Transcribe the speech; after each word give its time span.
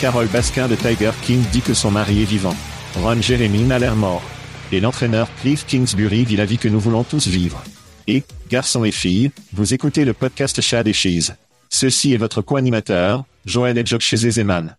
Carole 0.00 0.28
Baskin 0.28 0.66
de 0.66 0.76
Tiger 0.76 1.10
King 1.20 1.42
dit 1.52 1.60
que 1.60 1.74
son 1.74 1.90
mari 1.90 2.22
est 2.22 2.24
vivant. 2.24 2.56
Ron 2.96 3.20
Jeremy 3.20 3.64
n'a 3.64 3.78
l'air 3.78 3.96
mort. 3.96 4.22
Et 4.72 4.80
l'entraîneur 4.80 5.28
Cliff 5.42 5.66
Kingsbury 5.66 6.24
vit 6.24 6.36
la 6.36 6.46
vie 6.46 6.56
que 6.56 6.68
nous 6.68 6.80
voulons 6.80 7.04
tous 7.04 7.26
vivre. 7.26 7.62
Et, 8.06 8.24
garçons 8.48 8.84
et 8.84 8.92
filles, 8.92 9.30
vous 9.52 9.74
écoutez 9.74 10.06
le 10.06 10.14
podcast 10.14 10.58
Chad 10.62 10.88
et 10.88 10.94
Cheese. 10.94 11.34
Ceci 11.68 12.14
est 12.14 12.16
votre 12.16 12.40
co-animateur, 12.40 13.26
Joël 13.44 13.76
Edjok 13.76 14.00
chez 14.00 14.16
Zeman. 14.16 14.74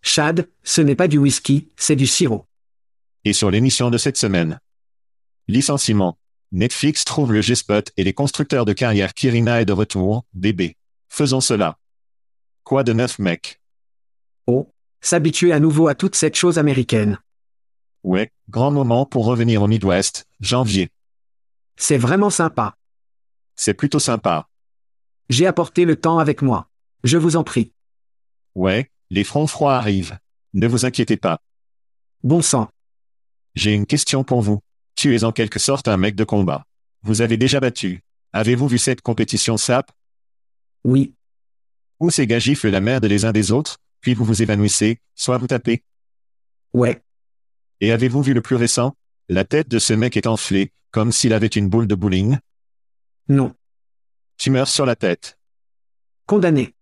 Chad, 0.00 0.48
ce 0.64 0.80
n'est 0.80 0.96
pas 0.96 1.06
du 1.06 1.18
whisky, 1.18 1.68
c'est 1.76 1.96
du 1.96 2.06
sirop. 2.06 2.46
Et 3.26 3.34
sur 3.34 3.50
l'émission 3.50 3.90
de 3.90 3.98
cette 3.98 4.16
semaine. 4.16 4.58
Licenciement. 5.48 6.16
Netflix 6.50 7.04
trouve 7.04 7.34
le 7.34 7.42
G-Spot 7.42 7.92
et 7.98 8.04
les 8.04 8.14
constructeurs 8.14 8.64
de 8.64 8.72
carrière 8.72 9.12
Kirina 9.12 9.60
est 9.60 9.66
de 9.66 9.74
retour, 9.74 10.24
bébé. 10.32 10.78
Faisons 11.10 11.42
cela. 11.42 11.76
Quoi 12.64 12.84
de 12.84 12.94
neuf, 12.94 13.18
mec? 13.18 13.59
S'habituer 15.00 15.52
à 15.52 15.60
nouveau 15.60 15.88
à 15.88 15.94
toute 15.94 16.14
cette 16.14 16.36
chose 16.36 16.58
américaine. 16.58 17.18
Ouais, 18.02 18.30
grand 18.48 18.70
moment 18.70 19.06
pour 19.06 19.24
revenir 19.24 19.62
au 19.62 19.66
Midwest, 19.66 20.26
janvier. 20.40 20.90
C'est 21.76 21.98
vraiment 21.98 22.30
sympa. 22.30 22.76
C'est 23.56 23.74
plutôt 23.74 23.98
sympa. 23.98 24.48
J'ai 25.28 25.46
apporté 25.46 25.84
le 25.84 25.96
temps 25.96 26.18
avec 26.18 26.42
moi. 26.42 26.68
Je 27.04 27.16
vous 27.16 27.36
en 27.36 27.44
prie. 27.44 27.72
Ouais, 28.54 28.90
les 29.10 29.24
fronts 29.24 29.46
froids 29.46 29.76
arrivent. 29.76 30.18
Ne 30.52 30.66
vous 30.66 30.84
inquiétez 30.84 31.16
pas. 31.16 31.40
Bon 32.22 32.42
sang. 32.42 32.68
J'ai 33.54 33.72
une 33.72 33.86
question 33.86 34.24
pour 34.24 34.42
vous. 34.42 34.60
Tu 34.96 35.14
es 35.14 35.24
en 35.24 35.32
quelque 35.32 35.58
sorte 35.58 35.88
un 35.88 35.96
mec 35.96 36.14
de 36.14 36.24
combat. 36.24 36.64
Vous 37.02 37.22
avez 37.22 37.36
déjà 37.36 37.60
battu. 37.60 38.02
Avez-vous 38.32 38.68
vu 38.68 38.78
cette 38.78 39.00
compétition 39.00 39.56
SAP? 39.56 39.90
Oui. 40.84 41.14
Où 41.98 42.10
ces 42.10 42.26
gars 42.26 42.38
giflent 42.38 42.68
la 42.70 42.80
merde 42.80 43.06
les 43.06 43.24
uns 43.24 43.32
des 43.32 43.50
autres, 43.52 43.78
puis 44.00 44.14
vous 44.14 44.24
vous 44.24 44.42
évanouissez, 44.42 45.00
soit 45.14 45.38
vous 45.38 45.46
tapez. 45.46 45.84
Ouais. 46.72 47.02
Et 47.80 47.92
avez-vous 47.92 48.22
vu 48.22 48.34
le 48.34 48.42
plus 48.42 48.56
récent? 48.56 48.96
La 49.28 49.44
tête 49.44 49.68
de 49.68 49.78
ce 49.78 49.92
mec 49.92 50.16
est 50.16 50.26
enflée, 50.26 50.72
comme 50.90 51.12
s'il 51.12 51.32
avait 51.32 51.46
une 51.46 51.68
boule 51.68 51.86
de 51.86 51.94
bowling. 51.94 52.38
Non. 53.28 53.54
Tu 54.36 54.50
meurs 54.50 54.68
sur 54.68 54.86
la 54.86 54.96
tête. 54.96 55.38
Condamné. 56.26 56.74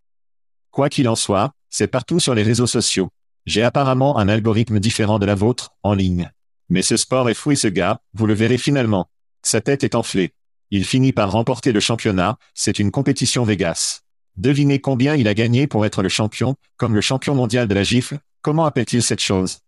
Quoi 0.71 0.89
qu'il 0.89 1.09
en 1.09 1.17
soit, 1.17 1.53
c'est 1.71 1.89
partout 1.89 2.21
sur 2.21 2.35
les 2.35 2.43
réseaux 2.43 2.67
sociaux. 2.67 3.11
J'ai 3.47 3.63
apparemment 3.63 4.19
un 4.19 4.29
algorithme 4.29 4.79
différent 4.79 5.19
de 5.19 5.27
la 5.27 5.35
vôtre, 5.35 5.71
en 5.83 5.95
ligne. 5.95 6.31
Mais 6.69 6.83
ce 6.83 6.97
sport 6.97 7.31
est 7.31 7.35
fou 7.35 7.53
et 7.53 7.57
ce 7.57 7.69
gars, 7.69 8.01
vous 8.13 8.27
le 8.27 8.35
verrez 8.35 8.59
finalement. 8.59 9.11
Sa 9.43 9.61
tête 9.61 9.85
est 9.85 9.95
enflée. 9.95 10.35
Il 10.71 10.85
finit 10.85 11.13
par 11.13 11.33
remporter 11.33 11.73
le 11.73 11.81
championnat, 11.81 12.39
c'est 12.55 12.79
une 12.79 12.91
compétition 12.91 13.45
Vegas. 13.45 14.03
Devinez 14.39 14.81
combien 14.81 15.17
il 15.17 15.27
a 15.27 15.35
gagné 15.35 15.67
pour 15.67 15.85
être 15.85 16.01
le 16.01 16.09
champion, 16.09 16.55
comme 16.77 16.95
le 16.95 17.01
champion 17.01 17.35
mondial 17.35 17.67
de 17.67 17.75
la 17.75 17.83
gifle, 17.83 18.21
comment 18.41 18.67
appelle-t-il 18.67 19.03
cette 19.03 19.21
chose? 19.21 19.59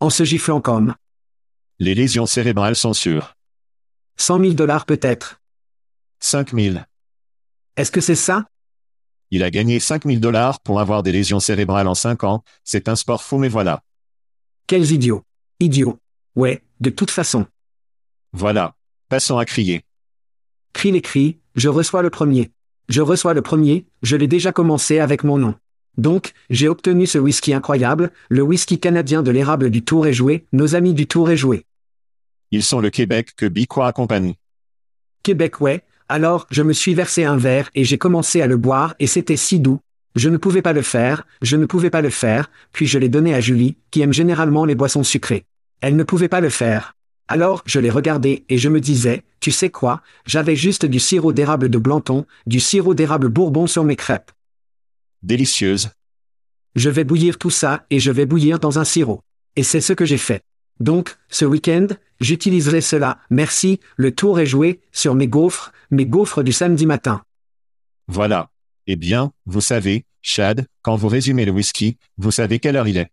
En 0.00 0.10
se 0.10 0.24
giflant 0.24 0.60
comme. 0.60 0.96
Les 1.78 1.94
lésions 1.94 2.26
cérébrales 2.26 2.74
sont 2.74 2.92
sûres. 2.92 3.36
100 4.16 4.40
000 4.40 4.52
dollars 4.54 4.84
peut-être. 4.84 5.40
5 6.18 6.52
000. 6.52 6.78
Est-ce 7.76 7.92
que 7.92 8.00
c'est 8.00 8.16
ça? 8.16 8.46
Il 9.30 9.44
a 9.44 9.52
gagné 9.52 9.78
5 9.78 10.06
000 10.06 10.18
dollars 10.18 10.58
pour 10.58 10.80
avoir 10.80 11.04
des 11.04 11.12
lésions 11.12 11.38
cérébrales 11.38 11.86
en 11.86 11.94
5 11.94 12.24
ans, 12.24 12.42
c'est 12.64 12.88
un 12.88 12.96
sport 12.96 13.22
fou 13.22 13.38
mais 13.38 13.48
voilà. 13.48 13.80
Quels 14.66 14.90
idiots. 14.90 15.22
Idiots. 15.60 16.00
Ouais, 16.34 16.64
de 16.80 16.90
toute 16.90 17.12
façon. 17.12 17.46
Voilà. 18.32 18.74
Passons 19.08 19.38
à 19.38 19.44
crier. 19.44 19.84
Crie 20.72 20.90
les 20.90 21.00
cris, 21.00 21.38
je 21.54 21.68
reçois 21.68 22.02
le 22.02 22.10
premier. 22.10 22.50
Je 22.88 23.00
reçois 23.00 23.34
le 23.34 23.42
premier, 23.42 23.86
je 24.02 24.16
l'ai 24.16 24.26
déjà 24.26 24.52
commencé 24.52 24.98
avec 24.98 25.24
mon 25.24 25.38
nom. 25.38 25.54
Donc, 25.96 26.32
j'ai 26.50 26.68
obtenu 26.68 27.06
ce 27.06 27.18
whisky 27.18 27.54
incroyable, 27.54 28.10
le 28.28 28.42
whisky 28.42 28.78
canadien 28.78 29.22
de 29.22 29.30
l'érable 29.30 29.70
du 29.70 29.82
Tour 29.82 30.06
et 30.06 30.12
Joué, 30.12 30.44
nos 30.52 30.74
amis 30.74 30.92
du 30.92 31.06
Tour 31.06 31.30
et 31.30 31.36
Joué. 31.36 31.64
Ils 32.50 32.62
sont 32.62 32.80
le 32.80 32.90
Québec 32.90 33.30
que 33.36 33.46
Biqua 33.46 33.86
accompagne. 33.86 34.34
Québec 35.22 35.60
ouais, 35.60 35.82
alors 36.08 36.46
je 36.50 36.62
me 36.62 36.72
suis 36.72 36.94
versé 36.94 37.24
un 37.24 37.36
verre 37.36 37.70
et 37.74 37.84
j'ai 37.84 37.96
commencé 37.96 38.42
à 38.42 38.46
le 38.46 38.56
boire 38.56 38.94
et 38.98 39.06
c'était 39.06 39.36
si 39.36 39.60
doux. 39.60 39.80
Je 40.14 40.28
ne 40.28 40.36
pouvais 40.36 40.62
pas 40.62 40.72
le 40.72 40.82
faire, 40.82 41.26
je 41.42 41.56
ne 41.56 41.66
pouvais 41.66 41.90
pas 41.90 42.02
le 42.02 42.10
faire, 42.10 42.50
puis 42.72 42.86
je 42.86 42.98
l'ai 42.98 43.08
donné 43.08 43.34
à 43.34 43.40
Julie, 43.40 43.76
qui 43.90 44.02
aime 44.02 44.12
généralement 44.12 44.64
les 44.64 44.76
boissons 44.76 45.02
sucrées. 45.02 45.44
Elle 45.80 45.96
ne 45.96 46.04
pouvait 46.04 46.28
pas 46.28 46.40
le 46.40 46.50
faire. 46.50 46.94
Alors 47.28 47.62
je 47.64 47.80
l'ai 47.80 47.90
regardé 47.90 48.44
et 48.48 48.58
je 48.58 48.68
me 48.68 48.80
disais, 48.80 49.22
tu 49.40 49.50
sais 49.50 49.70
quoi, 49.70 50.02
j'avais 50.26 50.56
juste 50.56 50.84
du 50.84 51.00
sirop 51.00 51.32
d'érable 51.32 51.68
de 51.68 51.78
Blanton, 51.78 52.26
du 52.46 52.60
sirop 52.60 52.94
d'érable 52.94 53.28
bourbon 53.28 53.66
sur 53.66 53.84
mes 53.84 53.96
crêpes. 53.96 54.30
Délicieuse. 55.22 55.90
Je 56.74 56.90
vais 56.90 57.04
bouillir 57.04 57.38
tout 57.38 57.50
ça 57.50 57.86
et 57.90 58.00
je 58.00 58.10
vais 58.10 58.26
bouillir 58.26 58.58
dans 58.58 58.78
un 58.78 58.84
sirop. 58.84 59.22
Et 59.56 59.62
c'est 59.62 59.80
ce 59.80 59.92
que 59.92 60.04
j'ai 60.04 60.18
fait. 60.18 60.42
Donc, 60.80 61.16
ce 61.28 61.44
week-end, 61.44 61.86
j'utiliserai 62.20 62.80
cela, 62.80 63.18
merci, 63.30 63.80
le 63.96 64.12
tour 64.12 64.40
est 64.40 64.46
joué, 64.46 64.80
sur 64.90 65.14
mes 65.14 65.28
gaufres, 65.28 65.72
mes 65.90 66.04
gaufres 66.04 66.42
du 66.42 66.52
samedi 66.52 66.84
matin. 66.84 67.22
Voilà. 68.08 68.50
Eh 68.86 68.96
bien, 68.96 69.32
vous 69.46 69.60
savez, 69.60 70.04
Chad, 70.20 70.66
quand 70.82 70.96
vous 70.96 71.08
résumez 71.08 71.44
le 71.44 71.52
whisky, 71.52 71.96
vous 72.18 72.32
savez 72.32 72.58
quelle 72.58 72.76
heure 72.76 72.88
il 72.88 72.98
est. 72.98 73.10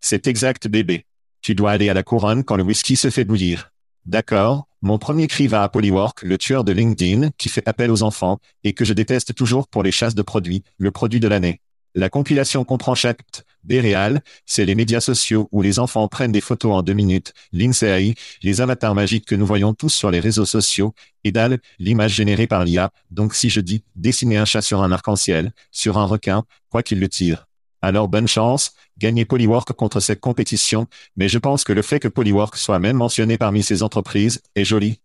C'est 0.00 0.26
exact 0.28 0.68
bébé. 0.68 1.04
Tu 1.40 1.54
dois 1.54 1.70
aller 1.70 1.88
à 1.88 1.94
la 1.94 2.02
couronne 2.02 2.44
quand 2.44 2.56
le 2.56 2.62
whisky 2.62 2.96
se 2.96 3.10
fait 3.10 3.24
bouillir. 3.24 3.70
D'accord, 4.06 4.68
mon 4.80 4.98
premier 4.98 5.26
cri 5.26 5.48
va 5.48 5.62
à 5.62 5.68
Polywork, 5.68 6.22
le 6.22 6.38
tueur 6.38 6.64
de 6.64 6.72
LinkedIn, 6.72 7.30
qui 7.36 7.48
fait 7.48 7.68
appel 7.68 7.90
aux 7.90 8.02
enfants, 8.02 8.38
et 8.64 8.72
que 8.72 8.84
je 8.84 8.92
déteste 8.92 9.34
toujours 9.34 9.68
pour 9.68 9.82
les 9.82 9.92
chasses 9.92 10.14
de 10.14 10.22
produits, 10.22 10.62
le 10.78 10.90
produit 10.90 11.20
de 11.20 11.28
l'année. 11.28 11.60
La 11.94 12.08
compilation 12.08 12.64
comprend 12.64 12.94
chaque 12.94 13.20
B-réal, 13.64 14.22
c'est 14.46 14.64
les 14.64 14.76
médias 14.76 15.00
sociaux 15.00 15.48
où 15.50 15.62
les 15.62 15.80
enfants 15.80 16.06
prennent 16.06 16.30
des 16.30 16.40
photos 16.40 16.72
en 16.72 16.82
deux 16.82 16.92
minutes, 16.92 17.32
l'INSEAI, 17.52 18.14
les 18.42 18.60
avatars 18.60 18.94
magiques 18.94 19.24
que 19.24 19.34
nous 19.34 19.46
voyons 19.46 19.74
tous 19.74 19.88
sur 19.88 20.10
les 20.10 20.20
réseaux 20.20 20.44
sociaux, 20.44 20.94
et 21.24 21.32
DAL, 21.32 21.58
l'image 21.80 22.14
générée 22.14 22.46
par 22.46 22.64
l'IA, 22.64 22.90
donc 23.10 23.34
si 23.34 23.50
je 23.50 23.60
dis, 23.60 23.82
dessiner 23.96 24.36
un 24.36 24.44
chat 24.44 24.62
sur 24.62 24.82
un 24.82 24.92
arc-en-ciel, 24.92 25.52
sur 25.72 25.98
un 25.98 26.04
requin, 26.04 26.44
quoi 26.70 26.84
qu'il 26.84 27.00
le 27.00 27.08
tire. 27.08 27.47
Alors 27.80 28.08
bonne 28.08 28.26
chance, 28.26 28.72
gagnez 28.98 29.24
Polywork 29.24 29.72
contre 29.72 30.00
cette 30.00 30.20
compétition, 30.20 30.86
mais 31.16 31.28
je 31.28 31.38
pense 31.38 31.62
que 31.62 31.72
le 31.72 31.82
fait 31.82 32.00
que 32.00 32.08
Polywork 32.08 32.56
soit 32.56 32.80
même 32.80 32.96
mentionné 32.96 33.38
parmi 33.38 33.62
ces 33.62 33.82
entreprises 33.82 34.42
est 34.56 34.64
joli. 34.64 35.00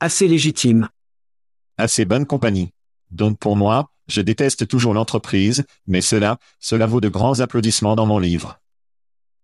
Assez 0.00 0.26
légitime. 0.26 0.88
Assez 1.76 2.04
bonne 2.04 2.26
compagnie. 2.26 2.72
Donc 3.10 3.38
pour 3.38 3.56
moi, 3.56 3.90
je 4.08 4.22
déteste 4.22 4.66
toujours 4.66 4.94
l'entreprise, 4.94 5.64
mais 5.86 6.00
cela, 6.00 6.38
cela 6.60 6.86
vaut 6.86 7.00
de 7.00 7.08
grands 7.08 7.40
applaudissements 7.40 7.94
dans 7.94 8.06
mon 8.06 8.18
livre. 8.18 8.58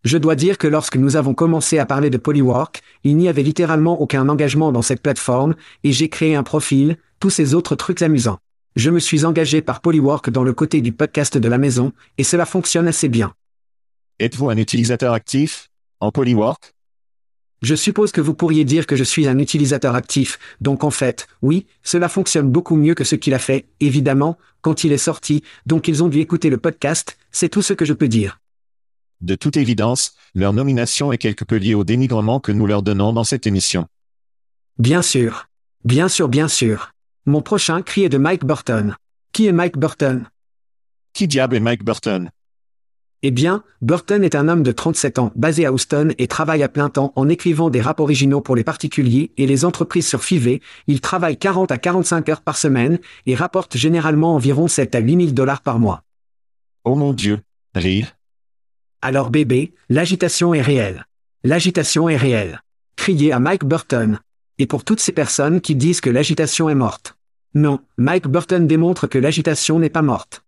Je 0.05 0.17
dois 0.17 0.37
dire 0.37 0.59
que 0.59 0.67
lorsque 0.67 0.97
nous 0.97 1.17
avons 1.17 1.35
commencé 1.35 1.79
à 1.79 1.87
parler 1.87 2.09
de 2.09 2.19
Polywork, 2.19 2.83
il 3.05 3.17
n'y 3.17 3.29
avait 3.29 3.43
littéralement 3.43 4.01
aucun 4.01 4.29
engagement 4.29 4.73
dans 4.73 4.83
cette 4.83 5.03
plateforme, 5.03 5.55
et 5.85 5.93
j'ai 5.93 6.09
créé 6.09 6.35
un 6.35 6.45
profil, 6.45 6.97
tous 7.21 7.31
ces 7.31 7.55
autres 7.55 7.77
trucs 7.77 8.01
amusants. 8.01 8.39
Je 8.79 8.91
me 8.91 9.01
suis 9.01 9.25
engagé 9.25 9.61
par 9.61 9.81
Polywork 9.81 10.31
dans 10.31 10.45
le 10.45 10.53
côté 10.53 10.81
du 10.81 10.93
podcast 10.93 11.37
de 11.37 11.49
la 11.49 11.59
maison, 11.59 11.93
et 12.17 12.23
cela 12.23 12.47
fonctionne 12.47 12.87
assez 12.87 13.09
bien. 13.09 13.35
Êtes-vous 14.21 14.51
un 14.51 14.57
utilisateur 14.57 15.15
actif 15.15 15.69
en 15.99 16.13
Polywork? 16.13 16.77
Je 17.61 17.75
suppose 17.75 18.13
que 18.13 18.21
vous 18.21 18.35
pourriez 18.35 18.65
dire 18.65 18.87
que 18.87 18.95
je 18.95 19.03
suis 19.03 19.27
un 19.27 19.41
utilisateur 19.41 19.97
actif, 19.97 20.39
donc 20.61 20.85
en 20.85 20.93
fait, 20.93 21.27
oui, 21.43 21.67
cela 21.83 22.09
fonctionne 22.09 22.49
beaucoup 22.49 22.77
mieux 22.77 22.95
que 22.95 23.03
ce 23.03 23.17
qu'il 23.17 23.35
a 23.35 23.41
fait, 23.41 23.67
évidemment, 23.81 24.39
quand 24.61 24.85
il 24.85 24.93
est 24.93 24.97
sorti, 24.97 25.43
donc 25.67 25.89
ils 25.89 26.05
ont 26.05 26.09
dû 26.09 26.21
écouter 26.21 26.49
le 26.49 26.59
podcast, 26.59 27.19
c'est 27.33 27.49
tout 27.49 27.63
ce 27.63 27.73
que 27.73 27.85
je 27.85 27.95
peux 27.95 28.07
dire. 28.07 28.39
De 29.21 29.35
toute 29.35 29.57
évidence, 29.57 30.15
leur 30.37 30.53
nomination 30.53 31.13
est 31.13 31.19
quelque 31.19 31.45
peu 31.45 31.57
liée 31.57 31.75
au 31.75 31.83
dénigrement 31.83 32.39
que 32.39 32.53
nous 32.53 32.69
leur 32.69 32.85
donnons 32.85 33.13
dans 33.13 33.25
cette 33.25 33.49
émission. 33.49 33.89
Bien 34.79 35.03
sûr. 35.03 35.49
Bien 35.83 36.09
sûr, 36.09 36.29
bien 36.29 36.47
sûr. 36.47 36.93
Mon 37.29 37.43
prochain 37.43 37.83
cri 37.83 38.05
est 38.05 38.09
de 38.09 38.17
Mike 38.17 38.47
Burton. 38.47 38.97
Qui 39.35 39.49
est 39.49 39.53
Mike 39.53 39.77
Burton? 39.77 40.31
Qui 41.13 41.29
diable 41.29 41.57
est 41.57 41.61
Mike 41.61 41.85
Burton? 41.85 42.31
Eh 43.21 43.31
bien, 43.31 43.65
Burton 43.83 44.25
est 44.25 44.35
un 44.35 44.49
homme 44.49 44.63
de 44.63 44.73
37 44.73 45.19
ans, 45.19 45.31
basé 45.37 45.67
à 45.67 45.73
Houston 45.75 46.15
et 46.17 46.27
travaille 46.27 46.63
à 46.63 46.71
plein 46.71 46.89
temps 46.89 47.13
en 47.17 47.29
écrivant 47.29 47.69
des 47.69 47.83
rap 47.83 48.01
originaux 48.01 48.41
pour 48.41 48.57
les 48.57 48.65
particuliers 48.65 49.33
et 49.37 49.47
les 49.47 49.67
entreprises 49.67 50.07
sur 50.07 50.25
Fiverr. 50.25 50.61
Il 50.87 51.03
travaille 51.03 51.37
40 51.37 51.71
à 51.71 51.77
45 51.77 52.31
heures 52.31 52.41
par 52.41 52.57
semaine 52.57 52.99
et 53.27 53.35
rapporte 53.35 53.77
généralement 53.77 54.35
environ 54.35 54.67
7 54.67 54.95
à 54.95 55.01
8 55.01 55.17
000 55.17 55.33
dollars 55.33 55.61
par 55.61 55.79
mois. 55.79 56.05
Oh 56.85 56.95
mon 56.95 57.13
Dieu. 57.13 57.41
Rire. 57.75 58.17
Alors 59.03 59.29
bébé, 59.29 59.75
l'agitation 59.91 60.55
est 60.55 60.63
réelle. 60.63 61.05
L'agitation 61.45 62.09
est 62.09 62.17
réelle. 62.17 62.63
Criez 62.97 63.33
à 63.33 63.39
Mike 63.39 63.67
Burton. 63.67 64.19
Et 64.57 64.67
pour 64.67 64.83
toutes 64.83 65.01
ces 65.01 65.13
personnes 65.13 65.61
qui 65.61 65.77
disent 65.77 66.01
que 66.01 66.09
l'agitation 66.09 66.71
est 66.71 66.75
morte. 66.75 67.18
Non, 67.55 67.81
Mike 67.97 68.29
Burton 68.29 68.67
démontre 68.67 69.07
que 69.07 69.19
l'agitation 69.19 69.79
n'est 69.79 69.91
pas 69.91 70.03
morte. 70.03 70.45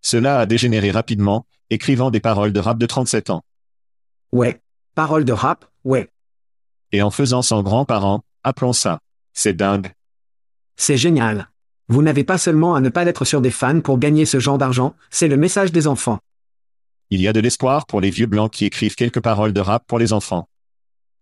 Cela 0.00 0.40
a 0.40 0.46
dégénéré 0.46 0.90
rapidement, 0.90 1.46
écrivant 1.70 2.10
des 2.10 2.20
paroles 2.20 2.52
de 2.52 2.60
rap 2.60 2.78
de 2.78 2.86
37 2.86 3.30
ans. 3.30 3.42
Ouais. 4.32 4.60
Parole 4.94 5.24
de 5.24 5.32
rap, 5.32 5.64
ouais. 5.84 6.10
Et 6.92 7.02
en 7.02 7.10
faisant 7.10 7.42
son 7.42 7.62
grand-parent, 7.62 8.22
appelons 8.44 8.72
ça. 8.72 8.98
C'est 9.32 9.54
dingue. 9.54 9.92
C'est 10.76 10.96
génial. 10.96 11.48
Vous 11.88 12.02
n'avez 12.02 12.24
pas 12.24 12.38
seulement 12.38 12.74
à 12.74 12.80
ne 12.80 12.88
pas 12.88 13.04
être 13.06 13.24
sur 13.24 13.40
des 13.40 13.50
fans 13.50 13.80
pour 13.80 13.98
gagner 13.98 14.26
ce 14.26 14.38
genre 14.38 14.58
d'argent, 14.58 14.94
c'est 15.10 15.28
le 15.28 15.36
message 15.36 15.72
des 15.72 15.86
enfants. 15.86 16.18
Il 17.10 17.20
y 17.20 17.28
a 17.28 17.32
de 17.32 17.40
l'espoir 17.40 17.86
pour 17.86 18.00
les 18.00 18.10
vieux 18.10 18.26
blancs 18.26 18.50
qui 18.50 18.64
écrivent 18.64 18.94
quelques 18.94 19.20
paroles 19.20 19.52
de 19.52 19.60
rap 19.60 19.84
pour 19.86 19.98
les 19.98 20.12
enfants. 20.12 20.48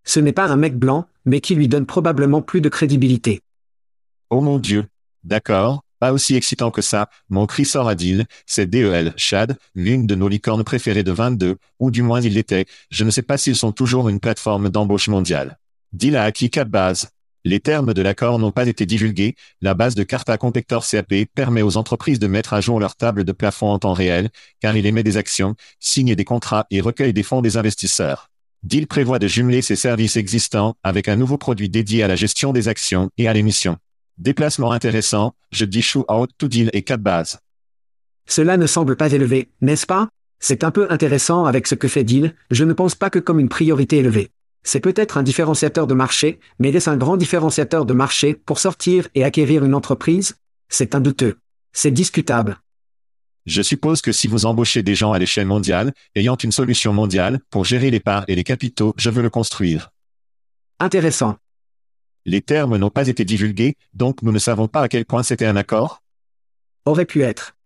Ce 0.05 0.21
n'est 0.21 0.33
pas 0.33 0.47
un 0.47 0.57
mec 0.57 0.77
blanc, 0.77 1.07
mais 1.25 1.41
qui 1.41 1.55
lui 1.55 1.69
donne 1.69 1.87
probablement 1.87 2.43
plus 2.43 2.61
de 2.61 2.69
crédibilité. 2.69 3.43
Oh 4.33 4.41
mon 4.41 4.61
Dieu. 4.61 4.87
D'accord, 5.25 5.83
pas 5.99 6.13
aussi 6.13 6.37
excitant 6.37 6.71
que 6.71 6.83
ça, 6.83 7.11
mon 7.31 7.47
cri 7.47 7.65
sort 7.65 7.89
à 7.89 7.97
Deal, 7.97 8.27
c'est 8.47 8.71
DEL, 8.71 9.13
Chad, 9.17 9.59
l'une 9.75 10.07
de 10.07 10.15
nos 10.15 10.29
licornes 10.29 10.63
préférées 10.63 11.03
de 11.03 11.11
22, 11.11 11.57
ou 11.81 11.91
du 11.91 12.03
moins 12.03 12.21
il 12.21 12.35
l'était, 12.35 12.67
je 12.93 13.05
ne 13.05 13.11
sais 13.11 13.23
pas 13.23 13.37
s'ils 13.37 13.57
sont 13.57 13.73
toujours 13.73 14.09
une 14.09 14.21
plateforme 14.21 14.69
d'embauche 14.69 15.09
mondiale. 15.09 15.59
Deal 15.93 16.17
a 16.17 16.23
acquis 16.23 16.49
quatre 16.49 16.71
bases. 16.71 17.11
Les 17.45 17.59
termes 17.59 17.93
de 17.93 18.03
l'accord 18.03 18.39
n'ont 18.39 18.53
pas 18.53 18.69
été 18.69 18.87
divulgués, 18.87 19.35
la 19.63 19.75
base 19.75 19.97
de 19.97 20.05
Carta 20.05 20.39
Compactor 20.39 20.87
CAP 20.87 21.13
permet 21.35 21.63
aux 21.63 21.77
entreprises 21.77 22.21
de 22.21 22.29
mettre 22.29 22.53
à 22.53 22.61
jour 22.61 22.79
leur 22.79 22.95
table 22.95 23.25
de 23.25 23.33
plafond 23.33 23.73
en 23.73 23.81
temps 23.81 23.95
réel, 23.95 24.31
car 24.61 24.77
il 24.77 24.87
émet 24.87 25.03
des 25.03 25.17
actions, 25.17 25.57
signe 25.81 26.15
des 26.15 26.25
contrats 26.25 26.67
et 26.71 26.81
recueille 26.81 27.13
des 27.13 27.25
fonds 27.25 27.43
des 27.43 27.57
investisseurs. 27.57 28.31
Deal 28.63 28.87
prévoit 28.87 29.19
de 29.19 29.27
jumeler 29.27 29.61
ses 29.61 29.75
services 29.75 30.17
existants 30.17 30.77
avec 30.85 31.09
un 31.09 31.17
nouveau 31.17 31.37
produit 31.37 31.69
dédié 31.69 32.05
à 32.05 32.09
la 32.09 32.17
gestion 32.17 32.53
des 32.53 32.69
actions 32.69 33.11
et 33.19 33.27
à 33.27 33.33
l'émission. 33.33 33.77
Déplacement 34.21 34.73
intéressant, 34.73 35.33
je 35.51 35.65
dis 35.65 35.81
shoot 35.81 36.05
out 36.13 36.31
to 36.37 36.47
deal 36.47 36.69
et 36.75 36.83
quatre 36.83 37.01
bases. 37.01 37.39
Cela 38.29 38.59
ne 38.59 38.67
semble 38.67 38.95
pas 38.95 39.11
élevé, 39.13 39.49
n'est-ce 39.63 39.87
pas? 39.87 40.11
C'est 40.39 40.63
un 40.63 40.71
peu 40.71 40.87
intéressant 40.91 41.47
avec 41.47 41.67
ce 41.67 41.75
que 41.75 41.89
fait 41.89 42.05
Deal, 42.05 42.35
je 42.51 42.65
ne 42.65 42.75
pense 42.75 42.95
pas 42.95 43.09
que 43.09 43.19
comme 43.19 43.41
une 43.41 43.49
priorité 43.49 43.97
élevée. 43.97 44.29
C'est 44.63 44.81
peut-être 44.81 45.17
un 45.17 45.23
différenciateur 45.23 45.87
de 45.87 45.95
marché, 45.95 46.39
mais 46.59 46.69
est-ce 46.69 46.91
un 46.91 46.99
grand 46.99 47.17
différenciateur 47.17 47.87
de 47.87 47.95
marché 47.95 48.35
pour 48.35 48.59
sortir 48.59 49.09
et 49.15 49.25
acquérir 49.25 49.65
une 49.65 49.75
entreprise? 49.75 50.37
C'est 50.69 50.95
un 50.95 51.01
douteux. 51.01 51.39
C'est 51.73 51.91
discutable. 51.91 52.59
Je 53.47 53.63
suppose 53.63 54.03
que 54.03 54.13
si 54.13 54.29
vous 54.29 54.45
embauchez 54.45 54.83
des 54.83 54.95
gens 54.95 55.13
à 55.13 55.19
l'échelle 55.19 55.47
mondiale, 55.47 55.95
ayant 56.15 56.37
une 56.37 56.53
solution 56.53 56.93
mondiale, 56.93 57.41
pour 57.49 57.65
gérer 57.65 57.91
les 57.91 58.01
parts 58.01 58.25
et 58.29 58.35
les 58.35 58.45
capitaux, 58.45 58.93
je 58.99 59.09
veux 59.09 59.23
le 59.23 59.31
construire. 59.31 59.93
Intéressant. 60.79 61.39
Les 62.27 62.43
termes 62.43 62.77
n'ont 62.77 62.91
pas 62.91 63.09
été 63.09 63.25
divulgués, 63.25 63.77
donc 63.95 64.23
nous 64.23 64.33
ne 64.33 64.39
savons 64.39 64.69
pas 64.69 64.83
à 64.83 64.89
quel 64.89 65.07
point 65.07 65.23
c'était 65.23 65.47
un 65.47 65.57
accord. 65.57 66.03
Aurait 66.85 67.07
pu 67.07 67.23
être. 67.23 67.57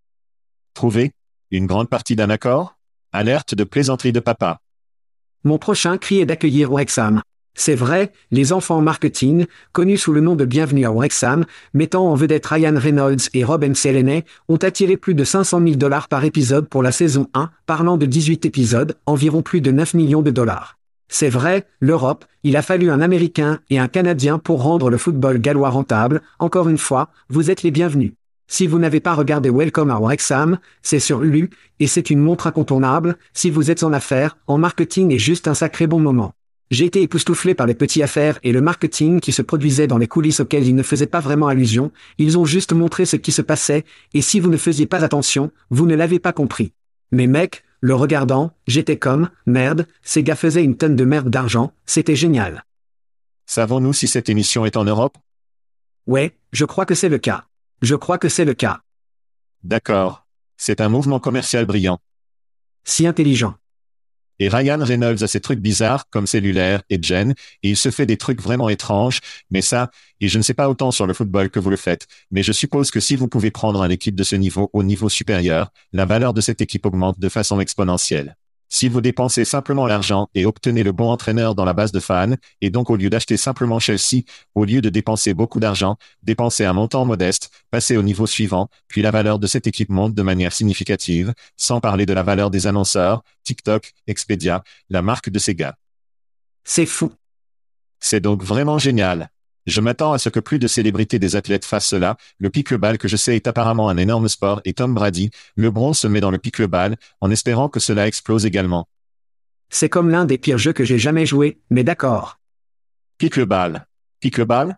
Trouvé 0.74 1.10
Une 1.50 1.66
grande 1.66 1.88
partie 1.88 2.14
d'un 2.14 2.30
accord 2.30 2.76
Alerte 3.12 3.54
de 3.54 3.64
plaisanterie 3.64 4.12
de 4.12 4.20
papa. 4.20 4.60
Mon 5.42 5.58
prochain 5.58 5.98
cri 5.98 6.20
est 6.20 6.26
d'accueillir 6.26 6.70
Wrexham. 6.70 7.22
C'est 7.56 7.74
vrai, 7.74 8.12
les 8.30 8.52
enfants 8.52 8.80
marketing, 8.80 9.46
connus 9.72 9.98
sous 9.98 10.12
le 10.12 10.20
nom 10.20 10.34
de 10.34 10.44
Bienvenue 10.44 10.84
à 10.84 10.90
Wrexham, 10.90 11.46
mettant 11.72 12.10
en 12.10 12.14
vedette 12.14 12.46
Ryan 12.46 12.74
Reynolds 12.76 13.28
et 13.32 13.44
Robin 13.44 13.74
Selenay, 13.74 14.24
ont 14.48 14.56
attiré 14.56 14.96
plus 14.96 15.14
de 15.14 15.22
500 15.22 15.62
000 15.62 15.76
dollars 15.76 16.08
par 16.08 16.24
épisode 16.24 16.68
pour 16.68 16.82
la 16.82 16.90
saison 16.92 17.28
1, 17.34 17.50
parlant 17.66 17.96
de 17.96 18.06
18 18.06 18.46
épisodes, 18.46 18.96
environ 19.06 19.42
plus 19.42 19.60
de 19.60 19.70
9 19.70 19.94
millions 19.94 20.22
de 20.22 20.30
dollars. 20.30 20.76
C'est 21.08 21.28
vrai, 21.28 21.66
l'Europe, 21.80 22.24
il 22.42 22.56
a 22.56 22.62
fallu 22.62 22.90
un 22.90 23.00
Américain 23.00 23.60
et 23.70 23.78
un 23.78 23.88
Canadien 23.88 24.38
pour 24.38 24.62
rendre 24.62 24.90
le 24.90 24.98
football 24.98 25.38
gallois 25.38 25.70
rentable, 25.70 26.22
encore 26.38 26.68
une 26.68 26.78
fois, 26.78 27.10
vous 27.28 27.50
êtes 27.50 27.62
les 27.62 27.70
bienvenus. 27.70 28.12
Si 28.46 28.66
vous 28.66 28.78
n'avez 28.78 29.00
pas 29.00 29.14
regardé 29.14 29.50
Welcome 29.50 29.90
à 29.90 29.98
Wrexham, 29.98 30.58
c'est 30.82 31.00
sur 31.00 31.22
Hulu, 31.22 31.50
et 31.80 31.86
c'est 31.86 32.10
une 32.10 32.20
montre 32.20 32.46
incontournable, 32.46 33.16
si 33.32 33.50
vous 33.50 33.70
êtes 33.70 33.82
en 33.82 33.92
affaires, 33.92 34.36
en 34.46 34.58
marketing 34.58 35.12
est 35.12 35.18
juste 35.18 35.48
un 35.48 35.54
sacré 35.54 35.86
bon 35.86 36.00
moment. 36.00 36.34
J'ai 36.70 36.86
été 36.86 37.02
époustouflé 37.02 37.54
par 37.54 37.66
les 37.66 37.74
petits 37.74 38.02
affaires 38.02 38.38
et 38.42 38.52
le 38.52 38.60
marketing 38.60 39.20
qui 39.20 39.32
se 39.32 39.42
produisait 39.42 39.86
dans 39.86 39.98
les 39.98 40.08
coulisses 40.08 40.40
auxquelles 40.40 40.66
ils 40.66 40.74
ne 40.74 40.82
faisaient 40.82 41.06
pas 41.06 41.20
vraiment 41.20 41.48
allusion, 41.48 41.92
ils 42.18 42.38
ont 42.38 42.44
juste 42.44 42.72
montré 42.72 43.06
ce 43.06 43.16
qui 43.16 43.32
se 43.32 43.42
passait, 43.42 43.84
et 44.12 44.22
si 44.22 44.40
vous 44.40 44.50
ne 44.50 44.56
faisiez 44.56 44.86
pas 44.86 45.04
attention, 45.04 45.50
vous 45.70 45.86
ne 45.86 45.94
l'avez 45.94 46.18
pas 46.18 46.32
compris. 46.32 46.72
Mais 47.12 47.26
mec, 47.26 47.64
le 47.84 47.94
regardant, 47.94 48.50
j'étais 48.66 48.98
comme, 48.98 49.28
merde, 49.44 49.86
ces 50.00 50.22
gars 50.22 50.36
faisaient 50.36 50.64
une 50.64 50.78
tonne 50.78 50.96
de 50.96 51.04
merde 51.04 51.28
d'argent, 51.28 51.74
c'était 51.84 52.16
génial. 52.16 52.64
Savons-nous 53.44 53.92
si 53.92 54.08
cette 54.08 54.30
émission 54.30 54.64
est 54.64 54.78
en 54.78 54.84
Europe? 54.84 55.18
Ouais, 56.06 56.34
je 56.50 56.64
crois 56.64 56.86
que 56.86 56.94
c'est 56.94 57.10
le 57.10 57.18
cas. 57.18 57.44
Je 57.82 57.94
crois 57.94 58.16
que 58.16 58.30
c'est 58.30 58.46
le 58.46 58.54
cas. 58.54 58.80
D'accord. 59.64 60.24
C'est 60.56 60.80
un 60.80 60.88
mouvement 60.88 61.20
commercial 61.20 61.66
brillant. 61.66 61.98
Si 62.84 63.06
intelligent. 63.06 63.54
Et 64.38 64.48
Ryan 64.48 64.78
Reynolds 64.80 65.22
a 65.22 65.28
ses 65.28 65.40
trucs 65.40 65.60
bizarres 65.60 66.08
comme 66.10 66.26
cellulaire 66.26 66.82
et 66.90 66.98
Jen, 67.00 67.34
et 67.62 67.70
il 67.70 67.76
se 67.76 67.90
fait 67.90 68.06
des 68.06 68.16
trucs 68.16 68.40
vraiment 68.40 68.68
étranges, 68.68 69.20
mais 69.50 69.62
ça, 69.62 69.90
et 70.20 70.28
je 70.28 70.38
ne 70.38 70.42
sais 70.42 70.54
pas 70.54 70.68
autant 70.68 70.90
sur 70.90 71.06
le 71.06 71.14
football 71.14 71.50
que 71.50 71.60
vous 71.60 71.70
le 71.70 71.76
faites, 71.76 72.06
mais 72.30 72.42
je 72.42 72.52
suppose 72.52 72.90
que 72.90 73.00
si 73.00 73.16
vous 73.16 73.28
pouvez 73.28 73.50
prendre 73.50 73.82
une 73.82 73.92
équipe 73.92 74.14
de 74.14 74.24
ce 74.24 74.36
niveau 74.36 74.70
au 74.72 74.82
niveau 74.82 75.08
supérieur, 75.08 75.70
la 75.92 76.04
valeur 76.04 76.34
de 76.34 76.40
cette 76.40 76.60
équipe 76.60 76.86
augmente 76.86 77.18
de 77.18 77.28
façon 77.28 77.60
exponentielle. 77.60 78.36
Si 78.74 78.88
vous 78.88 79.00
dépensez 79.00 79.44
simplement 79.44 79.86
l'argent 79.86 80.28
et 80.34 80.46
obtenez 80.46 80.82
le 80.82 80.90
bon 80.90 81.08
entraîneur 81.08 81.54
dans 81.54 81.64
la 81.64 81.74
base 81.74 81.92
de 81.92 82.00
fans, 82.00 82.34
et 82.60 82.70
donc 82.70 82.90
au 82.90 82.96
lieu 82.96 83.08
d'acheter 83.08 83.36
simplement 83.36 83.78
Chelsea, 83.78 84.22
au 84.56 84.64
lieu 84.64 84.80
de 84.80 84.88
dépenser 84.88 85.32
beaucoup 85.32 85.60
d'argent, 85.60 85.96
dépensez 86.24 86.64
un 86.64 86.72
montant 86.72 87.04
modeste, 87.04 87.52
passez 87.70 87.96
au 87.96 88.02
niveau 88.02 88.26
suivant, 88.26 88.68
puis 88.88 89.00
la 89.00 89.12
valeur 89.12 89.38
de 89.38 89.46
cette 89.46 89.68
équipe 89.68 89.90
monte 89.90 90.12
de 90.12 90.22
manière 90.22 90.52
significative, 90.52 91.34
sans 91.56 91.78
parler 91.80 92.04
de 92.04 92.12
la 92.14 92.24
valeur 92.24 92.50
des 92.50 92.66
annonceurs, 92.66 93.22
TikTok, 93.44 93.92
Expedia, 94.08 94.64
la 94.90 95.02
marque 95.02 95.30
de 95.30 95.38
ces 95.38 95.54
gars. 95.54 95.76
C'est 96.64 96.84
fou. 96.84 97.12
C'est 98.00 98.18
donc 98.18 98.42
vraiment 98.42 98.80
génial. 98.80 99.30
Je 99.66 99.80
m'attends 99.80 100.12
à 100.12 100.18
ce 100.18 100.28
que 100.28 100.40
plus 100.40 100.58
de 100.58 100.66
célébrités 100.66 101.18
des 101.18 101.36
athlètes 101.36 101.64
fassent 101.64 101.88
cela. 101.88 102.16
Le 102.38 102.50
pickleball 102.50 102.98
que 102.98 103.08
je 103.08 103.16
sais 103.16 103.36
est 103.36 103.46
apparemment 103.46 103.88
un 103.88 103.96
énorme 103.96 104.28
sport 104.28 104.60
et 104.64 104.74
Tom 104.74 104.94
Brady, 104.94 105.30
LeBron 105.56 105.94
se 105.94 106.06
met 106.06 106.20
dans 106.20 106.30
le 106.30 106.38
pickleball, 106.38 106.96
en 107.20 107.30
espérant 107.30 107.68
que 107.68 107.80
cela 107.80 108.06
explose 108.06 108.44
également. 108.44 108.86
C'est 109.70 109.88
comme 109.88 110.10
l'un 110.10 110.26
des 110.26 110.38
pires 110.38 110.58
jeux 110.58 110.74
que 110.74 110.84
j'ai 110.84 110.98
jamais 110.98 111.24
joué, 111.24 111.60
mais 111.70 111.82
d'accord. 111.82 112.38
Pickleball. 113.18 113.86
Pickleball? 114.20 114.76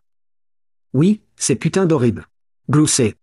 Oui, 0.92 1.22
c'est 1.36 1.56
putain 1.56 1.84
d'horrible. 1.84 2.26
Gloussé. 2.70 3.14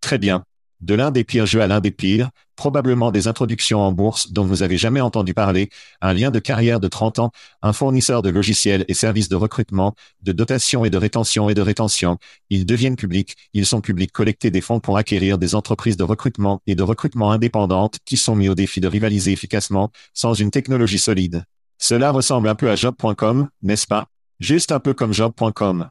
Très 0.00 0.18
bien. 0.18 0.44
De 0.82 0.94
l'un 0.94 1.12
des 1.12 1.22
pires 1.22 1.46
jeux 1.46 1.62
à 1.62 1.68
l'un 1.68 1.78
des 1.78 1.92
pires, 1.92 2.30
probablement 2.56 3.12
des 3.12 3.28
introductions 3.28 3.80
en 3.80 3.92
bourse 3.92 4.32
dont 4.32 4.44
vous 4.44 4.64
avez 4.64 4.76
jamais 4.76 5.00
entendu 5.00 5.32
parler, 5.32 5.70
un 6.00 6.12
lien 6.12 6.32
de 6.32 6.40
carrière 6.40 6.80
de 6.80 6.88
30 6.88 7.20
ans, 7.20 7.30
un 7.62 7.72
fournisseur 7.72 8.20
de 8.20 8.30
logiciels 8.30 8.84
et 8.88 8.94
services 8.94 9.28
de 9.28 9.36
recrutement, 9.36 9.94
de 10.22 10.32
dotation 10.32 10.84
et 10.84 10.90
de 10.90 10.98
rétention 10.98 11.48
et 11.48 11.54
de 11.54 11.62
rétention. 11.62 12.18
Ils 12.50 12.66
deviennent 12.66 12.96
publics, 12.96 13.36
ils 13.52 13.64
sont 13.64 13.80
publics 13.80 14.10
collecter 14.10 14.50
des 14.50 14.60
fonds 14.60 14.80
pour 14.80 14.98
acquérir 14.98 15.38
des 15.38 15.54
entreprises 15.54 15.96
de 15.96 16.02
recrutement 16.02 16.60
et 16.66 16.74
de 16.74 16.82
recrutement 16.82 17.30
indépendantes 17.30 17.98
qui 18.04 18.16
sont 18.16 18.34
mis 18.34 18.48
au 18.48 18.56
défi 18.56 18.80
de 18.80 18.88
rivaliser 18.88 19.30
efficacement, 19.30 19.92
sans 20.14 20.34
une 20.34 20.50
technologie 20.50 20.98
solide. 20.98 21.44
Cela 21.78 22.10
ressemble 22.10 22.48
un 22.48 22.56
peu 22.56 22.68
à 22.68 22.74
job.com, 22.74 23.48
n'est-ce 23.62 23.86
pas? 23.86 24.08
Juste 24.40 24.72
un 24.72 24.80
peu 24.80 24.94
comme 24.94 25.12
job.com. 25.12 25.88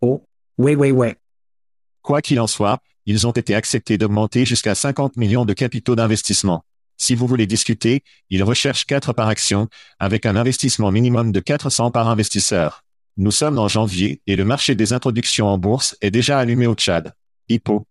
Oh, 0.00 0.24
ouais 0.56 0.76
ouais 0.76 0.92
ouais. 0.92 1.16
Quoi 2.00 2.22
qu'il 2.22 2.40
en 2.40 2.46
soit, 2.46 2.78
ils 3.08 3.26
ont 3.26 3.32
été 3.32 3.54
acceptés 3.54 3.96
d'augmenter 3.96 4.44
jusqu'à 4.44 4.74
50 4.74 5.16
millions 5.16 5.46
de 5.46 5.54
capitaux 5.54 5.96
d'investissement. 5.96 6.62
Si 6.98 7.14
vous 7.14 7.26
voulez 7.26 7.46
discuter, 7.46 8.02
ils 8.28 8.44
recherchent 8.44 8.84
4 8.84 9.14
par 9.14 9.28
action, 9.28 9.68
avec 9.98 10.26
un 10.26 10.36
investissement 10.36 10.90
minimum 10.92 11.32
de 11.32 11.40
400 11.40 11.90
par 11.90 12.08
investisseur. 12.08 12.84
Nous 13.16 13.30
sommes 13.30 13.58
en 13.58 13.66
janvier 13.66 14.20
et 14.26 14.36
le 14.36 14.44
marché 14.44 14.74
des 14.74 14.92
introductions 14.92 15.48
en 15.48 15.56
bourse 15.56 15.96
est 16.02 16.10
déjà 16.10 16.38
allumé 16.38 16.66
au 16.66 16.74
Tchad. 16.74 17.14
Hippo. 17.48 17.86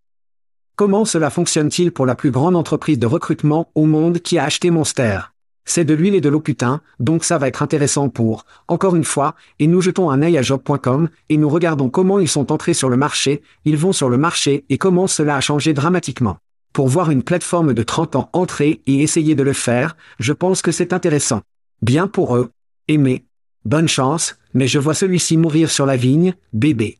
Comment 0.76 1.04
cela 1.04 1.32
fonctionne-t-il 1.32 1.92
pour 1.92 2.06
la 2.06 2.14
plus 2.14 2.30
grande 2.30 2.56
entreprise 2.56 3.00
de 3.00 3.08
recrutement 3.08 3.72
au 3.74 3.88
monde 3.88 4.20
qui 4.20 4.38
a 4.38 4.44
acheté 4.44 4.70
Monster? 4.70 5.22
C'est 5.70 5.84
de 5.84 5.94
l'huile 5.94 6.16
et 6.16 6.22
de 6.22 6.30
l'eau 6.30 6.40
putain, 6.40 6.82
donc 7.02 7.26
ça 7.26 7.38
va 7.38 7.50
être 7.50 7.62
intéressant 7.62 8.08
pour, 8.08 8.46
encore 8.70 8.96
une 8.96 9.04
fois, 9.04 9.36
et 9.60 9.68
nous 9.68 9.82
jetons 9.82 10.10
un 10.10 10.22
œil 10.22 10.38
à 10.38 10.42
job.com, 10.42 11.10
et 11.28 11.36
nous 11.36 11.50
regardons 11.50 11.90
comment 11.90 12.20
ils 12.20 12.30
sont 12.30 12.54
entrés 12.54 12.74
sur 12.74 12.88
le 12.88 12.96
marché, 12.96 13.42
ils 13.66 13.76
vont 13.76 13.92
sur 13.92 14.08
le 14.08 14.18
marché 14.18 14.64
et 14.70 14.78
comment 14.78 15.08
cela 15.08 15.36
a 15.36 15.42
changé 15.42 15.74
dramatiquement. 15.74 16.38
Pour 16.72 16.88
voir 16.88 17.12
une 17.12 17.22
plateforme 17.22 17.74
de 17.74 17.84
30 17.84 18.16
ans 18.16 18.30
entrer 18.32 18.82
et 18.88 19.02
essayer 19.02 19.36
de 19.36 19.44
le 19.44 19.52
faire, 19.52 19.98
je 20.20 20.32
pense 20.32 20.62
que 20.62 20.72
c'est 20.72 20.94
intéressant. 20.94 21.42
Bien 21.82 22.08
pour 22.08 22.38
eux. 22.38 22.50
Aimer. 22.88 23.26
Bonne 23.66 23.90
chance, 23.90 24.38
mais 24.54 24.70
je 24.70 24.80
vois 24.80 24.94
celui-ci 24.94 25.36
mourir 25.36 25.70
sur 25.70 25.86
la 25.86 25.98
vigne, 25.98 26.34
bébé. 26.54 27.00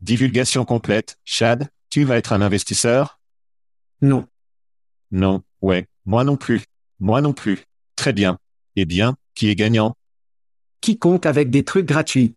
Divulgation 0.00 0.64
complète. 0.64 1.18
Chad, 1.26 1.68
tu 1.90 2.04
vas 2.04 2.16
être 2.16 2.32
un 2.32 2.40
investisseur? 2.40 3.20
Non. 4.00 4.26
Non, 5.10 5.42
ouais, 5.60 5.86
moi 6.06 6.24
non 6.24 6.38
plus. 6.38 6.62
Moi 6.98 7.20
non 7.20 7.34
plus. 7.34 7.58
Très 8.04 8.12
bien. 8.12 8.36
Eh 8.76 8.84
bien, 8.84 9.16
qui 9.34 9.48
est 9.48 9.54
gagnant? 9.54 9.96
Quiconque 10.82 11.24
avec 11.24 11.48
des 11.48 11.64
trucs 11.64 11.86
gratuits. 11.86 12.34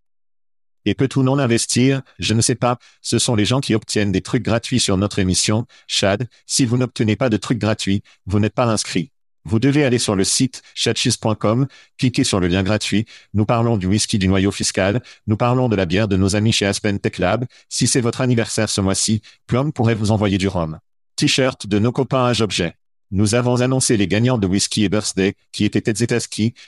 Et 0.86 0.94
peut-on 0.94 1.24
non 1.24 1.40
investir? 1.40 2.04
Je 2.20 2.34
ne 2.34 2.40
sais 2.40 2.56
pas. 2.56 2.78
Ce 3.02 3.20
sont 3.20 3.36
les 3.36 3.44
gens 3.44 3.60
qui 3.60 3.76
obtiennent 3.76 4.14
des 4.14 4.22
trucs 4.22 4.44
gratuits 4.44 4.80
sur 4.80 4.96
notre 4.96 5.20
émission. 5.20 5.66
Chad, 5.86 6.30
si 6.46 6.64
vous 6.64 6.78
n'obtenez 6.78 7.18
pas 7.18 7.28
de 7.28 7.36
trucs 7.36 7.58
gratuits, 7.58 8.02
vous 8.26 8.40
n'êtes 8.40 8.54
pas 8.54 8.64
inscrit. 8.68 9.12
Vous 9.44 9.60
devez 9.60 9.84
aller 9.84 10.00
sur 10.00 10.16
le 10.16 10.24
site 10.24 10.62
chatchis.com, 10.74 11.68
cliquer 11.98 12.24
sur 12.24 12.40
le 12.40 12.48
lien 12.48 12.64
gratuit. 12.64 13.06
Nous 13.34 13.46
parlons 13.46 13.76
du 13.76 13.88
whisky 13.88 14.18
du 14.18 14.30
noyau 14.30 14.52
fiscal. 14.52 15.04
Nous 15.26 15.36
parlons 15.36 15.68
de 15.68 15.76
la 15.76 15.86
bière 15.86 16.08
de 16.08 16.16
nos 16.16 16.38
amis 16.38 16.54
chez 16.54 16.66
Aspen 16.66 16.98
Tech 16.98 17.18
Lab. 17.18 17.44
Si 17.68 17.88
c'est 17.88 18.00
votre 18.00 18.22
anniversaire 18.22 18.70
ce 18.70 18.80
mois-ci, 18.80 19.22
Plum 19.48 19.74
pourrait 19.74 19.96
vous 19.96 20.12
envoyer 20.12 20.38
du 20.38 20.48
rhum. 20.48 20.80
T-shirt 21.18 21.68
de 21.68 21.78
nos 21.78 21.92
copains 21.92 22.24
à 22.24 22.32
Jobjet. 22.32 22.74
Nous 23.12 23.36
avons 23.36 23.62
annoncé 23.62 23.96
les 23.96 24.08
gagnants 24.08 24.38
de 24.38 24.48
Whisky 24.48 24.84
et 24.84 24.90
Birthday, 24.90 25.36
qui 25.52 25.64
étaient 25.64 25.82
Ted 25.82 26.08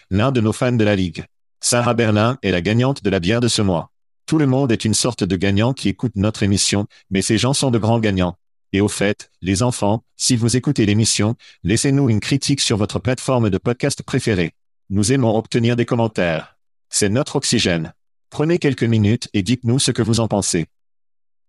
l'un 0.09 0.31
de 0.31 0.41
nos 0.41 0.53
fans 0.53 0.71
de 0.71 0.83
la 0.83 0.95
Ligue. 0.95 1.25
Sarah 1.59 1.93
Berlin 1.93 2.37
est 2.41 2.51
la 2.51 2.61
gagnante 2.61 3.03
de 3.03 3.09
la 3.09 3.19
bière 3.19 3.41
de 3.41 3.49
ce 3.49 3.61
mois. 3.61 3.91
Tout 4.25 4.37
le 4.37 4.47
monde 4.47 4.71
est 4.71 4.85
une 4.85 4.93
sorte 4.93 5.23
de 5.23 5.35
gagnant 5.35 5.73
qui 5.73 5.89
écoute 5.89 6.13
notre 6.15 6.43
émission, 6.43 6.87
mais 7.09 7.21
ces 7.21 7.37
gens 7.37 7.53
sont 7.53 7.71
de 7.71 7.77
grands 7.77 7.99
gagnants. 7.99 8.37
Et 8.71 8.79
au 8.79 8.87
fait, 8.87 9.31
les 9.41 9.63
enfants, 9.63 10.03
si 10.15 10.35
vous 10.35 10.55
écoutez 10.55 10.85
l'émission, 10.85 11.35
laissez-nous 11.63 12.09
une 12.09 12.19
critique 12.19 12.61
sur 12.61 12.77
votre 12.77 12.99
plateforme 12.99 13.49
de 13.49 13.57
podcast 13.57 14.03
préférée. 14.03 14.53
Nous 14.89 15.11
aimons 15.11 15.35
obtenir 15.35 15.75
des 15.75 15.85
commentaires. 15.85 16.57
C'est 16.89 17.09
notre 17.09 17.35
oxygène. 17.35 17.93
Prenez 18.29 18.59
quelques 18.59 18.83
minutes 18.83 19.27
et 19.33 19.41
dites-nous 19.41 19.79
ce 19.79 19.91
que 19.91 20.03
vous 20.03 20.19
en 20.19 20.27
pensez. 20.27 20.67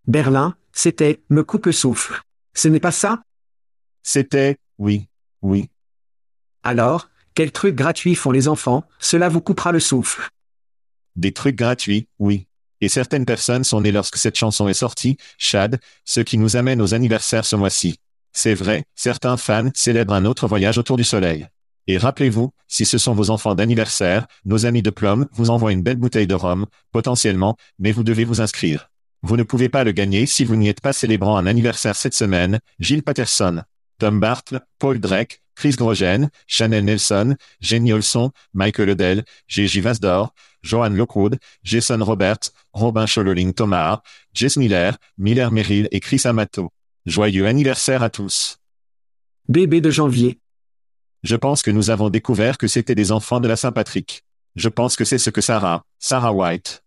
Berlin, 0.07 0.57
c'était 0.73 1.21
me 1.29 1.45
coupe 1.45 1.67
le 1.67 1.73
souffle. 1.73 2.21
Ce 2.55 2.69
n'est 2.69 2.81
pas 2.81 2.91
ça? 2.91 3.23
C'était, 4.03 4.57
oui, 4.81 5.09
oui. 5.43 5.69
Alors, 6.63 7.11
quels 7.35 7.53
trucs 7.53 7.77
gratuits 7.77 8.15
font 8.15 8.33
les 8.33 8.49
enfants? 8.49 8.83
Cela 8.99 9.29
vous 9.29 9.43
coupera 9.43 9.73
le 9.73 9.79
souffle. 9.79 10.29
Des 11.17 11.33
trucs 11.33 11.57
gratuits, 11.57 12.09
oui. 12.19 12.47
Et 12.81 12.89
certaines 12.89 13.27
personnes 13.27 13.63
sont 13.63 13.83
nées 13.83 13.93
lorsque 13.93 14.17
cette 14.17 14.39
chanson 14.39 14.69
est 14.69 14.75
sortie, 14.75 15.19
Chad, 15.37 15.79
ce 16.07 16.21
qui 16.21 16.39
nous 16.39 16.57
amène 16.57 16.81
aux 16.81 16.95
anniversaires 16.95 17.45
ce 17.45 17.57
mois-ci. 17.57 17.99
C'est 18.33 18.55
vrai, 18.55 18.85
certains 18.95 19.37
fans 19.37 19.69
célèbrent 19.75 20.15
un 20.15 20.25
autre 20.25 20.49
voyage 20.49 20.79
autour 20.79 20.97
du 20.97 21.05
soleil. 21.05 21.47
Et 21.87 21.99
rappelez-vous, 21.99 22.51
si 22.67 22.87
ce 22.87 22.97
sont 22.97 23.13
vos 23.13 23.29
enfants 23.29 23.55
d'anniversaire, 23.55 24.27
nos 24.47 24.65
amis 24.65 24.83
de 24.83 24.91
Plum 24.91 25.29
vous 25.33 25.51
envoient 25.51 25.73
une 25.73 25.83
belle 25.83 25.97
bouteille 25.97 26.27
de 26.27 26.35
rhum, 26.35 26.65
potentiellement, 26.91 27.57
mais 27.79 27.93
vous 27.93 28.05
devez 28.05 28.25
vous 28.25 28.41
inscrire. 28.41 28.91
Vous 29.23 29.37
ne 29.37 29.43
pouvez 29.43 29.69
pas 29.69 29.85
le 29.85 29.93
gagner 29.93 30.25
si 30.25 30.45
vous 30.45 30.57
n'y 30.57 30.69
êtes 30.69 30.81
pas 30.81 30.95
célébrant 30.95 31.37
un 31.37 31.47
anniversaire 31.47 31.97
cette 31.97 32.15
semaine, 32.15 32.61
Gilles 32.79 33.03
Patterson, 33.03 33.63
Tom 34.01 34.19
Bartle, 34.19 34.61
Paul 34.79 34.99
Drake, 34.99 35.41
Chris 35.55 35.77
Grogen, 35.77 36.31
Chanel 36.47 36.85
Nelson, 36.85 37.37
Jenny 37.61 37.93
Olson, 37.93 38.33
Michael 38.55 38.91
Odell, 38.91 39.25
J.J. 39.47 39.81
Vasdor, 39.83 40.33
Johan 40.63 40.91
Lockwood, 40.97 41.39
Jason 41.63 42.03
Roberts, 42.03 42.51
Robin 42.73 43.07
Chololing 43.07 43.53
Thomas, 43.53 44.01
Jess 44.33 44.57
Miller, 44.57 44.97
Miller 45.19 45.51
Merrill 45.53 45.87
et 45.91 46.01
Chris 46.01 46.23
Amato. 46.25 46.71
Joyeux 47.07 47.47
anniversaire 47.47 48.03
à 48.03 48.11
tous. 48.11 48.59
Bébé 49.49 49.81
de 49.81 49.91
janvier. 49.91 50.39
Je 51.23 51.37
pense 51.37 51.63
que 51.63 51.71
nous 51.71 51.91
avons 51.91 52.09
découvert 52.11 52.57
que 52.57 52.67
c'était 52.69 52.95
des 52.95 53.13
enfants 53.13 53.41
de 53.41 53.49
la 53.49 53.57
Saint-Patrick. 53.57 54.23
Je 54.57 54.69
pense 54.69 54.97
que 54.97 55.05
c'est 55.05 55.19
ce 55.19 55.31
que 55.31 55.41
Sarah, 55.41 55.85
Sarah 55.99 56.33
White, 56.33 56.83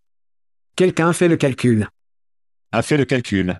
Quelqu'un 0.76 1.14
fait 1.14 1.28
le 1.28 1.38
calcul. 1.38 1.88
a 2.72 2.82
fait 2.82 2.98
le 2.98 3.06
calcul. 3.06 3.60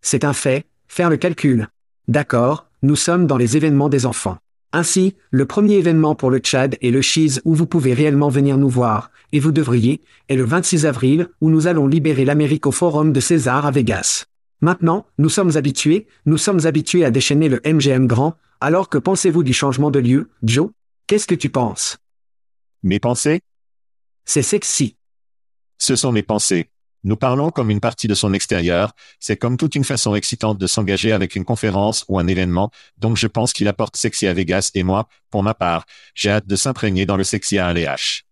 C'est 0.00 0.24
un 0.24 0.32
fait, 0.32 0.66
faire 0.88 1.10
le 1.10 1.18
calcul. 1.18 1.68
D'accord, 2.08 2.66
nous 2.82 2.96
sommes 2.96 3.26
dans 3.28 3.36
les 3.36 3.56
événements 3.56 3.88
des 3.88 4.06
enfants. 4.06 4.38
Ainsi, 4.72 5.14
le 5.30 5.46
premier 5.46 5.74
événement 5.74 6.14
pour 6.14 6.30
le 6.30 6.38
Tchad 6.38 6.76
est 6.82 6.90
le 6.90 7.00
Cheese 7.00 7.40
où 7.44 7.54
vous 7.54 7.66
pouvez 7.66 7.94
réellement 7.94 8.28
venir 8.28 8.56
nous 8.56 8.68
voir, 8.68 9.10
et 9.32 9.38
vous 9.38 9.52
devriez, 9.52 10.02
est 10.28 10.36
le 10.36 10.44
26 10.44 10.86
avril 10.86 11.28
où 11.40 11.50
nous 11.50 11.66
allons 11.66 11.86
libérer 11.86 12.24
l'Amérique 12.24 12.66
au 12.66 12.72
Forum 12.72 13.12
de 13.12 13.20
César 13.20 13.66
à 13.66 13.70
Vegas. 13.70 14.24
Maintenant, 14.60 15.06
nous 15.18 15.28
sommes 15.28 15.56
habitués, 15.56 16.06
nous 16.26 16.38
sommes 16.38 16.66
habitués 16.66 17.04
à 17.04 17.10
déchaîner 17.10 17.48
le 17.48 17.60
MGM 17.64 18.06
grand, 18.06 18.36
alors 18.60 18.88
que 18.88 18.98
pensez-vous 18.98 19.42
du 19.42 19.52
changement 19.52 19.90
de 19.90 19.98
lieu, 19.98 20.30
Joe? 20.42 20.70
Qu'est-ce 21.06 21.26
que 21.26 21.34
tu 21.34 21.50
penses? 21.50 21.98
Mes 22.82 22.98
pensées? 22.98 23.42
C'est 24.24 24.42
sexy. 24.42 24.96
Ce 25.78 25.96
sont 25.96 26.12
mes 26.12 26.22
pensées. 26.22 26.70
Nous 27.04 27.16
parlons 27.16 27.50
comme 27.50 27.70
une 27.70 27.80
partie 27.80 28.06
de 28.06 28.14
son 28.14 28.32
extérieur, 28.32 28.92
c'est 29.18 29.36
comme 29.36 29.56
toute 29.56 29.74
une 29.74 29.82
façon 29.82 30.14
excitante 30.14 30.58
de 30.58 30.68
s'engager 30.68 31.10
avec 31.10 31.34
une 31.34 31.44
conférence 31.44 32.04
ou 32.08 32.18
un 32.20 32.28
événement, 32.28 32.70
donc 32.96 33.16
je 33.16 33.26
pense 33.26 33.52
qu'il 33.52 33.66
apporte 33.66 33.96
sexy 33.96 34.28
à 34.28 34.32
Vegas 34.32 34.70
et 34.74 34.84
moi, 34.84 35.08
pour 35.30 35.42
ma 35.42 35.54
part, 35.54 35.84
j'ai 36.14 36.30
hâte 36.30 36.46
de 36.46 36.54
s'imprégner 36.54 37.04
dans 37.04 37.16
le 37.16 37.24
sexy 37.24 37.58
à 37.58 37.72
LH. 37.72 38.22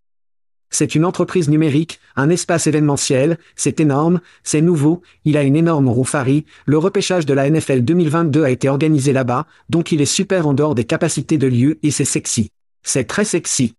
C'est 0.73 0.95
une 0.95 1.05
entreprise 1.05 1.49
numérique, 1.49 1.99
un 2.15 2.31
espace 2.31 2.69
événementiel, 2.69 3.39
c'est 3.57 3.81
énorme, 3.81 4.21
c'est 4.45 4.61
nouveau, 4.61 5.03
il 5.25 5.37
a 5.37 5.43
une 5.43 5.57
énorme 5.57 5.89
roue 5.89 6.05
Fari, 6.05 6.47
le 6.65 6.79
repêchage 6.79 7.27
de 7.27 7.35
la 7.35 7.51
NFL 7.51 7.81
2022 7.81 8.45
a 8.45 8.51
été 8.51 8.69
organisé 8.69 9.13
là-bas, 9.13 9.47
donc 9.69 9.91
il 9.91 10.01
est 10.01 10.07
super 10.07 10.47
en 10.47 10.55
dehors 10.55 10.77
des 10.77 10.85
capacités 10.85 11.39
de 11.39 11.49
lieu 11.49 11.81
et 11.83 11.91
c'est 11.91 12.05
sexy. 12.05 12.53
C'est 12.85 13.05
très 13.05 13.25
sexy. 13.25 13.75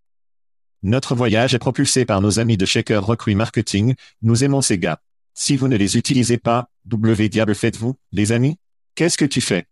Notre 0.84 1.14
voyage 1.14 1.54
est 1.54 1.60
propulsé 1.60 2.04
par 2.04 2.20
nos 2.20 2.40
amis 2.40 2.56
de 2.56 2.66
Shaker 2.66 3.06
Recruit 3.06 3.36
Marketing, 3.36 3.94
nous 4.20 4.42
aimons 4.42 4.62
ces 4.62 4.78
gars. 4.78 4.98
Si 5.32 5.56
vous 5.56 5.68
ne 5.68 5.76
les 5.76 5.96
utilisez 5.96 6.38
pas, 6.38 6.70
W 6.86 7.28
diable 7.28 7.54
faites-vous, 7.54 7.94
les 8.10 8.32
amis 8.32 8.58
Qu'est-ce 8.96 9.16
que 9.16 9.24
tu 9.24 9.40
fais? 9.40 9.66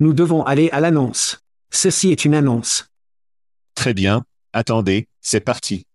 Nous 0.00 0.12
devons 0.12 0.42
aller 0.42 0.68
à 0.70 0.80
l'annonce. 0.80 1.44
Ceci 1.70 2.10
est 2.10 2.24
une 2.24 2.34
annonce. 2.34 2.88
Très 3.76 3.94
bien, 3.94 4.24
attendez, 4.52 5.06
c'est 5.20 5.38
parti. 5.38 5.86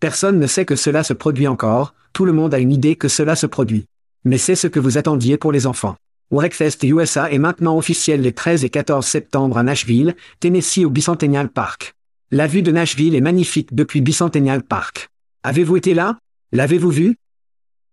Personne 0.00 0.38
ne 0.38 0.46
sait 0.46 0.64
que 0.64 0.74
cela 0.74 1.04
se 1.04 1.12
produit 1.12 1.46
encore, 1.46 1.94
tout 2.14 2.24
le 2.24 2.32
monde 2.32 2.54
a 2.54 2.58
une 2.58 2.72
idée 2.72 2.96
que 2.96 3.08
cela 3.08 3.36
se 3.36 3.46
produit. 3.46 3.84
Mais 4.24 4.38
c'est 4.38 4.56
ce 4.56 4.66
que 4.66 4.80
vous 4.80 4.96
attendiez 4.96 5.36
pour 5.36 5.52
les 5.52 5.66
enfants. 5.66 5.96
Wreckfest 6.30 6.78
USA 6.84 7.30
est 7.30 7.38
maintenant 7.38 7.76
officiel 7.76 8.22
les 8.22 8.32
13 8.32 8.64
et 8.64 8.70
14 8.70 9.06
septembre 9.06 9.58
à 9.58 9.62
Nashville, 9.62 10.16
Tennessee 10.40 10.86
au 10.86 10.90
Bicentennial 10.90 11.50
Park. 11.50 11.94
La 12.34 12.46
vue 12.46 12.62
de 12.62 12.72
Nashville 12.72 13.14
est 13.14 13.20
magnifique 13.20 13.74
depuis 13.74 14.00
Bicentennial 14.00 14.62
Park. 14.62 15.10
Avez-vous 15.42 15.76
été 15.76 15.92
là? 15.92 16.18
L'avez-vous 16.50 16.88
vu? 16.88 17.16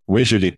Oui, 0.08 0.24
je 0.24 0.38
l'ai. 0.38 0.56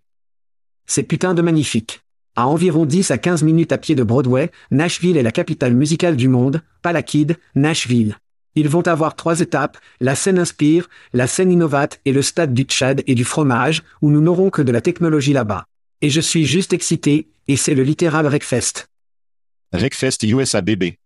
C'est 0.86 1.02
putain 1.02 1.34
de 1.34 1.42
magnifique. 1.42 2.00
À 2.36 2.46
environ 2.46 2.86
10 2.86 3.10
à 3.10 3.18
15 3.18 3.42
minutes 3.42 3.72
à 3.72 3.78
pied 3.78 3.96
de 3.96 4.04
Broadway, 4.04 4.52
Nashville 4.70 5.16
est 5.16 5.24
la 5.24 5.32
capitale 5.32 5.74
musicale 5.74 6.14
du 6.14 6.28
monde, 6.28 6.62
pas 6.80 6.92
la 6.92 7.02
Kid, 7.02 7.40
Nashville. 7.56 8.16
Ils 8.54 8.68
vont 8.68 8.86
avoir 8.86 9.16
trois 9.16 9.40
étapes, 9.40 9.78
la 9.98 10.14
scène 10.14 10.38
Inspire, 10.38 10.88
la 11.12 11.26
scène 11.26 11.50
Innovate 11.50 12.00
et 12.04 12.12
le 12.12 12.22
stade 12.22 12.54
du 12.54 12.62
Tchad 12.62 13.02
et 13.08 13.16
du 13.16 13.24
fromage, 13.24 13.82
où 14.00 14.12
nous 14.12 14.20
n'aurons 14.20 14.50
que 14.50 14.62
de 14.62 14.70
la 14.70 14.80
technologie 14.80 15.32
là-bas. 15.32 15.66
Et 16.02 16.08
je 16.08 16.20
suis 16.20 16.44
juste 16.44 16.72
excité, 16.72 17.26
et 17.48 17.56
c'est 17.56 17.74
le 17.74 17.82
littéral 17.82 18.26
Wreckfest. 18.26 18.86
Wreckfest 19.72 20.18
USA 20.22 20.60
bébé. 20.60 21.00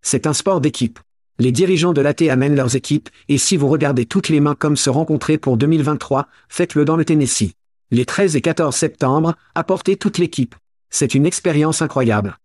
C'est 0.00 0.28
un 0.28 0.32
sport 0.32 0.60
d'équipe. 0.60 1.00
Les 1.40 1.52
dirigeants 1.52 1.92
de 1.92 2.00
l'AT 2.00 2.22
amènent 2.30 2.56
leurs 2.56 2.74
équipes, 2.74 3.08
et 3.28 3.38
si 3.38 3.56
vous 3.56 3.68
regardez 3.68 4.06
toutes 4.06 4.28
les 4.28 4.40
mains 4.40 4.56
comme 4.56 4.76
se 4.76 4.90
rencontrer 4.90 5.38
pour 5.38 5.56
2023, 5.56 6.26
faites-le 6.48 6.84
dans 6.84 6.96
le 6.96 7.04
Tennessee. 7.04 7.52
Les 7.92 8.04
13 8.04 8.34
et 8.34 8.40
14 8.40 8.74
septembre, 8.74 9.36
apportez 9.54 9.96
toute 9.96 10.18
l'équipe. 10.18 10.56
C'est 10.90 11.14
une 11.14 11.26
expérience 11.26 11.80
incroyable. 11.80 12.38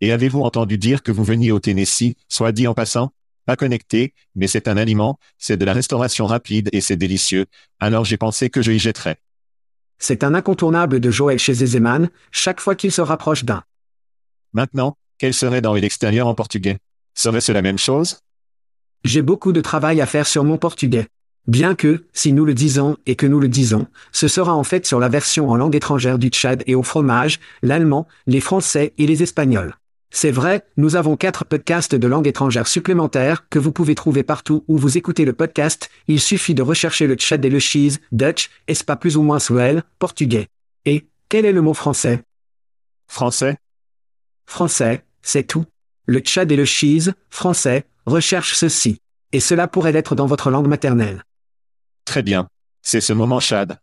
Et 0.00 0.12
avez-vous 0.12 0.42
entendu 0.42 0.78
dire 0.78 1.02
que 1.02 1.10
vous 1.10 1.24
veniez 1.24 1.50
au 1.50 1.58
Tennessee, 1.58 2.14
soit 2.28 2.52
dit 2.52 2.68
en 2.68 2.74
passant? 2.74 3.10
Pas 3.46 3.56
connecté, 3.56 4.14
mais 4.36 4.46
c'est 4.46 4.68
un 4.68 4.76
aliment, 4.76 5.18
c'est 5.36 5.56
de 5.56 5.64
la 5.64 5.72
restauration 5.72 6.26
rapide 6.26 6.68
et 6.72 6.80
c'est 6.80 6.96
délicieux, 6.96 7.46
alors 7.80 8.04
j'ai 8.04 8.16
pensé 8.16 8.48
que 8.48 8.62
je 8.62 8.70
y 8.70 8.78
jetterais. 8.78 9.16
C'est 9.98 10.22
un 10.22 10.34
incontournable 10.34 11.00
de 11.00 11.10
Joël 11.10 11.40
chez 11.40 11.54
Zezeman, 11.54 12.10
chaque 12.30 12.60
fois 12.60 12.76
qu'il 12.76 12.92
se 12.92 13.00
rapproche 13.00 13.44
d'un. 13.44 13.64
Maintenant, 14.52 14.96
quel 15.18 15.34
serait 15.34 15.60
dans 15.60 15.74
l'extérieur 15.74 16.28
en 16.28 16.34
portugais? 16.36 16.78
Serait-ce 17.14 17.52
la 17.52 17.62
même 17.62 17.78
chose? 17.78 18.18
J'ai 19.04 19.22
beaucoup 19.22 19.52
de 19.52 19.60
travail 19.60 20.00
à 20.00 20.06
faire 20.06 20.26
sur 20.26 20.44
mon 20.44 20.58
portugais. 20.58 21.06
Bien 21.46 21.74
que, 21.74 22.06
si 22.12 22.32
nous 22.32 22.44
le 22.44 22.54
disons 22.54 22.96
et 23.06 23.16
que 23.16 23.26
nous 23.26 23.38
le 23.38 23.48
disons, 23.48 23.86
ce 24.12 24.28
sera 24.28 24.54
en 24.54 24.64
fait 24.64 24.86
sur 24.86 24.98
la 24.98 25.08
version 25.08 25.50
en 25.50 25.56
langue 25.56 25.76
étrangère 25.76 26.18
du 26.18 26.28
Tchad 26.28 26.62
et 26.66 26.74
au 26.74 26.82
fromage, 26.82 27.38
l'allemand, 27.62 28.08
les 28.26 28.40
français 28.40 28.94
et 28.96 29.06
les 29.06 29.22
espagnols. 29.22 29.76
C'est 30.10 30.30
vrai, 30.30 30.64
nous 30.76 30.96
avons 30.96 31.16
quatre 31.16 31.44
podcasts 31.44 31.94
de 31.94 32.06
langue 32.06 32.26
étrangère 32.26 32.66
supplémentaires 32.66 33.48
que 33.48 33.58
vous 33.58 33.72
pouvez 33.72 33.94
trouver 33.94 34.22
partout 34.22 34.64
où 34.68 34.78
vous 34.78 34.96
écoutez 34.96 35.24
le 35.24 35.32
podcast, 35.32 35.90
il 36.08 36.20
suffit 36.20 36.54
de 36.54 36.62
rechercher 36.62 37.06
le 37.06 37.16
Tchad 37.16 37.44
et 37.44 37.50
le 37.50 37.58
cheese, 37.58 37.98
Dutch, 38.10 38.48
est-ce 38.66 38.84
pas 38.84 38.96
plus 38.96 39.16
ou 39.16 39.22
moins 39.22 39.40
swell, 39.40 39.82
portugais. 39.98 40.46
Et, 40.84 41.08
quel 41.28 41.44
est 41.44 41.52
le 41.52 41.62
mot 41.62 41.74
français? 41.74 42.22
Français? 43.06 43.58
Français, 44.46 45.04
c'est 45.20 45.44
tout. 45.44 45.66
Le 46.06 46.20
Tchad 46.20 46.52
et 46.52 46.56
le 46.56 46.64
cheese, 46.64 47.12
français, 47.30 47.86
recherche 48.04 48.54
ceci. 48.54 48.98
Et 49.32 49.40
cela 49.40 49.68
pourrait 49.68 49.92
l'être 49.92 50.14
dans 50.14 50.26
votre 50.26 50.50
langue 50.50 50.68
maternelle. 50.68 51.24
Très 52.04 52.22
bien. 52.22 52.48
C'est 52.82 53.00
ce 53.00 53.12
moment 53.12 53.40
Chad. 53.40 53.78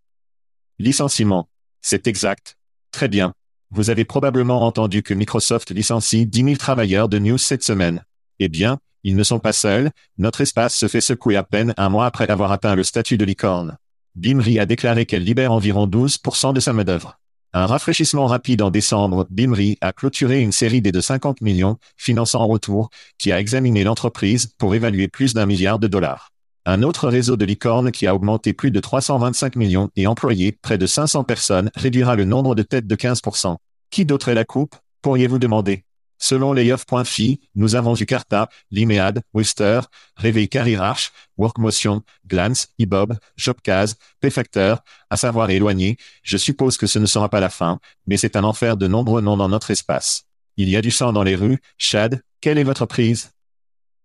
Licenciement. 0.78 1.50
C'est 1.82 2.08
exact. 2.08 2.58
Très 2.92 3.08
bien. 3.08 3.34
Vous 3.72 3.90
avez 3.90 4.06
probablement 4.06 4.62
entendu 4.64 5.02
que 5.02 5.14
Microsoft 5.14 5.72
licencie 5.72 6.26
10 6.26 6.44
000 6.44 6.56
travailleurs 6.58 7.10
de 7.10 7.18
News 7.18 7.38
cette 7.38 7.64
semaine. 7.64 8.04
Eh 8.40 8.50
bien, 8.50 8.80
ils 9.04 9.16
ne 9.16 9.24
sont 9.24 9.40
pas 9.40 9.54
seuls, 9.54 9.92
notre 10.18 10.42
espace 10.42 10.78
se 10.78 10.88
fait 10.88 11.02
secouer 11.02 11.36
à 11.36 11.44
peine 11.44 11.74
un 11.78 11.90
mois 11.90 12.06
après 12.06 12.30
avoir 12.30 12.52
atteint 12.52 12.76
le 12.76 12.84
statut 12.84 13.18
de 13.18 13.26
licorne. 13.26 13.78
Bimri 14.16 14.60
a 14.60 14.66
déclaré 14.66 15.06
qu'elle 15.06 15.24
libère 15.24 15.54
environ 15.54 15.88
12% 15.88 16.54
de 16.54 16.60
sa 16.60 16.74
main-d'œuvre. 16.74 17.18
Un 17.54 17.66
rafraîchissement 17.66 18.28
rapide 18.28 18.62
en 18.62 18.72
décembre, 18.72 19.28
Bimri 19.30 19.78
a 19.82 19.92
clôturé 19.92 20.40
une 20.40 20.54
série 20.54 20.82
des 20.82 20.94
de 20.94 21.02
50 21.02 21.42
millions, 21.42 21.78
finançant 21.98 22.40
en 22.40 22.48
retour, 22.48 22.90
qui 23.18 23.34
a 23.34 23.42
examiné 23.42 23.84
l'entreprise 23.84 24.54
pour 24.58 24.74
évaluer 24.74 25.10
plus 25.10 25.34
d'un 25.34 25.46
milliard 25.46 25.78
de 25.78 25.88
dollars. 25.88 26.30
Un 26.66 26.82
autre 26.82 27.10
réseau 27.10 27.36
de 27.36 27.44
licornes 27.44 27.92
qui 27.92 28.08
a 28.08 28.16
augmenté 28.16 28.54
plus 28.54 28.72
de 28.72 28.80
325 28.80 29.58
millions 29.58 29.90
et 29.98 30.08
employé 30.08 30.54
près 30.54 30.78
de 30.78 30.86
500 30.86 31.26
personnes 31.26 31.72
réduira 31.76 32.16
le 32.16 32.24
nombre 32.24 32.56
de 32.56 32.64
têtes 32.64 32.88
de 32.88 32.96
15%. 32.96 33.58
Qui 33.90 34.06
d'autre 34.06 34.30
est 34.30 34.36
la 34.36 34.46
coupe, 34.46 34.76
pourriez-vous 35.02 35.40
demander? 35.40 35.84
Selon 36.24 36.54
layoff.fi, 36.54 37.40
nous 37.56 37.76
avons 37.76 37.94
vu 37.94 38.06
Carta, 38.06 38.48
Limead, 38.70 39.24
Wister, 39.34 39.82
Réveil 40.16 40.48
Carirarch, 40.48 41.12
Workmotion, 41.36 42.04
Glance, 42.28 42.68
Ibob, 42.78 43.18
Jobcase, 43.38 43.96
Pfactor, 44.22 44.84
à 45.10 45.18
savoir 45.18 45.50
éloigné, 45.50 45.98
je 46.22 46.38
suppose 46.38 46.78
que 46.78 46.86
ce 46.86 47.00
ne 47.00 47.08
sera 47.08 47.28
pas 47.28 47.40
la 47.40 47.50
fin, 47.50 47.80
mais 48.06 48.18
c'est 48.18 48.36
un 48.36 48.44
enfer 48.44 48.78
de 48.78 48.86
nombreux 48.86 49.22
noms 49.22 49.36
dans 49.36 49.50
notre 49.50 49.72
espace. 49.72 50.26
Il 50.58 50.70
y 50.70 50.78
a 50.78 50.82
du 50.82 50.92
sang 50.92 51.12
dans 51.12 51.24
les 51.24 51.36
rues, 51.36 51.58
Chad, 51.80 52.22
quelle 52.40 52.60
est 52.60 52.64
votre 52.64 52.86
prise? 52.86 53.32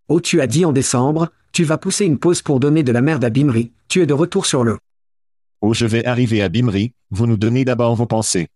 Oh 0.08 0.18
tu 0.18 0.40
as 0.40 0.46
dit 0.46 0.64
en 0.64 0.72
décembre, 0.72 1.28
tu 1.52 1.64
vas 1.64 1.76
pousser 1.76 2.06
une 2.06 2.18
pause 2.18 2.40
pour 2.40 2.60
donner 2.60 2.82
de 2.82 2.92
la 2.92 3.02
merde 3.02 3.24
à 3.24 3.30
Bimri, 3.30 3.72
tu 3.88 4.00
es 4.00 4.06
de 4.06 4.14
retour 4.14 4.46
sur 4.46 4.64
le. 4.64 4.78
Oh 5.60 5.74
je 5.74 5.84
vais 5.84 6.06
arriver 6.06 6.40
à 6.40 6.48
Bimri, 6.48 6.94
vous 7.10 7.26
nous 7.26 7.36
donnez 7.36 7.66
d'abord 7.66 7.94
vos 7.94 8.06
pensées. 8.06 8.48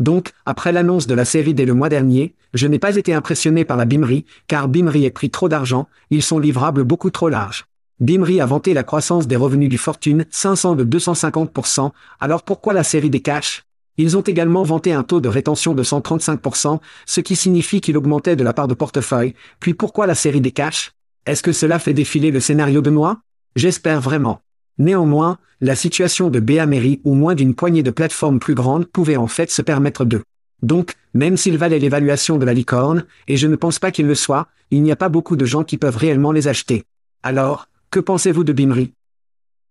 Donc, 0.00 0.32
après 0.44 0.72
l'annonce 0.72 1.06
de 1.06 1.14
la 1.14 1.24
série 1.24 1.54
dès 1.54 1.64
le 1.64 1.74
mois 1.74 1.88
dernier, 1.88 2.34
je 2.52 2.66
n'ai 2.66 2.78
pas 2.78 2.96
été 2.96 3.14
impressionné 3.14 3.64
par 3.64 3.76
la 3.76 3.84
Bimri, 3.84 4.24
car 4.48 4.68
Bimri 4.68 5.04
est 5.04 5.10
pris 5.10 5.30
trop 5.30 5.48
d'argent, 5.48 5.88
ils 6.10 6.22
sont 6.22 6.38
livrables 6.38 6.84
beaucoup 6.84 7.10
trop 7.10 7.28
larges. 7.28 7.66
Bimri 8.00 8.40
a 8.40 8.46
vanté 8.46 8.74
la 8.74 8.82
croissance 8.82 9.28
des 9.28 9.36
revenus 9.36 9.68
du 9.68 9.78
Fortune 9.78 10.26
500 10.30 10.74
de 10.74 10.84
250%, 10.84 11.92
alors 12.20 12.42
pourquoi 12.42 12.72
la 12.72 12.82
série 12.82 13.10
des 13.10 13.20
cash? 13.20 13.64
Ils 13.96 14.16
ont 14.16 14.22
également 14.22 14.64
vanté 14.64 14.92
un 14.92 15.04
taux 15.04 15.20
de 15.20 15.28
rétention 15.28 15.74
de 15.74 15.84
135%, 15.84 16.80
ce 17.06 17.20
qui 17.20 17.36
signifie 17.36 17.80
qu'il 17.80 17.96
augmentait 17.96 18.34
de 18.34 18.42
la 18.42 18.52
part 18.52 18.66
de 18.66 18.74
portefeuille, 18.74 19.34
puis 19.60 19.74
pourquoi 19.74 20.08
la 20.08 20.16
série 20.16 20.40
des 20.40 20.50
cash? 20.50 20.90
Est-ce 21.26 21.42
que 21.42 21.52
cela 21.52 21.78
fait 21.78 21.94
défiler 21.94 22.32
le 22.32 22.40
scénario 22.40 22.82
de 22.82 22.90
moi? 22.90 23.20
J'espère 23.54 24.00
vraiment. 24.00 24.40
Néanmoins, 24.78 25.38
la 25.60 25.76
situation 25.76 26.30
de 26.30 26.40
Béaméry 26.40 27.00
ou 27.04 27.14
moins 27.14 27.34
d'une 27.34 27.54
poignée 27.54 27.82
de 27.82 27.90
plateformes 27.90 28.40
plus 28.40 28.54
grandes 28.54 28.86
pouvait 28.86 29.16
en 29.16 29.28
fait 29.28 29.50
se 29.50 29.62
permettre 29.62 30.04
de. 30.04 30.22
Donc, 30.62 30.94
même 31.12 31.36
s'il 31.36 31.58
valait 31.58 31.78
l'évaluation 31.78 32.38
de 32.38 32.44
la 32.44 32.54
licorne, 32.54 33.04
et 33.28 33.36
je 33.36 33.46
ne 33.46 33.56
pense 33.56 33.78
pas 33.78 33.90
qu'il 33.90 34.06
le 34.06 34.14
soit, 34.14 34.48
il 34.70 34.82
n'y 34.82 34.90
a 34.92 34.96
pas 34.96 35.08
beaucoup 35.08 35.36
de 35.36 35.44
gens 35.44 35.62
qui 35.62 35.78
peuvent 35.78 35.96
réellement 35.96 36.32
les 36.32 36.48
acheter. 36.48 36.84
Alors, 37.22 37.68
que 37.90 38.00
pensez-vous 38.00 38.44
de 38.44 38.52
Bimri? 38.52 38.92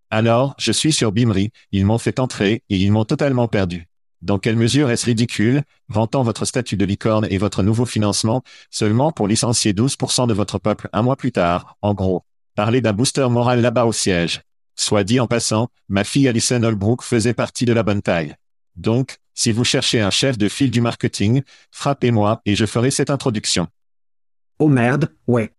Alors, 0.10 0.56
je 0.58 0.72
suis 0.72 0.94
sur 0.94 1.12
Bimri, 1.12 1.50
ils 1.72 1.86
m'ont 1.86 1.98
fait 1.98 2.20
entrer 2.20 2.62
et 2.70 2.78
ils 2.78 2.92
m'ont 2.92 3.06
totalement 3.06 3.48
perdu. 3.48 3.88
Dans 4.22 4.40
quelle 4.40 4.56
mesure 4.56 4.90
est-ce 4.90 5.06
ridicule, 5.06 5.64
vantant 5.90 6.24
votre 6.24 6.46
statut 6.46 6.78
de 6.78 6.86
licorne 6.86 7.28
et 7.30 7.38
votre 7.38 7.62
nouveau 7.62 7.86
financement, 7.86 8.42
seulement 8.70 9.12
pour 9.12 9.28
licencier 9.28 9.74
12% 9.74 10.28
de 10.28 10.34
votre 10.34 10.60
peuple 10.60 10.88
un 10.94 11.02
mois 11.02 11.18
plus 11.18 11.34
tard, 11.34 11.76
en 11.82 11.94
gros? 11.94 12.24
Parler 12.56 12.80
d'un 12.80 12.94
booster 12.94 13.28
moral 13.30 13.60
là-bas 13.60 13.86
au 13.86 13.92
siège. 13.92 14.42
Soit 14.76 15.04
dit 15.04 15.20
en 15.20 15.28
passant, 15.28 15.70
ma 15.90 16.04
fille 16.04 16.28
Alison 16.28 16.62
Holbrook 16.64 17.04
faisait 17.04 17.34
partie 17.34 17.66
de 17.66 17.74
la 17.74 17.84
bonne 17.84 18.02
taille. 18.02 18.36
Donc, 18.76 19.18
si 19.34 19.52
vous 19.52 19.64
cherchez 19.64 20.02
un 20.02 20.10
chef 20.10 20.38
de 20.38 20.50
file 20.50 20.72
du 20.72 20.82
marketing, 20.82 21.42
frappez-moi 21.72 22.42
et 22.46 22.56
je 22.56 22.66
ferai 22.66 22.92
cette 22.92 23.10
introduction. 23.10 23.68
Oh 24.60 24.68
merde, 24.68 25.14
ouais. 25.28 25.54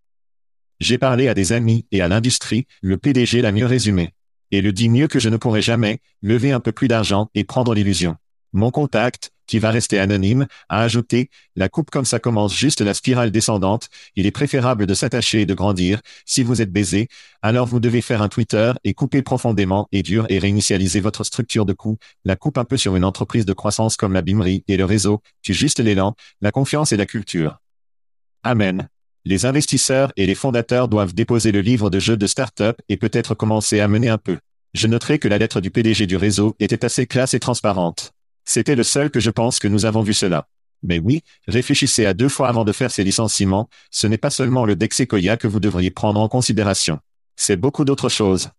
J'ai 0.81 0.99
parlé 0.99 1.29
à 1.29 1.35
des 1.35 1.53
amis 1.53 1.87
et 1.93 2.01
à 2.01 2.09
l'industrie, 2.09 2.67
le 2.83 2.99
PDG 2.99 3.43
l'a 3.43 3.53
mieux 3.53 3.67
résumé. 3.67 4.15
Et 4.51 4.61
le 4.61 4.73
dit 4.73 4.89
mieux 4.89 5.09
que 5.09 5.19
je 5.19 5.29
ne 5.29 5.37
pourrai 5.37 5.63
jamais, 5.63 6.01
lever 6.23 6.53
un 6.53 6.61
peu 6.61 6.73
plus 6.73 6.89
d'argent 6.89 7.31
et 7.35 7.45
prendre 7.45 7.75
l'illusion. 7.75 8.17
Mon 8.57 8.71
contact, 8.71 9.33
qui 9.49 9.59
va 9.59 9.73
rester 9.73 9.99
anonyme, 9.99 10.47
a 10.69 10.83
ajouté, 10.83 11.29
la 11.57 11.69
coupe 11.69 11.91
comme 11.91 12.05
ça 12.05 12.21
commence 12.21 12.55
juste 12.55 12.83
la 12.83 12.95
spirale 12.95 13.33
descendante, 13.33 13.89
il 14.15 14.27
est 14.27 14.31
préférable 14.31 14.87
de 14.87 14.95
s'attacher 14.95 15.41
et 15.41 15.47
de 15.47 15.55
grandir, 15.55 16.01
si 16.25 16.45
vous 16.45 16.63
êtes 16.63 16.71
baisé, 16.71 17.09
alors 17.43 17.67
vous 17.67 17.81
devez 17.81 18.01
faire 18.01 18.23
un 18.23 18.29
Twitter 18.29 18.73
et 18.85 18.95
couper 18.95 19.23
profondément 19.23 19.89
et 19.91 20.05
dur 20.05 20.27
et 20.29 20.39
réinitialiser 20.39 21.01
votre 21.01 21.25
structure 21.25 21.67
de 21.67 21.73
coût, 21.73 21.99
la 22.25 22.37
coupe 22.37 22.57
un 22.57 22.65
peu 22.65 22.77
sur 22.77 22.95
une 22.95 23.05
entreprise 23.05 23.45
de 23.45 23.53
croissance 23.53 23.97
comme 23.97 24.13
la 24.13 24.23
Bimerie 24.23 24.63
et 24.69 24.77
le 24.77 24.85
réseau, 24.85 25.21
tu 25.43 25.53
juste 25.53 25.81
l'élan, 25.81 26.15
la 26.41 26.53
confiance 26.53 26.93
et 26.93 26.97
la 26.97 27.07
culture. 27.07 27.59
Amen. 28.45 28.89
Les 29.25 29.47
investisseurs 29.47 30.13
et 30.17 30.27
les 30.27 30.37
fondateurs 30.37 30.87
doivent 30.87 31.13
déposer 31.13 31.51
le 31.51 31.61
livre 31.61 31.91
de 31.91 31.99
jeu 31.99 32.17
de 32.17 32.29
start-up 32.29 32.79
et 32.89 32.97
peut-être 32.97 33.35
commencer 33.35 33.81
à 33.81 33.89
mener 33.89 34.11
un 34.11 34.19
peu. 34.19 34.39
Je 34.75 34.87
noterai 34.87 35.19
que 35.19 35.29
la 35.29 35.39
lettre 35.39 35.61
du 35.61 35.73
PDG 35.73 36.07
du 36.07 36.17
réseau 36.17 36.55
était 36.61 36.85
assez 36.85 37.09
classe 37.09 37.35
et 37.35 37.41
transparente. 37.41 38.14
C'était 38.45 38.77
le 38.77 38.83
seul 38.83 39.11
que 39.11 39.21
je 39.21 39.31
pense 39.31 39.59
que 39.59 39.69
nous 39.69 39.85
avons 39.87 40.03
vu 40.03 40.15
cela. 40.15 40.49
Mais 40.83 40.99
oui, 40.99 41.23
réfléchissez 41.49 42.05
à 42.05 42.15
deux 42.15 42.29
fois 42.29 42.49
avant 42.49 42.65
de 42.65 42.73
faire 42.73 42.91
ces 42.91 43.05
licenciements, 43.05 43.69
ce 43.91 44.07
n'est 44.07 44.19
pas 44.19 44.31
seulement 44.31 44.67
le 44.67 44.77
Dexecoya 44.77 45.37
que 45.37 45.49
vous 45.49 45.61
devriez 45.61 45.91
prendre 45.91 46.21
en 46.21 46.29
considération. 46.29 46.99
C'est 47.37 47.57
beaucoup 47.57 47.85
d'autres 47.85 48.11
choses. 48.11 48.51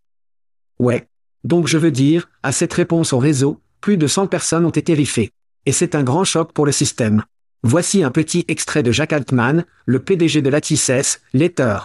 Ouais. 0.79 1.07
Donc 1.43 1.67
je 1.67 1.77
veux 1.77 1.91
dire, 1.91 2.27
à 2.41 2.51
cette 2.51 2.73
réponse 2.73 3.13
au 3.13 3.19
réseau, 3.19 3.61
plus 3.79 3.97
de 3.97 4.07
100 4.07 4.27
personnes 4.27 4.65
ont 4.65 4.71
été 4.71 4.95
riffées. 4.95 5.31
Et 5.67 5.71
c'est 5.71 5.93
un 5.93 6.03
grand 6.03 6.23
choc 6.23 6.51
pour 6.53 6.65
le 6.65 6.71
système. 6.71 7.23
Voici 7.61 8.03
un 8.03 8.11
petit 8.11 8.45
extrait 8.47 8.83
de 8.83 8.91
Jacques 8.91 9.13
Altman, 9.13 9.63
le 9.85 9.99
PDG 9.99 10.41
de 10.41 10.49
la 10.49 10.61
TISS, 10.61 11.21
Letter. 11.33 11.77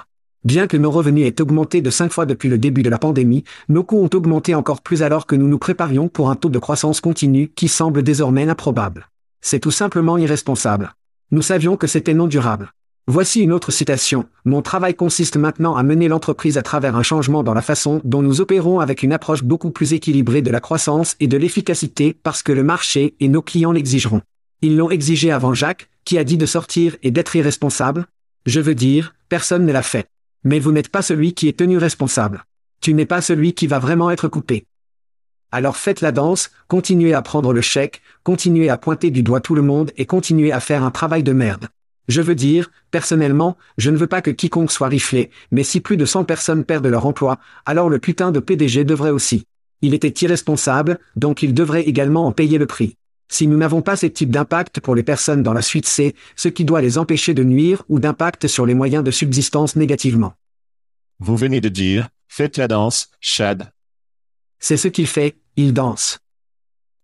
Bien 0.43 0.67
que 0.67 0.79
nos 0.79 0.91
revenus 0.91 1.27
aient 1.27 1.43
augmenté 1.43 1.83
de 1.83 1.91
5 1.91 2.11
fois 2.13 2.25
depuis 2.25 2.49
le 2.49 2.57
début 2.57 2.83
de 2.83 2.89
la 2.89 2.99
pandémie, 2.99 3.45
nos 3.69 3.85
coûts 3.85 4.03
ont 4.03 4.17
augmenté 4.17 4.55
encore 4.55 4.81
plus 4.81 5.03
alors 5.03 5.27
que 5.27 5.37
nous 5.37 5.47
nous 5.47 5.59
préparions 5.59 6.09
pour 6.09 6.31
un 6.31 6.35
taux 6.35 6.49
de 6.49 6.59
croissance 6.59 7.03
continu 7.03 7.53
qui 7.55 7.69
semble 7.69 8.03
désormais 8.03 8.49
improbable. 8.49 9.11
C'est 9.43 9.61
tout 9.61 9.71
simplement 9.71 10.17
irresponsable. 10.17 10.95
Nous 11.31 11.43
savions 11.43 11.77
que 11.77 11.87
c'était 11.87 12.15
non 12.15 12.27
durable. 12.27 12.73
Voici 13.07 13.43
une 13.43 13.53
autre 13.53 13.71
citation. 13.71 14.27
Mon 14.47 14.63
travail 14.63 14.95
consiste 14.95 15.37
maintenant 15.37 15.77
à 15.77 15.83
mener 15.83 16.09
l'entreprise 16.09 16.57
à 16.57 16.63
travers 16.63 16.97
un 16.97 17.03
changement 17.03 17.43
dans 17.43 17.55
la 17.55 17.61
façon 17.61 18.01
dont 18.05 18.23
nous 18.23 18.41
opérons 18.41 18.81
avec 18.81 19.03
une 19.03 19.13
approche 19.13 19.45
beaucoup 19.45 19.71
plus 19.71 19.93
équilibrée 19.93 20.41
de 20.41 20.51
la 20.51 20.61
croissance 20.61 21.17
et 21.21 21.27
de 21.27 21.37
l'efficacité 21.37 22.15
parce 22.15 22.43
que 22.43 22.53
le 22.53 22.63
marché 22.63 23.15
et 23.21 23.29
nos 23.29 23.43
clients 23.43 23.73
l'exigeront. 23.73 24.23
Ils 24.63 24.79
l'ont 24.79 24.91
exigé 24.91 25.33
avant 25.33 25.53
Jacques, 25.53 25.91
qui 26.07 26.17
a 26.17 26.25
dit 26.25 26.39
de 26.39 26.47
sortir 26.47 26.97
et 27.03 27.11
d'être 27.11 27.37
irresponsable. 27.37 28.07
Je 28.47 28.61
veux 28.61 28.75
dire, 28.75 29.15
personne 29.29 29.67
ne 29.67 29.73
l'a 29.73 29.83
fait. 29.83 30.07
Mais 30.45 30.59
vous 30.59 30.73
n'êtes 30.73 30.89
pas 30.89 31.03
celui 31.03 31.35
qui 31.35 31.49
est 31.49 31.59
tenu 31.59 31.77
responsable. 31.77 32.45
Tu 32.81 32.95
n'es 32.95 33.07
pas 33.07 33.21
celui 33.21 33.53
qui 33.53 33.67
va 33.67 33.79
vraiment 33.79 34.11
être 34.11 34.29
coupé. 34.29 34.67
Alors 35.53 35.77
faites 35.77 36.01
la 36.01 36.13
danse, 36.13 36.51
continuez 36.69 37.13
à 37.13 37.23
prendre 37.23 37.53
le 37.53 37.61
chèque, 37.61 38.03
continuez 38.23 38.71
à 38.71 38.79
pointer 38.79 39.11
du 39.11 39.23
doigt 39.23 39.41
tout 39.41 39.55
le 39.55 39.63
monde 39.63 39.91
et 39.97 40.07
continuez 40.07 40.53
à 40.53 40.61
faire 40.61 40.85
un 40.85 40.91
travail 40.91 41.23
de 41.23 41.33
merde. 41.33 41.69
Je 42.09 42.23
veux 42.23 42.35
dire, 42.35 42.71
personnellement, 42.91 43.57
je 43.77 43.91
ne 43.91 43.97
veux 43.97 44.07
pas 44.07 44.23
que 44.23 44.31
quiconque 44.31 44.73
soit 44.73 44.89
riflé, 44.89 45.31
mais 45.51 45.63
si 45.63 45.81
plus 45.81 45.97
de 45.97 46.05
100 46.05 46.25
personnes 46.25 46.65
perdent 46.65 46.87
leur 46.87 47.07
emploi, 47.07 47.39
alors 47.67 47.89
le 47.89 47.99
putain 47.99 48.33
de 48.33 48.41
PDG 48.41 48.85
devrait 48.85 49.11
aussi. 49.11 49.45
Il 49.83 49.95
était 49.95 50.25
irresponsable, 50.25 50.99
donc 51.17 51.43
il 51.43 51.55
devrait 51.55 51.83
également 51.83 52.27
en 52.27 52.33
payer 52.33 52.59
le 52.59 52.67
prix. 52.67 52.97
Si 53.33 53.47
nous 53.47 53.57
n'avons 53.57 53.81
pas 53.81 53.95
ces 53.95 54.11
types 54.11 54.31
d'impact 54.31 54.81
pour 54.81 54.97
les 54.97 55.05
personnes 55.05 55.45
dans 55.45 55.53
la 55.53 55.63
suite 55.63 55.87
C, 55.87 56.17
ce 56.35 56.49
qui 56.49 56.65
doit 56.65 56.81
les 56.81 56.99
empêcher 56.99 57.33
de 57.33 57.45
nuire 57.45 57.85
ou 57.89 58.01
d'impact 58.01 58.49
sur 58.49 58.67
les 58.67 58.75
moyens 58.75 59.05
de 59.05 59.13
subsistance 59.13 59.77
négativement. 59.77 60.35
Vous 61.21 61.37
venez 61.37 61.61
de 61.61 61.69
dire, 61.69 62.09
faites 62.27 62.57
la 62.57 62.67
danse, 62.67 63.09
Chad. 63.21 63.71
C'est 64.59 64.77
ce 64.77 64.89
qu'il 64.89 65.07
fait, 65.07 65.37
il 65.57 65.73
danse. 65.73 66.19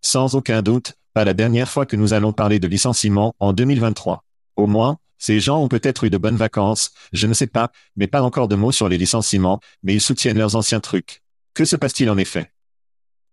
Sans 0.02 0.34
aucun 0.34 0.62
doute, 0.62 0.94
pas 1.14 1.24
la 1.24 1.32
dernière 1.32 1.68
fois 1.68 1.86
que 1.86 1.96
nous 1.96 2.12
allons 2.12 2.32
parler 2.32 2.58
de 2.58 2.66
licenciement 2.66 3.32
en 3.38 3.52
2023. 3.52 4.24
Au 4.56 4.66
moins, 4.66 4.98
ces 5.18 5.38
gens 5.38 5.62
ont 5.62 5.68
peut-être 5.68 6.04
eu 6.04 6.10
de 6.10 6.18
bonnes 6.18 6.36
vacances, 6.36 6.90
je 7.12 7.28
ne 7.28 7.34
sais 7.34 7.46
pas, 7.46 7.70
mais 7.94 8.08
pas 8.08 8.22
encore 8.22 8.48
de 8.48 8.56
mots 8.56 8.72
sur 8.72 8.88
les 8.88 8.98
licenciements, 8.98 9.60
mais 9.84 9.94
ils 9.94 10.00
soutiennent 10.00 10.38
leurs 10.38 10.56
anciens 10.56 10.80
trucs. 10.80 11.22
Que 11.54 11.64
se 11.64 11.76
passe-t-il 11.76 12.10
en 12.10 12.18
effet? 12.18 12.50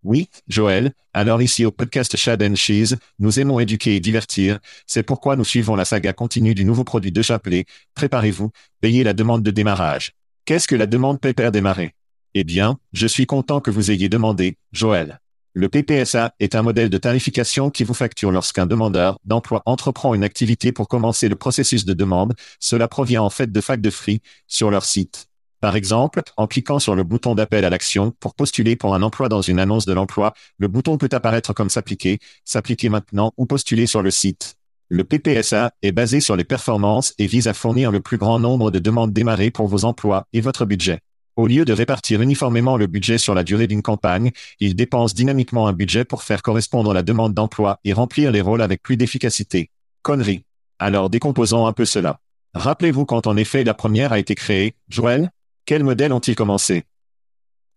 Oui, 0.04 0.30
Joël, 0.50 0.92
alors 1.14 1.42
ici 1.42 1.66
au 1.66 1.72
podcast 1.72 2.18
Shad 2.18 2.44
and 2.44 2.56
Cheese, 2.56 2.98
nous 3.20 3.40
aimons 3.40 3.62
éduquer 3.62 3.96
et 3.96 4.02
divertir, 4.02 4.60
c'est 4.86 5.04
pourquoi 5.04 5.38
nous 5.38 5.46
suivons 5.46 5.76
la 5.76 5.86
saga 5.86 6.12
continue 6.12 6.54
du 6.54 6.66
nouveau 6.66 6.84
produit 6.84 7.14
de 7.14 7.22
Chapelet, 7.22 7.66
préparez-vous, 7.96 8.52
payez 8.82 9.06
la 9.06 9.14
demande 9.14 9.44
de 9.44 9.52
démarrage. 9.52 10.12
Qu'est-ce 10.44 10.68
que 10.68 10.76
la 10.76 10.88
demande 10.88 11.22
pépère 11.22 11.54
démarrer? 11.54 11.96
Eh 12.34 12.44
bien, 12.44 12.80
je 12.92 13.08
suis 13.08 13.26
content 13.26 13.62
que 13.62 13.72
vous 13.72 13.92
ayez 13.92 14.10
demandé, 14.10 14.58
Joël. 14.74 15.22
Le 15.54 15.70
PPSA 15.70 16.34
est 16.40 16.56
un 16.56 16.64
modèle 16.64 16.90
de 16.90 16.98
tarification 16.98 17.70
qui 17.70 17.86
vous 17.86 17.94
facture 17.94 18.32
lorsqu'un 18.32 18.66
demandeur 18.66 19.20
d'emploi 19.24 19.62
entreprend 19.66 20.16
une 20.16 20.24
activité 20.24 20.72
pour 20.72 20.88
commencer 20.90 21.30
le 21.30 21.36
processus 21.36 21.86
de 21.86 21.94
demande. 21.94 22.34
Cela 22.60 22.88
provient 22.90 23.22
en 23.22 23.30
fait 23.30 23.52
de 23.52 23.62
Fac 23.62 23.80
de 23.80 23.92
Free 23.92 24.22
sur 24.48 24.70
leur 24.70 24.84
site. 24.84 25.28
Par 25.64 25.78
exemple, 25.78 26.22
en 26.36 26.46
cliquant 26.46 26.78
sur 26.78 26.94
le 26.94 27.04
bouton 27.06 27.36
d'appel 27.36 27.64
à 27.64 27.70
l'action 27.70 28.12
pour 28.20 28.36
postuler 28.36 28.76
pour 28.76 28.96
un 28.96 29.02
emploi 29.02 29.30
dans 29.30 29.42
une 29.42 29.60
annonce 29.60 29.86
de 29.86 29.94
l'emploi, 29.94 30.34
le 30.58 30.68
bouton 30.68 30.98
peut 30.98 31.08
apparaître 31.14 31.54
comme 31.54 31.70
s'appliquer, 31.70 32.20
s'appliquer 32.44 32.90
maintenant 32.90 33.32
ou 33.38 33.46
postuler 33.46 33.88
sur 33.88 34.02
le 34.02 34.12
site. 34.12 34.56
Le 34.90 35.06
PPSA 35.06 35.72
est 35.82 35.94
basé 35.94 36.20
sur 36.20 36.36
les 36.36 36.44
performances 36.44 37.14
et 37.18 37.28
vise 37.28 37.48
à 37.48 37.54
fournir 37.54 37.92
le 37.92 38.02
plus 38.02 38.18
grand 38.18 38.40
nombre 38.40 38.72
de 38.72 38.80
demandes 38.80 39.14
démarrées 39.14 39.52
pour 39.52 39.70
vos 39.70 39.86
emplois 39.86 40.28
et 40.34 40.42
votre 40.42 40.66
budget. 40.66 41.00
Au 41.38 41.48
lieu 41.48 41.64
de 41.64 41.72
répartir 41.72 42.22
uniformément 42.22 42.76
le 42.76 42.88
budget 42.88 43.18
sur 43.18 43.34
la 43.34 43.46
durée 43.46 43.68
d'une 43.68 43.82
campagne, 43.82 44.32
il 44.60 44.76
dépense 44.76 45.14
dynamiquement 45.14 45.70
un 45.70 45.74
budget 45.74 46.04
pour 46.04 46.24
faire 46.24 46.42
correspondre 46.42 46.94
la 46.94 47.04
demande 47.04 47.34
d'emploi 47.34 47.80
et 47.86 47.94
remplir 47.94 48.34
les 48.34 48.42
rôles 48.42 48.64
avec 48.64 48.84
plus 48.84 48.98
d'efficacité. 48.98 49.70
Connerie. 50.02 50.44
Alors 50.78 51.10
décomposons 51.10 51.68
un 51.68 51.72
peu 51.72 51.86
cela. 51.86 52.20
Rappelez-vous 52.54 53.06
quand 53.06 53.28
en 53.28 53.38
effet 53.38 53.64
la 53.64 53.74
première 53.74 54.12
a 54.12 54.20
été 54.20 54.36
créée, 54.36 54.76
Joël? 54.90 55.32
Quels 55.66 55.84
modèles 55.84 56.12
ont-ils 56.12 56.36
commencé? 56.36 56.84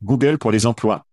Google 0.02 0.38
pour 0.38 0.50
les 0.50 0.66
emplois. 0.66 1.06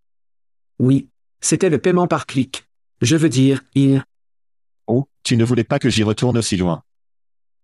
Oui. 0.79 1.07
C'était 1.39 1.69
le 1.69 1.77
paiement 1.77 2.07
par 2.07 2.25
clic. 2.25 2.65
Je 3.01 3.15
veux 3.15 3.29
dire, 3.29 3.61
il... 3.75 4.03
Oh, 4.87 5.07
tu 5.23 5.37
ne 5.37 5.43
voulais 5.43 5.63
pas 5.63 5.77
que 5.77 5.89
j'y 5.89 6.03
retourne 6.03 6.37
aussi 6.37 6.57
loin. 6.57 6.83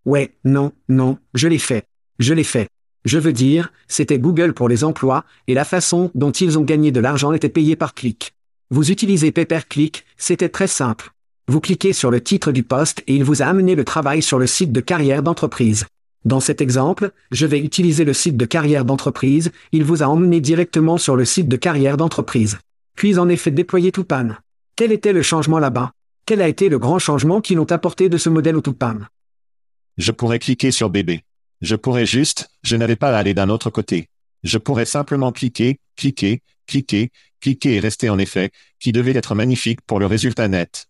Ouais, 0.05 0.37
non, 0.43 0.73
non, 0.89 1.17
je 1.33 1.47
l'ai 1.47 1.57
fait. 1.59 1.87
Je 2.19 2.33
l'ai 2.33 2.43
fait. 2.43 2.69
Je 3.05 3.17
veux 3.17 3.33
dire, 3.33 3.71
c'était 3.87 4.19
Google 4.19 4.53
pour 4.53 4.69
les 4.69 4.83
emplois, 4.83 5.25
et 5.47 5.53
la 5.53 5.65
façon 5.65 6.11
dont 6.13 6.31
ils 6.31 6.59
ont 6.59 6.63
gagné 6.63 6.91
de 6.91 6.99
l'argent 6.99 7.31
était 7.31 7.49
payée 7.49 7.75
par 7.75 7.93
clic. 7.93 8.33
Vous 8.69 8.91
utilisez 8.91 9.31
Pay-Per-Click, 9.31 10.05
c'était 10.17 10.49
très 10.49 10.67
simple. 10.67 11.11
Vous 11.47 11.61
cliquez 11.61 11.93
sur 11.93 12.11
le 12.11 12.21
titre 12.21 12.51
du 12.51 12.63
poste 12.63 13.01
et 13.07 13.15
il 13.15 13.23
vous 13.23 13.41
a 13.41 13.45
amené 13.45 13.73
le 13.75 13.85
travail 13.85 14.21
sur 14.21 14.37
le 14.37 14.45
site 14.45 14.71
de 14.71 14.81
carrière 14.81 15.23
d'entreprise. 15.23 15.85
Dans 16.25 16.39
cet 16.41 16.59
exemple, 16.59 17.11
je 17.31 17.45
vais 17.45 17.59
utiliser 17.59 18.03
le 18.03 18.13
site 18.13 18.35
de 18.35 18.45
carrière 18.45 18.83
d'entreprise, 18.83 19.51
il 19.71 19.83
vous 19.83 20.03
a 20.03 20.07
emmené 20.07 20.41
directement 20.41 20.97
sur 20.97 21.15
le 21.15 21.23
site 21.25 21.47
de 21.47 21.55
carrière 21.55 21.95
d'entreprise. 21.95 22.59
Puis 22.95 23.17
en 23.17 23.29
effet 23.29 23.51
déployé 23.51 23.91
Tupan. 23.91 24.31
Quel 24.75 24.91
était 24.91 25.13
le 25.13 25.21
changement 25.21 25.59
là-bas? 25.59 25.91
Quel 26.25 26.41
a 26.41 26.47
été 26.47 26.67
le 26.69 26.77
grand 26.77 26.99
changement 26.99 27.39
qu'ils 27.41 27.59
ont 27.59 27.71
apporté 27.71 28.09
de 28.09 28.17
ce 28.17 28.29
modèle 28.29 28.57
au 28.57 28.61
Tupan? 28.61 28.97
Je 29.97 30.11
pourrais 30.11 30.39
cliquer 30.39 30.71
sur 30.71 30.89
bébé. 30.89 31.23
Je 31.61 31.75
pourrais 31.75 32.05
juste, 32.05 32.49
je 32.63 32.75
n'avais 32.75 32.95
pas 32.95 33.09
à 33.09 33.17
aller 33.17 33.33
d'un 33.33 33.49
autre 33.49 33.69
côté. 33.69 34.07
Je 34.43 34.57
pourrais 34.57 34.85
simplement 34.85 35.31
cliquer, 35.31 35.79
cliquer, 35.95 36.41
cliquer, 36.67 37.11
cliquer 37.41 37.75
et 37.75 37.79
rester 37.79 38.09
en 38.09 38.17
effet, 38.17 38.51
qui 38.79 38.91
devait 38.91 39.15
être 39.15 39.35
magnifique 39.35 39.81
pour 39.81 39.99
le 39.99 40.05
résultat 40.05 40.47
net. 40.47 40.87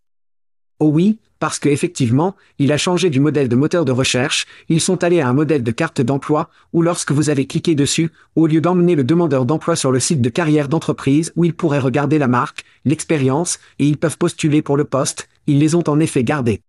Oh 0.79 0.89
oui, 0.89 1.19
parce 1.39 1.57
que 1.57 1.69
effectivement, 1.69 2.35
il 2.57 2.71
a 2.71 2.77
changé 2.77 3.09
du 3.09 3.19
modèle 3.19 3.47
de 3.47 3.55
moteur 3.55 3.85
de 3.85 3.91
recherche, 3.91 4.45
ils 4.67 4.81
sont 4.81 5.03
allés 5.03 5.21
à 5.21 5.29
un 5.29 5.33
modèle 5.33 5.63
de 5.63 5.71
carte 5.71 6.01
d'emploi, 6.01 6.49
où 6.73 6.81
lorsque 6.81 7.11
vous 7.11 7.29
avez 7.29 7.47
cliqué 7.47 7.75
dessus, 7.75 8.11
au 8.35 8.45
lieu 8.45 8.61
d'emmener 8.61 8.95
le 8.95 9.03
demandeur 9.03 9.45
d'emploi 9.45 9.75
sur 9.75 9.91
le 9.91 9.99
site 9.99 10.21
de 10.21 10.29
carrière 10.29 10.67
d'entreprise 10.67 11.31
où 11.35 11.45
il 11.45 11.53
pourrait 11.53 11.79
regarder 11.79 12.17
la 12.17 12.27
marque, 12.27 12.65
l'expérience, 12.85 13.59
et 13.79 13.87
ils 13.87 13.97
peuvent 13.97 14.17
postuler 14.17 14.61
pour 14.61 14.77
le 14.77 14.83
poste, 14.83 15.29
ils 15.47 15.59
les 15.59 15.75
ont 15.75 15.87
en 15.87 15.99
effet 15.99 16.23
gardés. 16.23 16.61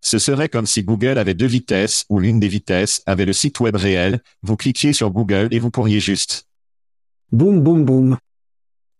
Ce 0.00 0.18
serait 0.18 0.48
comme 0.48 0.66
si 0.66 0.82
Google 0.82 1.16
avait 1.16 1.34
deux 1.34 1.46
vitesses 1.46 2.04
ou 2.08 2.18
l'une 2.18 2.40
des 2.40 2.48
vitesses 2.48 3.02
avait 3.06 3.24
le 3.24 3.32
site 3.32 3.60
web 3.60 3.76
réel, 3.76 4.20
vous 4.42 4.56
cliquiez 4.56 4.92
sur 4.92 5.10
Google 5.10 5.48
et 5.52 5.60
vous 5.60 5.70
pourriez 5.70 6.00
juste. 6.00 6.48
Boum 7.30 7.60
boum 7.60 7.84
boum. 7.84 8.18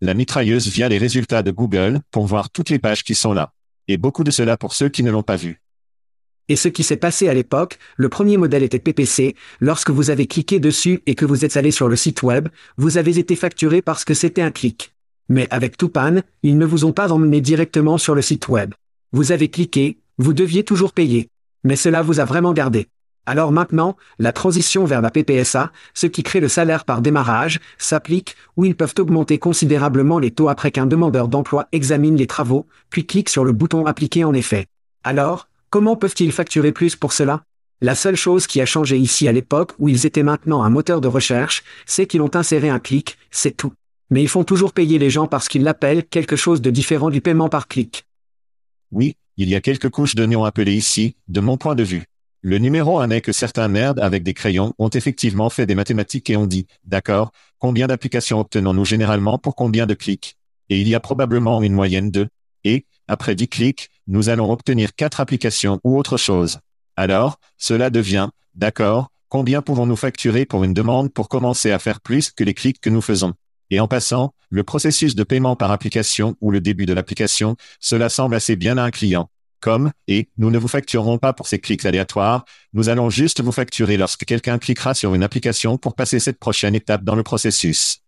La 0.01 0.15
mitrailleuse 0.15 0.69
via 0.69 0.89
les 0.89 0.99
résultats 0.99 1.43
de 1.43 1.51
Google 1.51 2.01
pour 2.11 2.27
voir 2.27 2.51
toutes 2.51 2.71
les 2.71 2.79
pages 2.79 3.03
qui 3.03 3.15
sont 3.15 3.33
là. 3.33 3.53
Et 3.89 3.97
beaucoup 3.97 4.25
de 4.25 4.31
cela 4.31 4.57
pour 4.57 4.75
ceux 4.75 4.89
qui 4.89 5.03
ne 5.03 5.11
l'ont 5.11 5.23
pas 5.23 5.37
vu. 5.37 5.61
Et 6.49 6.57
ce 6.57 6.69
qui 6.69 6.83
s'est 6.83 6.97
passé 6.97 7.29
à 7.29 7.35
l'époque, 7.35 7.79
le 7.97 8.09
premier 8.09 8.37
modèle 8.37 8.63
était 8.63 8.79
PPC, 8.79 9.37
lorsque 9.61 9.91
vous 9.91 10.11
avez 10.11 10.27
cliqué 10.27 10.61
dessus 10.61 11.01
et 11.07 11.15
que 11.15 11.25
vous 11.25 11.45
êtes 11.45 11.57
allé 11.57 11.71
sur 11.71 11.89
le 11.89 11.97
site 11.97 12.23
web, 12.23 12.49
vous 12.77 12.99
avez 12.99 13.19
été 13.19 13.37
facturé 13.37 13.81
parce 13.81 14.05
que 14.05 14.15
c'était 14.15 14.43
un 14.43 14.51
clic. 14.51 14.93
Mais 15.29 15.47
avec 15.51 15.77
Tupan, 15.77 16.21
ils 16.43 16.59
ne 16.59 16.67
vous 16.67 16.85
ont 16.85 16.93
pas 16.93 17.13
emmené 17.13 17.41
directement 17.41 17.97
sur 17.97 18.15
le 18.15 18.23
site 18.23 18.49
web. 18.49 18.75
Vous 19.13 19.33
avez 19.33 19.49
cliqué, 19.49 19.99
vous 20.19 20.33
deviez 20.33 20.65
toujours 20.65 20.93
payer. 20.93 21.29
Mais 21.65 21.77
cela 21.77 22.03
vous 22.03 22.21
a 22.21 22.25
vraiment 22.25 22.53
gardé. 22.53 22.89
Alors 23.25 23.53
maintenant, 23.53 23.97
la 24.19 24.33
transition 24.33 24.85
vers 24.85 25.01
la 25.01 25.11
PPSA, 25.11 25.71
ce 25.95 26.07
qui 26.09 26.25
crée 26.25 26.41
le 26.41 26.49
salaire 26.49 26.85
par 26.85 27.03
démarrage, 27.03 27.61
s'applique, 27.79 28.37
où 28.57 28.65
ils 28.65 28.75
peuvent 28.75 28.95
augmenter 28.99 29.39
considérablement 29.39 30.19
les 30.19 30.33
taux 30.33 30.49
après 30.49 30.73
qu'un 30.73 30.87
demandeur 30.87 31.29
d'emploi 31.29 31.69
examine 31.71 32.17
les 32.17 32.27
travaux, 32.27 32.67
puis 32.91 33.07
clique 33.07 33.29
sur 33.29 33.45
le 33.45 33.53
bouton 33.53 33.87
appliquer 33.87 34.25
en 34.25 34.35
effet. 34.35 34.67
Alors, 35.05 35.49
comment 35.71 35.95
peuvent-ils 35.95 36.33
facturer 36.33 36.73
plus 36.73 36.97
pour 36.97 37.13
cela? 37.13 37.45
La 37.81 37.95
seule 37.95 38.17
chose 38.17 38.47
qui 38.47 38.61
a 38.61 38.67
changé 38.67 38.99
ici 38.99 39.29
à 39.29 39.33
l'époque 39.33 39.73
où 39.79 39.89
ils 39.89 40.05
étaient 40.05 40.23
maintenant 40.23 40.63
un 40.63 40.71
moteur 40.71 41.01
de 41.01 41.09
recherche, 41.09 41.63
c'est 41.87 42.07
qu'ils 42.07 42.23
ont 42.23 42.35
inséré 42.35 42.71
un 42.71 42.79
clic, 42.81 43.19
c'est 43.31 43.57
tout. 43.57 43.73
Mais 44.11 44.23
ils 44.23 44.29
font 44.29 44.45
toujours 44.45 44.73
payer 44.73 44.99
les 44.99 45.11
gens 45.11 45.27
parce 45.27 45.49
qu'ils 45.49 45.63
l'appellent 45.63 46.05
quelque 46.05 46.37
chose 46.37 46.61
de 46.61 46.71
différent 46.71 47.11
du 47.11 47.21
paiement 47.21 47.49
par 47.49 47.69
clic. 47.69 48.05
Oui, 48.91 49.17
il 49.37 49.49
y 49.49 49.55
a 49.55 49.61
quelques 49.61 49.89
couches 49.89 50.15
d'oignons 50.15 50.45
appelées 50.45 50.75
ici, 50.75 51.17
de 51.29 51.41
mon 51.41 51.57
point 51.57 51.75
de 51.75 51.83
vue. 51.83 52.05
Le 52.45 52.59
numéro 52.59 52.99
un 52.99 53.11
est 53.11 53.21
que 53.21 53.31
certains 53.31 53.69
nerds 53.69 54.03
avec 54.03 54.25
des 54.25 54.35
crayons 54.35 54.75
ont 54.77 54.89
effectivement 54.89 55.49
fait 55.49 55.65
des 55.65 55.77
mathématiques 55.77 56.29
et 56.29 56.37
ont 56.37 56.49
dit, 56.49 56.67
d'accord, 56.83 57.31
combien 57.61 57.87
d'applications 57.87 58.41
obtenons-nous 58.41 58.85
généralement 58.85 59.39
pour 59.39 59.55
combien 59.55 59.87
de 59.87 59.95
clics? 59.95 60.37
Et 60.69 60.81
il 60.81 60.89
y 60.89 60.97
a 60.97 61.01
probablement 61.01 61.63
une 61.63 61.73
moyenne 61.73 62.11
de. 62.11 62.29
Et, 62.65 62.85
après 63.07 63.37
10 63.37 63.47
clics, 63.47 63.91
nous 64.09 64.29
allons 64.29 64.51
obtenir 64.51 64.97
quatre 64.97 65.21
applications 65.21 65.79
ou 65.85 65.97
autre 65.97 66.17
chose. 66.17 66.59
Alors, 66.97 67.39
cela 67.59 67.91
devient, 67.91 68.31
d'accord, 68.57 69.13
combien 69.29 69.63
pouvons-nous 69.63 69.95
facturer 69.95 70.45
pour 70.45 70.65
une 70.65 70.75
demande 70.75 71.13
pour 71.13 71.29
commencer 71.29 71.71
à 71.71 71.79
faire 71.79 72.01
plus 72.01 72.33
que 72.33 72.43
les 72.43 72.55
clics 72.55 72.81
que 72.81 72.91
nous 72.91 73.03
faisons? 73.03 73.35
Et 73.71 73.79
en 73.79 73.87
passant, 73.87 74.35
le 74.51 74.65
processus 74.65 75.15
de 75.15 75.23
paiement 75.23 75.55
par 75.55 75.71
application 75.71 76.35
ou 76.41 76.51
le 76.51 76.61
début 76.61 76.87
de 76.87 76.93
l'application, 76.93 77.55
cela 77.79 78.09
semble 78.09 78.35
assez 78.35 78.57
bien 78.57 78.79
à 78.79 78.83
un 78.83 78.91
client. 78.91 79.31
Comme, 79.63 79.93
et, 80.09 80.29
nous 80.39 80.51
ne 80.51 80.59
vous 80.59 80.67
facturerons 80.67 81.19
pas 81.19 81.33
pour 81.33 81.47
ces 81.47 81.61
clics 81.61 81.87
aléatoires, 81.87 82.45
nous 82.73 82.89
allons 82.89 83.11
juste 83.11 83.41
vous 83.41 83.53
facturer 83.53 83.97
lorsque 83.97 84.25
quelqu'un 84.25 84.59
cliquera 84.59 84.93
sur 84.93 85.15
une 85.15 85.23
application 85.23 85.79
pour 85.79 85.95
passer 85.95 86.19
cette 86.19 86.41
prochaine 86.41 86.75
étape 86.75 87.05
dans 87.05 87.15
le 87.15 87.23
processus. 87.23 88.01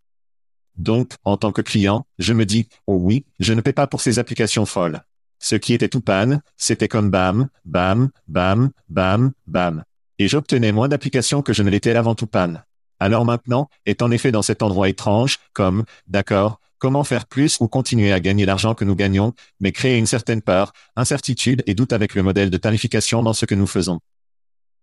Donc, 0.76 1.12
en 1.22 1.36
tant 1.36 1.52
que 1.52 1.62
client, 1.62 2.06
je 2.18 2.32
me 2.32 2.44
dis, 2.44 2.68
oh 2.88 2.96
oui, 2.96 3.24
je 3.38 3.52
ne 3.52 3.60
paie 3.60 3.72
pas 3.72 3.86
pour 3.86 4.00
ces 4.00 4.18
applications 4.18 4.66
folles. 4.66 5.02
Ce 5.38 5.54
qui 5.54 5.74
était 5.74 5.88
tout 5.88 6.00
panne, 6.00 6.42
c'était 6.56 6.88
comme 6.88 7.10
bam, 7.10 7.48
bam, 7.64 8.10
bam, 8.26 8.70
bam, 8.88 9.30
bam. 9.46 9.84
Et 10.18 10.26
j'obtenais 10.26 10.72
moins 10.72 10.88
d'applications 10.88 11.42
que 11.42 11.52
je 11.52 11.62
ne 11.62 11.70
l'étais 11.70 11.94
avant 11.94 12.16
tout 12.16 12.26
panne. 12.26 12.64
Alors 12.98 13.24
maintenant, 13.24 13.68
est 13.86 14.02
en 14.02 14.10
effet 14.10 14.32
dans 14.32 14.42
cet 14.42 14.60
endroit 14.60 14.88
étrange, 14.88 15.38
comme, 15.52 15.84
d'accord, 16.08 16.58
comment 16.84 17.02
faire 17.02 17.24
plus 17.24 17.56
ou 17.60 17.66
continuer 17.66 18.12
à 18.12 18.20
gagner 18.20 18.44
l'argent 18.44 18.74
que 18.74 18.84
nous 18.84 18.94
gagnons, 18.94 19.32
mais 19.58 19.72
créer 19.72 19.96
une 19.96 20.04
certaine 20.04 20.42
peur, 20.42 20.74
incertitude 20.96 21.62
et 21.66 21.72
doute 21.72 21.94
avec 21.94 22.14
le 22.14 22.22
modèle 22.22 22.50
de 22.50 22.58
tarification 22.58 23.22
dans 23.22 23.32
ce 23.32 23.46
que 23.46 23.54
nous 23.54 23.66
faisons. 23.66 24.00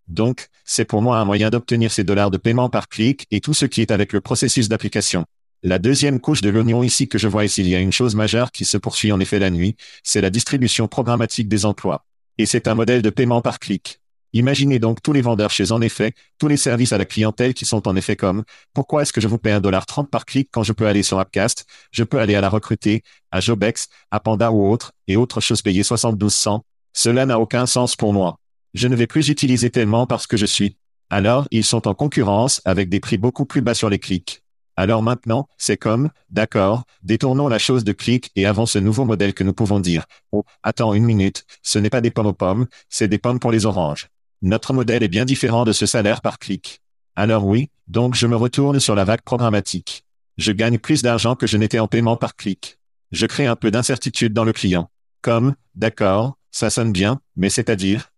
Donc, 0.08 0.48
c'est 0.66 0.86
pour 0.86 1.04
moi 1.04 1.20
un 1.20 1.26
moyen 1.26 1.52
d'obtenir 1.52 1.92
ces 1.92 2.04
dollars 2.04 2.32
de 2.32 2.38
paiement 2.38 2.70
par 2.70 2.90
clic 2.90 3.28
et 3.30 3.40
tout 3.40 3.54
ce 3.54 3.68
qui 3.68 3.82
est 3.82 3.92
avec 3.92 4.14
le 4.14 4.20
processus 4.20 4.68
d'application. 4.68 5.26
La 5.62 5.78
deuxième 5.78 6.20
couche 6.20 6.42
de 6.42 6.50
l'oignon 6.50 6.82
ici 6.82 7.08
que 7.08 7.20
je 7.20 7.28
vois 7.28 7.46
ici, 7.46 7.62
il 7.62 7.70
y 7.70 7.76
a 7.76 7.80
une 7.80 7.92
chose 7.92 8.16
majeure 8.16 8.52
qui 8.52 8.66
se 8.66 8.78
poursuit 8.78 9.12
en 9.12 9.20
effet 9.20 9.38
la 9.38 9.52
nuit, 9.52 9.76
c'est 10.02 10.22
la 10.22 10.32
distribution 10.32 10.88
programmatique 10.88 11.50
des 11.50 11.68
emplois. 11.68 12.08
Et 12.40 12.48
c'est 12.48 12.68
un 12.68 12.74
modèle 12.74 13.04
de 13.04 13.12
paiement 13.12 13.44
par 13.44 13.60
clic. 13.60 14.01
Imaginez 14.34 14.80
donc 14.80 15.02
tous 15.02 15.12
les 15.12 15.22
vendeurs 15.22 15.52
chez 15.52 15.72
en 15.72 15.82
effet, 15.82 16.14
tous 16.38 16.48
les 16.48 16.58
services 16.58 16.94
à 16.94 16.98
la 16.98 17.06
clientèle 17.06 17.54
qui 17.54 17.66
sont 17.66 17.88
en 17.88 17.96
effet 17.96 18.16
comme, 18.16 18.44
pourquoi 18.74 19.02
est-ce 19.02 19.12
que 19.12 19.20
je 19.20 19.28
vous 19.28 19.38
paie 19.38 19.52
un 19.52 19.60
dollar 19.60 19.86
30 19.86 20.10
par 20.10 20.26
clic 20.26 20.50
quand 20.52 20.64
je 20.64 20.72
peux 20.72 20.88
aller 20.88 21.04
sur 21.04 21.20
Appcast, 21.20 21.66
je 21.92 22.04
peux 22.04 22.20
aller 22.20 22.36
à 22.36 22.42
la 22.42 22.50
recruter, 22.50 23.04
à 23.32 23.42
Jobex, 23.42 23.90
à 24.10 24.20
Panda 24.20 24.52
ou 24.52 24.70
autre, 24.72 24.94
et 25.08 25.18
autre 25.18 25.42
chose 25.42 25.62
payer 25.62 25.84
72 25.84 26.34
cents? 26.34 26.64
Cela 26.94 27.26
n'a 27.26 27.40
aucun 27.40 27.66
sens 27.66 27.96
pour 27.96 28.14
moi. 28.14 28.38
Je 28.74 28.88
ne 28.88 28.96
vais 28.96 29.08
plus 29.08 29.28
utiliser 29.30 29.70
tellement 29.70 30.08
parce 30.08 30.28
que 30.28 30.38
je 30.38 30.46
suis. 30.46 30.78
Alors, 31.10 31.46
ils 31.52 31.66
sont 31.66 31.90
en 31.90 31.94
concurrence 31.94 32.62
avec 32.64 32.88
des 32.88 33.02
prix 33.02 33.18
beaucoup 33.18 33.46
plus 33.46 33.62
bas 33.62 33.74
sur 33.74 33.90
les 33.90 34.00
clics. 34.00 34.44
Alors 34.78 35.04
maintenant, 35.04 35.48
c'est 35.58 35.78
comme, 35.78 36.10
d'accord, 36.30 36.84
détournons 37.04 37.50
la 37.50 37.60
chose 37.60 37.84
de 37.84 37.92
clic 37.92 38.32
et 38.36 38.46
avons 38.46 38.66
ce 38.66 38.80
nouveau 38.80 39.04
modèle 39.04 39.34
que 39.34 39.44
nous 39.44 39.54
pouvons 39.54 39.80
dire, 39.80 40.06
oh, 40.32 40.46
attends 40.64 40.94
une 40.94 41.04
minute, 41.04 41.46
ce 41.62 41.80
n'est 41.80 41.90
pas 41.90 42.02
des 42.02 42.12
pommes 42.12 42.28
aux 42.28 42.34
pommes, 42.34 42.68
c'est 42.90 43.10
des 43.10 43.18
pommes 43.18 43.40
pour 43.40 43.52
les 43.52 43.66
oranges. 43.66 44.08
Notre 44.44 44.74
modèle 44.74 45.04
est 45.04 45.08
bien 45.08 45.26
différent 45.26 45.66
de 45.66 45.72
ce 45.72 45.86
salaire 45.86 46.22
par 46.22 46.40
clic. 46.40 46.82
Alors 47.16 47.46
oui, 47.46 47.70
donc 47.88 48.16
je 48.16 48.26
me 48.26 48.36
retourne 48.36 48.80
sur 48.80 48.96
la 48.96 49.04
vague 49.04 49.22
programmatique. 49.22 50.04
Je 50.38 50.52
gagne 50.52 50.80
plus 50.80 51.04
d'argent 51.04 51.36
que 51.36 51.46
je 51.46 51.58
n'étais 51.58 51.78
en 51.78 51.88
paiement 51.88 52.18
par 52.18 52.36
clic. 52.36 52.80
Je 53.12 53.28
crée 53.28 53.46
un 53.46 53.56
peu 53.56 53.70
d'incertitude 53.70 54.34
dans 54.34 54.44
le 54.44 54.54
client. 54.54 54.90
Comme, 55.22 55.56
d'accord, 55.76 56.38
ça 56.50 56.72
sonne 56.72 56.92
bien, 56.92 57.20
mais 57.36 57.52
c'est-à-dire? 57.52 58.12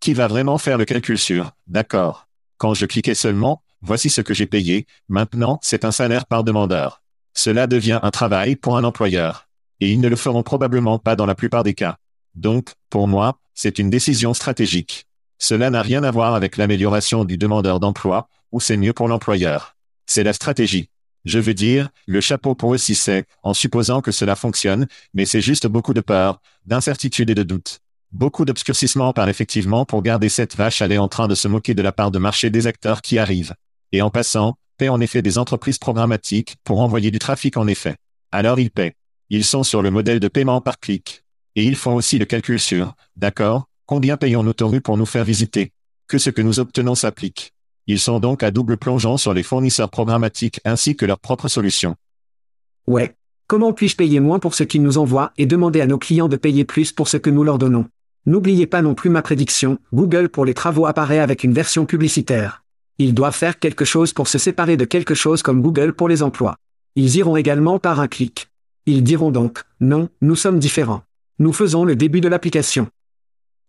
Qui 0.00 0.12
va 0.12 0.26
vraiment 0.26 0.58
faire 0.58 0.76
le 0.76 0.84
calcul 0.84 1.16
sur, 1.16 1.52
d'accord 1.66 2.28
Quand 2.58 2.74
je 2.74 2.84
cliquais 2.84 3.14
seulement, 3.14 3.62
voici 3.80 4.10
ce 4.10 4.20
que 4.20 4.34
j'ai 4.34 4.46
payé, 4.46 4.86
maintenant 5.08 5.58
c'est 5.62 5.86
un 5.86 5.92
salaire 5.92 6.26
par 6.26 6.44
demandeur. 6.44 7.02
Cela 7.32 7.66
devient 7.66 8.00
un 8.02 8.10
travail 8.10 8.56
pour 8.56 8.76
un 8.76 8.84
employeur. 8.84 9.48
Et 9.80 9.90
ils 9.90 10.00
ne 10.00 10.08
le 10.08 10.16
feront 10.16 10.42
probablement 10.42 10.98
pas 10.98 11.16
dans 11.16 11.26
la 11.26 11.34
plupart 11.34 11.62
des 11.62 11.74
cas. 11.74 11.96
Donc, 12.34 12.74
pour 12.90 13.08
moi, 13.08 13.38
c'est 13.54 13.78
une 13.78 13.90
décision 13.90 14.34
stratégique. 14.34 15.07
Cela 15.38 15.70
n'a 15.70 15.82
rien 15.82 16.02
à 16.02 16.10
voir 16.10 16.34
avec 16.34 16.56
l'amélioration 16.56 17.24
du 17.24 17.38
demandeur 17.38 17.80
d'emploi, 17.80 18.28
ou 18.52 18.60
c'est 18.60 18.76
mieux 18.76 18.92
pour 18.92 19.08
l'employeur. 19.08 19.76
C'est 20.06 20.24
la 20.24 20.32
stratégie. 20.32 20.90
Je 21.24 21.38
veux 21.38 21.54
dire, 21.54 21.90
le 22.06 22.20
chapeau 22.20 22.54
pour 22.54 22.74
eux 22.74 22.78
si 22.78 22.94
c'est, 22.94 23.26
en 23.42 23.54
supposant 23.54 24.00
que 24.00 24.12
cela 24.12 24.36
fonctionne, 24.36 24.86
mais 25.14 25.26
c'est 25.26 25.40
juste 25.40 25.66
beaucoup 25.66 25.94
de 25.94 26.00
peur, 26.00 26.40
d'incertitude 26.64 27.30
et 27.30 27.34
de 27.34 27.42
doute. 27.42 27.80
Beaucoup 28.10 28.44
d'obscurcissement 28.44 29.12
par 29.12 29.28
effectivement 29.28 29.84
pour 29.84 30.02
garder 30.02 30.30
cette 30.30 30.56
vache 30.56 30.80
aller 30.80 30.96
en 30.96 31.08
train 31.08 31.28
de 31.28 31.34
se 31.34 31.46
moquer 31.46 31.74
de 31.74 31.82
la 31.82 31.92
part 31.92 32.10
de 32.10 32.18
marché 32.18 32.48
des 32.48 32.66
acteurs 32.66 33.02
qui 33.02 33.18
arrivent. 33.18 33.54
Et 33.92 34.00
en 34.00 34.10
passant, 34.10 34.56
paient 34.78 34.88
en 34.88 35.00
effet 35.00 35.20
des 35.20 35.36
entreprises 35.36 35.78
programmatiques 35.78 36.56
pour 36.64 36.80
envoyer 36.80 37.10
du 37.10 37.18
trafic 37.18 37.56
en 37.58 37.66
effet. 37.66 37.96
Alors 38.32 38.58
ils 38.58 38.70
paient. 38.70 38.94
Ils 39.28 39.44
sont 39.44 39.62
sur 39.62 39.82
le 39.82 39.90
modèle 39.90 40.20
de 40.20 40.28
paiement 40.28 40.62
par 40.62 40.80
clic. 40.80 41.24
Et 41.54 41.64
ils 41.64 41.76
font 41.76 41.94
aussi 41.94 42.18
le 42.18 42.24
calcul 42.24 42.58
sur, 42.58 42.94
d'accord, 43.16 43.67
Combien 43.90 44.18
payons 44.18 44.42
nos 44.42 44.52
torus 44.52 44.82
pour 44.82 44.98
nous 44.98 45.06
faire 45.06 45.24
visiter? 45.24 45.72
Que 46.08 46.18
ce 46.18 46.28
que 46.28 46.42
nous 46.42 46.60
obtenons 46.60 46.94
s'applique. 46.94 47.54
Ils 47.86 47.98
sont 47.98 48.20
donc 48.20 48.42
à 48.42 48.50
double 48.50 48.76
plongeant 48.76 49.16
sur 49.16 49.32
les 49.32 49.42
fournisseurs 49.42 49.88
programmatiques 49.88 50.60
ainsi 50.66 50.94
que 50.94 51.06
leurs 51.06 51.18
propres 51.18 51.48
solutions. 51.48 51.96
Ouais. 52.86 53.16
Comment 53.46 53.72
puis-je 53.72 53.96
payer 53.96 54.20
moins 54.20 54.40
pour 54.40 54.54
ce 54.54 54.62
qu'ils 54.62 54.82
nous 54.82 54.98
envoient 54.98 55.32
et 55.38 55.46
demander 55.46 55.80
à 55.80 55.86
nos 55.86 55.96
clients 55.96 56.28
de 56.28 56.36
payer 56.36 56.66
plus 56.66 56.92
pour 56.92 57.08
ce 57.08 57.16
que 57.16 57.30
nous 57.30 57.44
leur 57.44 57.56
donnons? 57.56 57.86
N'oubliez 58.26 58.66
pas 58.66 58.82
non 58.82 58.94
plus 58.94 59.08
ma 59.08 59.22
prédiction, 59.22 59.78
Google 59.94 60.28
pour 60.28 60.44
les 60.44 60.52
travaux 60.52 60.84
apparaît 60.84 61.20
avec 61.20 61.42
une 61.42 61.54
version 61.54 61.86
publicitaire. 61.86 62.62
Ils 62.98 63.14
doivent 63.14 63.34
faire 63.34 63.58
quelque 63.58 63.86
chose 63.86 64.12
pour 64.12 64.28
se 64.28 64.36
séparer 64.36 64.76
de 64.76 64.84
quelque 64.84 65.14
chose 65.14 65.40
comme 65.40 65.62
Google 65.62 65.94
pour 65.94 66.10
les 66.10 66.22
emplois. 66.22 66.56
Ils 66.94 67.16
iront 67.16 67.38
également 67.38 67.78
par 67.78 68.00
un 68.00 68.06
clic. 68.06 68.48
Ils 68.84 69.02
diront 69.02 69.30
donc, 69.30 69.62
non, 69.80 70.10
nous 70.20 70.36
sommes 70.36 70.58
différents. 70.58 71.04
Nous 71.38 71.54
faisons 71.54 71.86
le 71.86 71.96
début 71.96 72.20
de 72.20 72.28
l'application. 72.28 72.88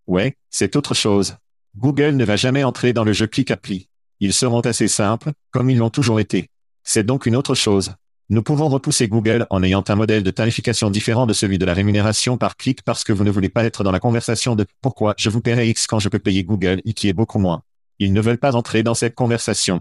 Ouais, 0.10 0.36
c'est 0.50 0.76
autre 0.76 0.96
chose. 0.96 1.36
Google 1.78 2.16
ne 2.16 2.26
va 2.26 2.36
jamais 2.36 2.64
entrer 2.64 2.94
dans 2.94 3.04
le 3.04 3.14
jeu 3.14 3.28
clic 3.28 3.52
appli. 3.52 3.90
Ils 4.20 4.34
seront 4.34 4.62
assez 4.62 4.88
simples, 4.88 5.34
comme 5.52 5.70
ils 5.70 5.78
l'ont 5.78 5.92
toujours 5.92 6.20
été. 6.20 6.50
C'est 6.84 7.06
donc 7.06 7.28
une 7.28 7.36
autre 7.36 7.54
chose. 7.54 7.92
Nous 8.30 8.42
pouvons 8.42 8.70
repousser 8.70 9.08
Google 9.08 9.46
en 9.52 9.62
ayant 9.62 9.84
un 9.88 9.94
modèle 9.94 10.24
de 10.24 10.32
tarification 10.32 10.90
différent 10.90 11.28
de 11.28 11.34
celui 11.34 11.60
de 11.60 11.66
la 11.66 11.76
rémunération 11.76 12.40
par 12.40 12.58
clic 12.58 12.82
parce 12.82 13.04
que 13.04 13.14
vous 13.14 13.24
ne 13.24 13.30
voulez 13.30 13.50
pas 13.50 13.64
être 13.66 13.84
dans 13.84 13.92
la 13.92 14.00
conversation 14.00 14.56
de 14.56 14.66
pourquoi 14.82 15.14
je 15.16 15.30
vous 15.30 15.42
paierai 15.42 15.70
X 15.70 15.86
quand 15.86 16.00
je 16.00 16.10
peux 16.10 16.18
payer 16.18 16.44
Google 16.44 16.82
et 16.86 16.94
qui 16.94 17.08
est 17.08 17.14
beaucoup 17.14 17.38
moins? 17.38 17.62
Ils 18.00 18.12
ne 18.12 18.20
veulent 18.20 18.40
pas 18.40 18.56
entrer 18.56 18.82
dans 18.82 18.96
cette 18.96 19.14
conversation. 19.14 19.80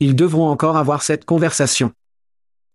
Ils 0.00 0.16
devront 0.16 0.48
encore 0.48 0.78
avoir 0.78 1.02
cette 1.02 1.26
conversation. 1.26 1.92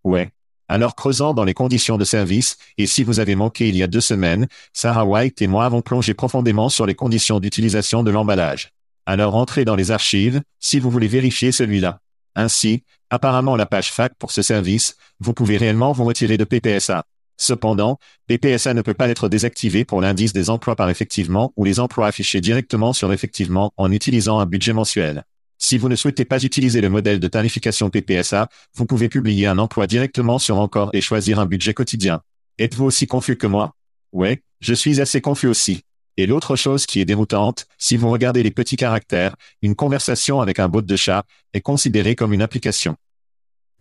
Ouais. 0.03 0.29
Alors 0.71 0.95
creusant 0.95 1.33
dans 1.33 1.43
les 1.43 1.53
conditions 1.53 1.97
de 1.97 2.05
service, 2.05 2.55
et 2.77 2.87
si 2.87 3.03
vous 3.03 3.19
avez 3.19 3.35
manqué 3.35 3.67
il 3.67 3.75
y 3.75 3.83
a 3.83 3.87
deux 3.87 3.99
semaines, 3.99 4.47
Sarah 4.71 5.03
White 5.03 5.41
et 5.41 5.47
moi 5.47 5.65
avons 5.65 5.81
plongé 5.81 6.13
profondément 6.13 6.69
sur 6.69 6.85
les 6.85 6.95
conditions 6.95 7.41
d'utilisation 7.41 8.03
de 8.03 8.09
l'emballage. 8.09 8.71
Alors 9.05 9.35
entrez 9.35 9.65
dans 9.65 9.75
les 9.75 9.91
archives, 9.91 10.41
si 10.61 10.79
vous 10.79 10.89
voulez 10.89 11.09
vérifier 11.09 11.51
celui-là. 11.51 11.99
Ainsi, 12.35 12.83
apparemment 13.09 13.57
la 13.57 13.65
page 13.65 13.91
FAQ 13.91 14.15
pour 14.17 14.31
ce 14.31 14.41
service, 14.41 14.95
vous 15.19 15.33
pouvez 15.33 15.57
réellement 15.57 15.91
vous 15.91 16.05
retirer 16.05 16.37
de 16.37 16.45
PPSA. 16.45 17.03
Cependant, 17.35 17.99
PPSA 18.27 18.73
ne 18.73 18.81
peut 18.81 18.93
pas 18.93 19.09
être 19.09 19.27
désactivé 19.27 19.83
pour 19.83 19.99
l'indice 19.99 20.31
des 20.31 20.49
emplois 20.49 20.77
par 20.77 20.89
effectivement 20.89 21.51
ou 21.57 21.65
les 21.65 21.81
emplois 21.81 22.07
affichés 22.07 22.39
directement 22.39 22.93
sur 22.93 23.11
effectivement 23.11 23.73
en 23.75 23.91
utilisant 23.91 24.39
un 24.39 24.45
budget 24.45 24.71
mensuel. 24.71 25.25
Si 25.63 25.77
vous 25.77 25.89
ne 25.89 25.95
souhaitez 25.95 26.25
pas 26.25 26.43
utiliser 26.43 26.81
le 26.81 26.89
modèle 26.89 27.19
de 27.19 27.27
tarification 27.27 27.91
PPSA, 27.91 28.49
vous 28.73 28.87
pouvez 28.87 29.09
publier 29.09 29.45
un 29.45 29.59
emploi 29.59 29.85
directement 29.85 30.39
sur 30.39 30.57
Encore 30.57 30.89
et 30.91 31.01
choisir 31.01 31.37
un 31.37 31.45
budget 31.45 31.75
quotidien. 31.75 32.21
Êtes-vous 32.57 32.85
aussi 32.85 33.05
confus 33.05 33.37
que 33.37 33.45
moi? 33.45 33.75
Ouais, 34.11 34.41
je 34.59 34.73
suis 34.73 34.99
assez 34.99 35.21
confus 35.21 35.45
aussi. 35.45 35.83
Et 36.17 36.25
l'autre 36.25 36.55
chose 36.55 36.87
qui 36.87 36.99
est 36.99 37.05
déroutante, 37.05 37.67
si 37.77 37.95
vous 37.95 38.09
regardez 38.09 38.41
les 38.41 38.49
petits 38.49 38.75
caractères, 38.75 39.35
une 39.61 39.75
conversation 39.75 40.41
avec 40.41 40.57
un 40.57 40.67
bot 40.67 40.81
de 40.81 40.95
chat 40.95 41.25
est 41.53 41.61
considérée 41.61 42.15
comme 42.15 42.33
une 42.33 42.41
application. 42.41 42.95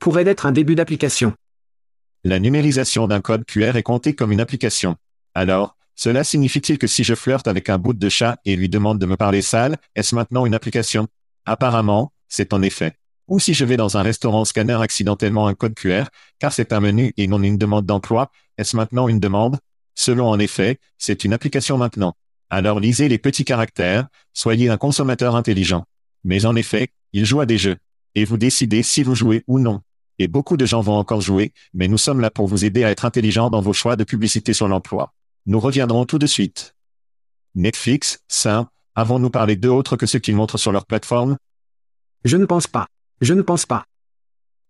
Pourrait 0.00 0.28
être 0.28 0.44
un 0.44 0.52
début 0.52 0.74
d'application. 0.74 1.32
La 2.24 2.38
numérisation 2.38 3.08
d'un 3.08 3.22
code 3.22 3.46
QR 3.46 3.76
est 3.76 3.82
comptée 3.82 4.14
comme 4.14 4.32
une 4.32 4.40
application. 4.40 4.96
Alors, 5.34 5.78
cela 5.94 6.24
signifie-t-il 6.24 6.78
que 6.78 6.86
si 6.86 7.04
je 7.04 7.14
flirte 7.14 7.48
avec 7.48 7.70
un 7.70 7.78
bout 7.78 7.94
de 7.94 8.08
chat 8.10 8.38
et 8.44 8.54
lui 8.54 8.68
demande 8.68 8.98
de 8.98 9.06
me 9.06 9.16
parler 9.16 9.40
sale, 9.40 9.78
est-ce 9.94 10.14
maintenant 10.14 10.44
une 10.44 10.54
application? 10.54 11.08
Apparemment, 11.44 12.12
c'est 12.28 12.52
en 12.52 12.62
effet. 12.62 12.94
Ou 13.28 13.38
si 13.38 13.54
je 13.54 13.64
vais 13.64 13.76
dans 13.76 13.96
un 13.96 14.02
restaurant 14.02 14.44
scanner 14.44 14.78
accidentellement 14.80 15.46
un 15.46 15.54
code 15.54 15.74
QR, 15.74 16.04
car 16.38 16.52
c'est 16.52 16.72
un 16.72 16.80
menu 16.80 17.12
et 17.16 17.26
non 17.28 17.42
une 17.42 17.58
demande 17.58 17.86
d'emploi, 17.86 18.30
est-ce 18.58 18.76
maintenant 18.76 19.08
une 19.08 19.20
demande? 19.20 19.58
Selon 19.94 20.28
en 20.28 20.38
effet, 20.38 20.78
c'est 20.98 21.24
une 21.24 21.32
application 21.32 21.78
maintenant. 21.78 22.14
Alors 22.50 22.80
lisez 22.80 23.08
les 23.08 23.18
petits 23.18 23.44
caractères, 23.44 24.08
soyez 24.32 24.68
un 24.68 24.76
consommateur 24.76 25.36
intelligent. 25.36 25.84
Mais 26.24 26.44
en 26.44 26.56
effet, 26.56 26.88
il 27.12 27.24
joue 27.24 27.40
à 27.40 27.46
des 27.46 27.58
jeux. 27.58 27.76
Et 28.14 28.24
vous 28.24 28.36
décidez 28.36 28.82
si 28.82 29.02
vous 29.02 29.14
jouez 29.14 29.44
ou 29.46 29.60
non. 29.60 29.80
Et 30.18 30.26
beaucoup 30.26 30.56
de 30.56 30.66
gens 30.66 30.80
vont 30.80 30.96
encore 30.96 31.20
jouer, 31.20 31.52
mais 31.72 31.88
nous 31.88 31.98
sommes 31.98 32.20
là 32.20 32.30
pour 32.30 32.46
vous 32.46 32.64
aider 32.64 32.84
à 32.84 32.90
être 32.90 33.04
intelligent 33.04 33.48
dans 33.48 33.60
vos 33.60 33.72
choix 33.72 33.96
de 33.96 34.04
publicité 34.04 34.52
sur 34.52 34.68
l'emploi. 34.68 35.14
Nous 35.46 35.60
reviendrons 35.60 36.04
tout 36.04 36.18
de 36.18 36.26
suite. 36.26 36.74
Netflix, 37.54 38.22
simple, 38.28 38.70
Avons-nous 38.94 39.30
parlé 39.30 39.56
d'eux 39.56 39.70
autres 39.70 39.96
que 39.96 40.06
ceux 40.06 40.18
qu'ils 40.18 40.36
montrent 40.36 40.58
sur 40.58 40.72
leur 40.72 40.86
plateforme? 40.86 41.36
Je 42.24 42.36
ne 42.36 42.44
pense 42.44 42.66
pas. 42.66 42.86
Je 43.20 43.34
ne 43.34 43.42
pense 43.42 43.66
pas. 43.66 43.84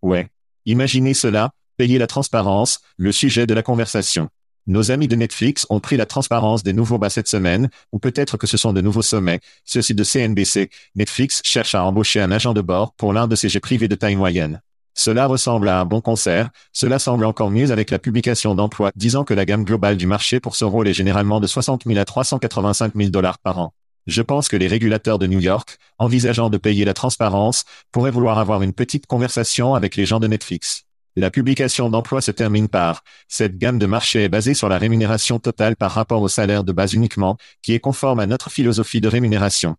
Ouais. 0.03 0.29
Imaginez 0.67 1.15
cela, 1.15 1.51
payer 1.77 1.99
la 1.99 2.07
transparence, 2.07 2.81
le 2.97 3.13
sujet 3.13 3.47
de 3.47 3.55
la 3.55 3.63
conversation. 3.63 4.29
Nos 4.67 4.91
amis 4.91 5.09
de 5.09 5.17
Netflix 5.17 5.67
ont 5.71 5.81
pris 5.81 5.97
la 5.97 6.07
transparence 6.07 6.63
des 6.63 6.73
nouveaux 6.75 6.99
bas 6.99 7.11
cette 7.11 7.29
semaine, 7.29 7.71
ou 7.93 7.99
peut-être 7.99 8.37
que 8.37 8.47
ce 8.47 8.57
sont 8.57 8.73
de 8.73 8.83
nouveaux 8.83 9.03
sommets, 9.03 9.41
ceux-ci 9.65 9.95
de 9.95 10.05
CNBC. 10.05 10.71
Netflix 10.95 11.41
cherche 11.43 11.75
à 11.75 11.85
embaucher 11.85 12.21
un 12.21 12.31
agent 12.31 12.53
de 12.53 12.61
bord 12.61 12.93
pour 12.95 13.13
l'un 13.13 13.27
de 13.27 13.35
ses 13.35 13.49
jets 13.49 13.61
privés 13.61 13.89
de 13.89 13.95
taille 13.95 14.17
moyenne. 14.17 14.61
Cela 14.95 15.27
ressemble 15.27 15.69
à 15.69 15.81
un 15.81 15.87
bon 15.87 16.01
concert, 16.01 16.51
cela 16.73 16.99
semble 16.99 17.25
encore 17.25 17.51
mieux 17.51 17.71
avec 17.71 17.91
la 17.91 17.99
publication 17.99 18.55
d'emploi 18.55 18.91
disant 18.97 19.25
que 19.25 19.33
la 19.33 19.47
gamme 19.47 19.65
globale 19.65 19.97
du 19.97 20.07
marché 20.07 20.41
pour 20.41 20.57
ce 20.57 20.65
rôle 20.65 20.89
est 20.89 20.95
généralement 20.95 21.41
de 21.41 21.47
60 21.47 21.85
000 21.87 21.99
à 21.99 22.05
385 22.05 22.93
000 22.95 23.09
dollars 23.09 23.39
par 23.39 23.59
an. 23.59 23.73
Je 24.11 24.23
pense 24.23 24.49
que 24.49 24.57
les 24.57 24.67
régulateurs 24.67 25.21
de 25.21 25.29
New 25.29 25.39
York, 25.39 25.79
envisageant 26.01 26.51
de 26.51 26.59
payer 26.59 26.85
la 26.85 26.95
transparence, 26.95 27.65
pourraient 27.93 28.11
vouloir 28.11 28.41
avoir 28.41 28.61
une 28.63 28.73
petite 28.73 29.07
conversation 29.07 29.77
avec 29.77 29.95
les 29.95 30.05
gens 30.05 30.19
de 30.19 30.27
Netflix. 30.27 30.83
La 31.15 31.31
publication 31.31 31.89
d'emploi 31.91 32.21
se 32.21 32.33
termine 32.33 32.67
par 32.67 33.05
Cette 33.29 33.57
gamme 33.57 33.79
de 33.79 33.87
marché 33.87 34.25
est 34.25 34.29
basée 34.29 34.55
sur 34.55 34.69
la 34.69 34.79
rémunération 34.79 35.39
totale 35.39 35.77
par 35.77 35.93
rapport 35.93 36.23
au 36.23 36.27
salaire 36.27 36.65
de 36.65 36.73
base 36.73 36.93
uniquement, 36.93 37.37
qui 37.63 37.73
est 37.73 37.79
conforme 37.79 38.19
à 38.19 38.27
notre 38.27 38.51
philosophie 38.51 39.01
de 39.01 39.07
rémunération. 39.07 39.77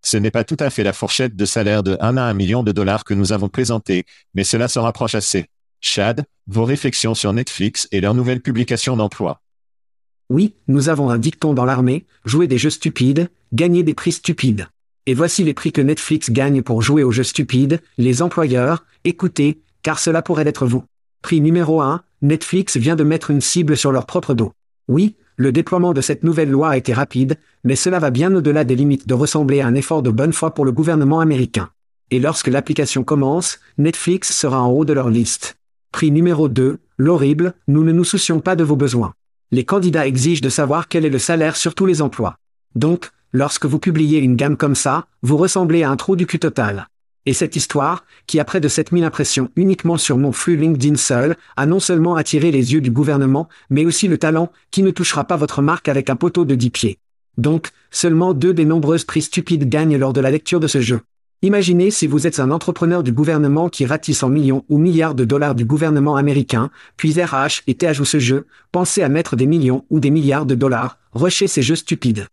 Ce 0.00 0.16
n'est 0.16 0.30
pas 0.30 0.44
tout 0.44 0.56
à 0.60 0.70
fait 0.70 0.84
la 0.84 0.92
fourchette 0.92 1.34
de 1.34 1.44
salaire 1.44 1.82
de 1.82 1.96
1 2.00 2.18
à 2.18 2.22
1 2.22 2.34
million 2.34 2.62
de 2.62 2.70
dollars 2.70 3.02
que 3.02 3.14
nous 3.14 3.32
avons 3.32 3.48
présentée, 3.48 4.04
mais 4.32 4.44
cela 4.44 4.68
se 4.68 4.78
rapproche 4.78 5.16
assez. 5.16 5.46
Chad, 5.80 6.24
vos 6.46 6.64
réflexions 6.64 7.16
sur 7.16 7.32
Netflix 7.32 7.88
et 7.90 8.00
leur 8.00 8.14
nouvelle 8.14 8.42
publication 8.42 8.96
d'emploi. 8.96 9.40
Oui, 10.28 10.54
nous 10.68 10.88
avons 10.88 11.10
un 11.10 11.18
dicton 11.18 11.52
dans 11.52 11.64
l'armée, 11.64 12.06
jouer 12.24 12.46
des 12.46 12.56
jeux 12.56 12.70
stupides, 12.70 13.28
gagner 13.52 13.82
des 13.82 13.94
prix 13.94 14.12
stupides. 14.12 14.68
Et 15.06 15.14
voici 15.14 15.44
les 15.44 15.54
prix 15.54 15.72
que 15.72 15.80
Netflix 15.80 16.30
gagne 16.30 16.62
pour 16.62 16.82
jouer 16.82 17.02
aux 17.02 17.10
jeux 17.10 17.24
stupides, 17.24 17.80
les 17.98 18.22
employeurs, 18.22 18.84
écoutez, 19.04 19.60
car 19.82 19.98
cela 19.98 20.22
pourrait 20.22 20.46
être 20.46 20.66
vous. 20.66 20.84
Prix 21.22 21.40
numéro 21.40 21.80
1, 21.80 22.02
Netflix 22.22 22.76
vient 22.76 22.96
de 22.96 23.04
mettre 23.04 23.30
une 23.30 23.40
cible 23.40 23.76
sur 23.76 23.92
leur 23.92 24.06
propre 24.06 24.34
dos. 24.34 24.52
Oui, 24.88 25.16
le 25.36 25.52
déploiement 25.52 25.94
de 25.94 26.00
cette 26.00 26.22
nouvelle 26.22 26.50
loi 26.50 26.70
a 26.70 26.76
été 26.76 26.92
rapide, 26.92 27.38
mais 27.64 27.76
cela 27.76 27.98
va 27.98 28.10
bien 28.10 28.34
au-delà 28.34 28.64
des 28.64 28.76
limites 28.76 29.08
de 29.08 29.14
ressembler 29.14 29.60
à 29.60 29.66
un 29.66 29.74
effort 29.74 30.02
de 30.02 30.10
bonne 30.10 30.32
foi 30.32 30.52
pour 30.52 30.64
le 30.64 30.72
gouvernement 30.72 31.20
américain. 31.20 31.70
Et 32.10 32.18
lorsque 32.18 32.48
l'application 32.48 33.04
commence, 33.04 33.58
Netflix 33.78 34.34
sera 34.34 34.62
en 34.62 34.70
haut 34.70 34.84
de 34.84 34.92
leur 34.92 35.08
liste. 35.08 35.56
Prix 35.92 36.10
numéro 36.10 36.48
2, 36.48 36.78
l'horrible, 36.98 37.54
nous 37.68 37.84
ne 37.84 37.92
nous 37.92 38.04
soucions 38.04 38.40
pas 38.40 38.54
de 38.54 38.64
vos 38.64 38.76
besoins. 38.76 39.14
Les 39.50 39.64
candidats 39.64 40.06
exigent 40.06 40.42
de 40.42 40.48
savoir 40.48 40.88
quel 40.88 41.04
est 41.04 41.10
le 41.10 41.18
salaire 41.18 41.56
sur 41.56 41.74
tous 41.74 41.86
les 41.86 42.02
emplois. 42.02 42.36
Donc, 42.74 43.10
lorsque 43.32 43.66
vous 43.66 43.78
publiez 43.78 44.18
une 44.18 44.36
gamme 44.36 44.56
comme 44.56 44.74
ça, 44.74 45.06
vous 45.22 45.36
ressemblez 45.36 45.82
à 45.82 45.90
un 45.90 45.96
trou 45.96 46.16
du 46.16 46.26
cul 46.26 46.38
total. 46.38 46.88
Et 47.26 47.34
cette 47.34 47.54
histoire, 47.54 48.04
qui 48.26 48.40
a 48.40 48.44
près 48.44 48.60
de 48.60 48.68
7000 48.68 49.04
impressions 49.04 49.50
uniquement 49.54 49.98
sur 49.98 50.16
mon 50.16 50.32
flux 50.32 50.56
LinkedIn 50.56 50.96
seul, 50.96 51.36
a 51.56 51.66
non 51.66 51.78
seulement 51.78 52.16
attiré 52.16 52.50
les 52.50 52.72
yeux 52.72 52.80
du 52.80 52.90
gouvernement, 52.90 53.48
mais 53.68 53.84
aussi 53.84 54.08
le 54.08 54.16
talent, 54.16 54.50
qui 54.70 54.82
ne 54.82 54.90
touchera 54.90 55.24
pas 55.24 55.36
votre 55.36 55.60
marque 55.60 55.88
avec 55.88 56.08
un 56.08 56.16
poteau 56.16 56.44
de 56.44 56.54
10 56.54 56.70
pieds. 56.70 56.98
Donc, 57.36 57.70
seulement 57.90 58.32
deux 58.32 58.54
des 58.54 58.64
nombreuses 58.64 59.04
prix 59.04 59.22
stupides 59.22 59.68
gagnent 59.68 59.98
lors 59.98 60.12
de 60.12 60.20
la 60.20 60.30
lecture 60.30 60.60
de 60.60 60.66
ce 60.66 60.80
jeu. 60.80 61.00
Imaginez 61.42 61.90
si 61.90 62.06
vous 62.06 62.26
êtes 62.26 62.38
un 62.38 62.50
entrepreneur 62.50 63.02
du 63.02 63.12
gouvernement 63.12 63.70
qui 63.70 63.86
ratisse 63.86 64.22
en 64.22 64.28
millions 64.28 64.64
ou 64.68 64.76
milliards 64.76 65.14
de 65.14 65.24
dollars 65.24 65.54
du 65.54 65.64
gouvernement 65.64 66.16
américain, 66.16 66.70
puis 66.98 67.12
RH 67.12 67.62
et 67.66 67.74
TH 67.74 68.00
ou 68.00 68.04
ce 68.04 68.18
jeu, 68.18 68.46
pensez 68.72 69.02
à 69.02 69.08
mettre 69.08 69.36
des 69.36 69.46
millions 69.46 69.84
ou 69.88 70.00
des 70.00 70.10
milliards 70.10 70.44
de 70.44 70.54
dollars, 70.54 70.98
rusher 71.14 71.46
ces 71.46 71.62
jeux 71.62 71.76
stupides. 71.76 72.26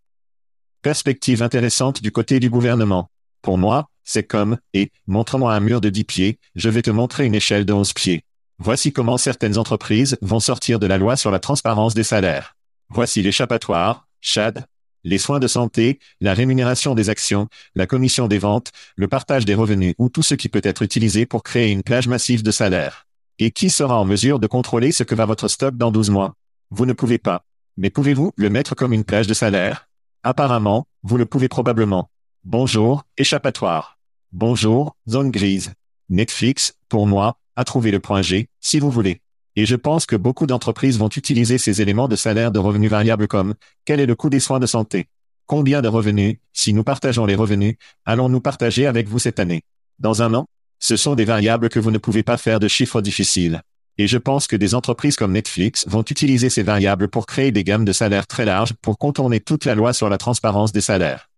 Perspective 0.88 1.44
intéressante 1.44 2.02
du 2.02 2.14
côté 2.14 2.40
du 2.40 2.50
gouvernement. 2.50 3.10
Pour 3.42 3.58
moi, 3.58 3.90
c'est 4.06 4.24
comme, 4.24 4.58
et, 4.74 4.90
montre-moi 5.06 5.54
un 5.54 5.60
mur 5.60 5.82
de 5.82 5.90
10 5.90 6.06
pieds, 6.06 6.40
je 6.56 6.70
vais 6.70 6.82
te 6.82 6.90
montrer 6.90 7.26
une 7.26 7.36
échelle 7.36 7.66
de 7.66 7.74
11 7.74 7.92
pieds. 7.92 8.24
Voici 8.58 8.94
comment 8.94 9.18
certaines 9.18 9.58
entreprises 9.58 10.18
vont 10.22 10.40
sortir 10.40 10.80
de 10.80 10.88
la 10.88 10.98
loi 10.98 11.18
sur 11.18 11.30
la 11.30 11.40
transparence 11.40 11.94
des 11.94 12.04
salaires. 12.06 12.56
Voici 12.88 13.22
l'échappatoire, 13.22 14.08
Chad, 14.22 14.66
les 15.04 15.18
soins 15.18 15.40
de 15.40 15.48
santé, 15.48 16.00
la 16.22 16.34
rémunération 16.34 16.96
des 16.96 17.10
actions, 17.10 17.50
la 17.76 17.86
commission 17.86 18.30
des 18.30 18.40
ventes, 18.40 18.72
le 18.96 19.10
partage 19.10 19.44
des 19.44 19.56
revenus 19.56 19.94
ou 19.98 20.08
tout 20.08 20.24
ce 20.24 20.36
qui 20.36 20.48
peut 20.48 20.62
être 20.64 20.84
utilisé 20.84 21.26
pour 21.26 21.44
créer 21.44 21.70
une 21.70 21.84
plage 21.84 22.08
massive 22.08 22.44
de 22.44 22.52
salaires. 22.52 23.08
Et 23.40 23.52
qui 23.52 23.70
sera 23.70 24.00
en 24.00 24.06
mesure 24.06 24.40
de 24.40 24.48
contrôler 24.48 24.94
ce 24.94 25.04
que 25.04 25.16
va 25.16 25.26
votre 25.26 25.50
stock 25.50 25.76
dans 25.76 25.92
12 25.92 26.12
mois? 26.12 26.36
Vous 26.70 26.86
ne 26.86 26.94
pouvez 26.94 27.18
pas. 27.18 27.44
Mais 27.76 27.90
pouvez-vous 27.90 28.32
le 28.38 28.50
mettre 28.50 28.74
comme 28.74 28.94
une 28.94 29.04
plage 29.04 29.28
de 29.28 29.34
salaire 29.34 29.87
Apparemment, 30.30 30.88
vous 31.04 31.16
le 31.16 31.26
pouvez 31.26 31.48
probablement. 31.48 32.10
Bonjour, 32.44 33.06
échappatoire. 33.18 33.98
Bonjour, 34.34 34.98
zone 35.08 35.32
grise. 35.32 35.72
Netflix, 36.10 36.74
pour 36.90 37.08
moi, 37.08 37.38
a 37.56 37.64
trouvé 37.64 37.92
le 37.92 38.02
point 38.02 38.22
G, 38.22 38.50
si 38.60 38.82
vous 38.82 38.92
voulez. 38.92 39.22
Et 39.56 39.66
je 39.66 39.78
pense 39.78 40.06
que 40.06 40.18
beaucoup 40.18 40.46
d'entreprises 40.46 41.00
vont 41.00 41.08
utiliser 41.08 41.58
ces 41.58 41.82
éléments 41.82 42.10
de 42.10 42.18
salaire 42.18 42.52
de 42.52 42.60
revenus 42.60 42.92
variables 42.92 43.30
comme 43.30 43.54
quel 43.86 44.02
est 44.02 44.06
le 44.06 44.16
coût 44.16 44.30
des 44.30 44.42
soins 44.42 44.60
de 44.60 44.66
santé? 44.66 45.08
Combien 45.46 45.82
de 45.82 45.88
revenus, 45.88 46.36
si 46.52 46.74
nous 46.74 46.84
partageons 46.84 47.26
les 47.26 47.36
revenus, 47.36 47.76
allons-nous 48.04 48.42
partager 48.42 48.86
avec 48.86 49.08
vous 49.08 49.20
cette 49.20 49.40
année? 49.40 49.62
Dans 49.98 50.24
un 50.24 50.34
an? 50.34 50.48
Ce 50.80 50.98
sont 50.98 51.16
des 51.16 51.24
variables 51.24 51.70
que 51.70 51.80
vous 51.80 51.92
ne 51.92 52.00
pouvez 52.00 52.24
pas 52.24 52.36
faire 52.36 52.60
de 52.60 52.68
chiffres 52.68 53.00
difficiles. 53.00 53.62
Et 53.98 54.08
je 54.08 54.18
pense 54.18 54.48
que 54.48 54.56
des 54.56 54.76
entreprises 54.76 55.16
comme 55.16 55.32
Netflix 55.32 55.88
vont 55.88 56.04
utiliser 56.04 56.50
ces 56.50 56.64
variables 56.64 57.08
pour 57.08 57.26
créer 57.26 57.52
des 57.52 57.64
gammes 57.64 57.86
de 57.86 57.94
salaires 57.94 58.28
très 58.28 58.46
larges 58.46 58.74
pour 58.82 58.98
contourner 58.98 59.40
toute 59.40 59.66
la 59.66 59.76
loi 59.76 59.94
sur 59.94 60.10
la 60.10 60.18
transparence 60.18 60.72
des 60.72 60.82
salaires. 60.82 61.30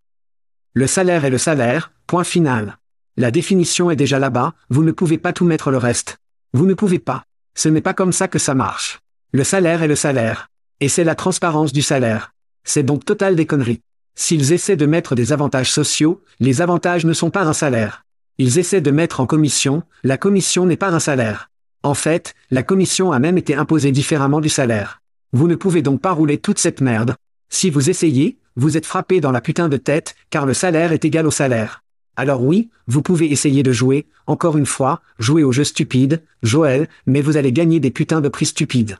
Le 0.74 0.86
salaire 0.86 1.26
est 1.26 1.30
le 1.30 1.38
salaire, 1.38 1.92
point 2.06 2.24
final. 2.24 2.78
La 3.18 3.32
définition 3.32 3.92
est 3.92 3.96
déjà 3.96 4.20
là-bas, 4.20 4.54
vous 4.70 4.84
ne 4.84 4.92
pouvez 4.92 5.18
pas 5.18 5.34
tout 5.34 5.46
mettre 5.46 5.72
le 5.72 5.78
reste. 5.78 6.18
Vous 6.54 6.66
ne 6.66 6.74
pouvez 6.74 7.00
pas. 7.00 7.24
Ce 7.56 7.70
n'est 7.70 7.82
pas 7.82 7.94
comme 7.94 8.14
ça 8.14 8.28
que 8.28 8.40
ça 8.40 8.56
marche. 8.56 9.00
Le 9.32 9.44
salaire 9.44 9.84
est 9.84 9.88
le 9.88 9.96
salaire. 9.96 10.50
Et 10.80 10.90
c'est 10.90 11.04
la 11.04 11.16
transparence 11.16 11.74
du 11.74 11.82
salaire. 11.82 12.34
C'est 12.64 12.84
donc 12.84 13.06
total 13.06 13.36
des 13.36 13.46
conneries. 13.46 13.82
S'ils 14.16 14.52
essaient 14.52 14.76
de 14.76 14.86
mettre 14.86 15.16
des 15.16 15.32
avantages 15.32 15.72
sociaux, 15.72 16.24
les 16.40 16.62
avantages 16.62 17.06
ne 17.06 17.14
sont 17.14 17.30
pas 17.30 17.44
un 17.44 17.54
salaire. 17.54 18.04
Ils 18.38 18.60
essaient 18.60 18.82
de 18.82 18.92
mettre 18.92 19.20
en 19.20 19.26
commission, 19.26 19.84
la 20.04 20.18
commission 20.18 20.66
n'est 20.66 20.78
pas 20.78 20.94
un 20.94 21.00
salaire. 21.00 21.50
En 21.84 21.94
fait, 21.94 22.36
la 22.52 22.64
commission 22.64 23.12
a 23.12 23.20
même 23.20 23.38
été 23.38 23.56
imposée 23.56 23.92
différemment 23.92 24.42
du 24.42 24.50
salaire. 24.50 25.02
Vous 25.32 25.48
ne 25.48 25.56
pouvez 25.56 25.82
donc 25.82 26.02
pas 26.02 26.12
rouler 26.12 26.38
toute 26.38 26.60
cette 26.60 26.82
merde. 26.82 27.16
Si 27.50 27.70
vous 27.70 27.90
essayez, 27.90 28.38
vous 28.56 28.76
êtes 28.76 28.86
frappé 28.86 29.22
dans 29.22 29.32
la 29.32 29.42
putain 29.42 29.70
de 29.70 29.78
tête, 29.78 30.16
car 30.30 30.46
le 30.46 30.54
salaire 30.54 30.92
est 30.92 31.06
égal 31.06 31.26
au 31.26 31.32
salaire. 31.32 31.84
Alors 32.18 32.44
oui, 32.44 32.70
vous 32.88 33.02
pouvez 33.02 33.32
essayer 33.32 33.64
de 33.64 33.72
jouer, 33.72 34.08
encore 34.28 34.58
une 34.58 34.66
fois, 34.66 35.02
jouer 35.20 35.44
au 35.44 35.54
jeu 35.54 35.64
stupide, 35.64 36.22
Joël, 36.44 36.90
mais 37.06 37.22
vous 37.22 37.38
allez 37.38 37.54
gagner 37.54 37.80
des 37.80 37.92
putains 37.92 38.20
de 38.20 38.28
prix 38.28 38.48
stupides. 38.48 38.98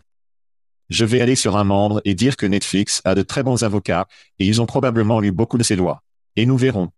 Je 0.90 1.04
vais 1.04 1.20
aller 1.20 1.36
sur 1.36 1.58
un 1.58 1.66
membre 1.66 2.02
et 2.06 2.16
dire 2.16 2.38
que 2.38 2.46
Netflix 2.46 3.02
a 3.04 3.14
de 3.14 3.22
très 3.22 3.44
bons 3.44 3.64
avocats, 3.64 4.08
et 4.40 4.48
ils 4.48 4.62
ont 4.62 4.66
probablement 4.66 5.20
lu 5.20 5.32
beaucoup 5.34 5.58
de 5.58 5.64
ces 5.64 5.76
lois. 5.76 6.02
Et 6.38 6.46
nous 6.46 6.58
verrons. 6.58 6.92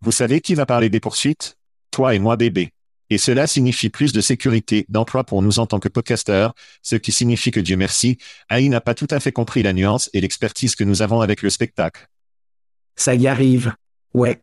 Vous 0.00 0.12
savez 0.12 0.40
qui 0.40 0.56
va 0.56 0.66
parler 0.66 0.90
des 0.90 1.00
poursuites? 1.00 1.56
Toi 1.92 2.14
et 2.14 2.18
moi 2.18 2.36
bébé. 2.36 2.72
Et 3.10 3.18
cela 3.18 3.46
signifie 3.46 3.88
plus 3.88 4.12
de 4.12 4.20
sécurité 4.20 4.84
d'emploi 4.88 5.24
pour 5.24 5.42
nous 5.42 5.58
en 5.58 5.66
tant 5.66 5.80
que 5.80 5.88
podcasteurs, 5.88 6.54
ce 6.82 6.96
qui 6.96 7.12
signifie 7.12 7.50
que 7.50 7.60
Dieu 7.60 7.76
merci, 7.76 8.18
AI 8.50 8.68
n'a 8.68 8.80
pas 8.80 8.94
tout 8.94 9.08
à 9.10 9.20
fait 9.20 9.32
compris 9.32 9.62
la 9.62 9.72
nuance 9.72 10.10
et 10.12 10.20
l'expertise 10.20 10.74
que 10.74 10.84
nous 10.84 11.00
avons 11.00 11.20
avec 11.20 11.42
le 11.42 11.50
spectacle. 11.50 12.08
Ça 12.96 13.14
y 13.14 13.26
arrive. 13.26 13.72
Ouais. 14.12 14.42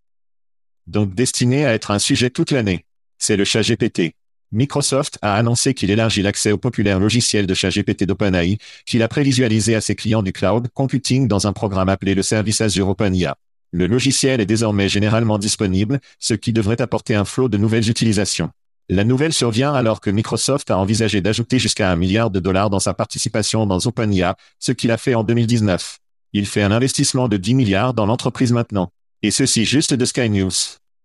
Donc 0.87 1.13
destiné 1.13 1.65
à 1.65 1.73
être 1.73 1.91
un 1.91 1.99
sujet 1.99 2.29
toute 2.29 2.51
l'année. 2.51 2.85
C'est 3.17 3.37
le 3.37 3.45
chat 3.45 3.61
GPT. 3.61 4.15
Microsoft 4.51 5.17
a 5.21 5.35
annoncé 5.35 5.73
qu'il 5.73 5.91
élargit 5.91 6.21
l'accès 6.21 6.51
au 6.51 6.57
populaire 6.57 6.99
logiciel 6.99 7.47
de 7.47 7.53
chat 7.53 7.69
GPT 7.69 8.03
d'OpenAI, 8.03 8.57
qu'il 8.85 9.03
a 9.03 9.07
prévisualisé 9.07 9.75
à 9.75 9.81
ses 9.81 9.95
clients 9.95 10.23
du 10.23 10.31
cloud 10.31 10.69
computing 10.73 11.27
dans 11.27 11.47
un 11.47 11.53
programme 11.53 11.89
appelé 11.89 12.15
le 12.15 12.23
Service 12.23 12.61
Azure 12.61 12.87
OpenIA. 12.87 13.35
Le 13.77 13.87
logiciel 13.87 14.39
est 14.39 14.45
désormais 14.45 14.87
généralement 14.87 15.37
disponible, 15.37 15.99
ce 16.17 16.33
qui 16.33 16.53
devrait 16.53 16.81
apporter 16.81 17.13
un 17.13 17.25
flot 17.25 17.49
de 17.49 17.57
nouvelles 17.57 17.89
utilisations. 17.89 18.49
La 18.87 19.03
nouvelle 19.03 19.33
survient 19.33 19.73
alors 19.73 19.99
que 19.99 20.09
Microsoft 20.09 20.71
a 20.71 20.77
envisagé 20.77 21.19
d'ajouter 21.19 21.59
jusqu'à 21.59 21.91
un 21.91 21.97
milliard 21.97 22.29
de 22.29 22.39
dollars 22.39 22.69
dans 22.69 22.79
sa 22.79 22.93
participation 22.93 23.65
dans 23.65 23.79
OpenIA, 23.85 24.37
ce 24.59 24.71
qu'il 24.71 24.91
a 24.91 24.97
fait 24.97 25.13
en 25.13 25.25
2019. 25.25 25.99
Il 26.31 26.45
fait 26.45 26.63
un 26.63 26.71
investissement 26.71 27.27
de 27.27 27.35
10 27.35 27.53
milliards 27.53 27.93
dans 27.93 28.05
l'entreprise 28.05 28.53
maintenant. 28.53 28.91
Et 29.23 29.29
ceci 29.29 29.65
juste 29.65 29.93
de 29.93 30.05
Sky 30.05 30.29
News. 30.29 30.53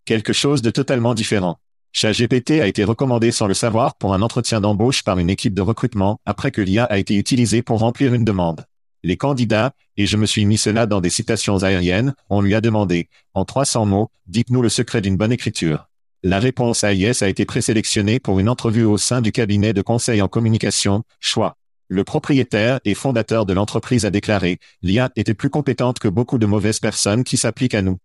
Quelque 0.04 0.32
chose 0.32 0.62
de 0.62 0.70
totalement 0.70 1.14
différent. 1.14 1.56
ChatGPT 1.90 2.60
a 2.60 2.68
été 2.68 2.84
recommandé 2.84 3.32
sans 3.32 3.48
le 3.48 3.54
savoir 3.54 3.96
pour 3.96 4.14
un 4.14 4.22
entretien 4.22 4.60
d'embauche 4.60 5.02
par 5.02 5.18
une 5.18 5.28
équipe 5.28 5.54
de 5.54 5.62
recrutement 5.62 6.20
après 6.24 6.52
que 6.52 6.60
l'IA 6.60 6.84
a 6.84 6.98
été 6.98 7.16
utilisée 7.16 7.62
pour 7.62 7.80
remplir 7.80 8.14
une 8.14 8.24
demande. 8.24 8.64
Les 9.02 9.16
candidats, 9.16 9.72
et 9.96 10.06
je 10.06 10.16
me 10.16 10.26
suis 10.26 10.44
mis 10.44 10.58
cela 10.58 10.86
dans 10.86 11.00
des 11.00 11.10
citations 11.10 11.62
aériennes, 11.62 12.14
on 12.28 12.40
lui 12.40 12.54
a 12.54 12.60
demandé, 12.60 13.08
en 13.34 13.44
300 13.44 13.86
mots, 13.86 14.10
dites-nous 14.26 14.62
le 14.62 14.68
secret 14.68 15.00
d'une 15.00 15.16
bonne 15.16 15.32
écriture. 15.32 15.88
La 16.22 16.38
réponse 16.38 16.84
AIS 16.84 17.22
a 17.22 17.28
été 17.28 17.46
présélectionnée 17.46 18.20
pour 18.20 18.40
une 18.40 18.48
entrevue 18.48 18.84
au 18.84 18.98
sein 18.98 19.22
du 19.22 19.32
cabinet 19.32 19.72
de 19.72 19.80
conseil 19.80 20.20
en 20.20 20.28
communication, 20.28 21.02
Choix. 21.18 21.56
Le 21.88 22.04
propriétaire 22.04 22.78
et 22.84 22.94
fondateur 22.94 23.46
de 23.46 23.54
l'entreprise 23.54 24.04
a 24.04 24.10
déclaré, 24.10 24.58
l'IA 24.82 25.10
était 25.16 25.34
plus 25.34 25.50
compétente 25.50 25.98
que 25.98 26.08
beaucoup 26.08 26.38
de 26.38 26.46
mauvaises 26.46 26.78
personnes 26.78 27.24
qui 27.24 27.36
s'appliquent 27.36 27.74
à 27.74 27.82
nous. 27.82 27.98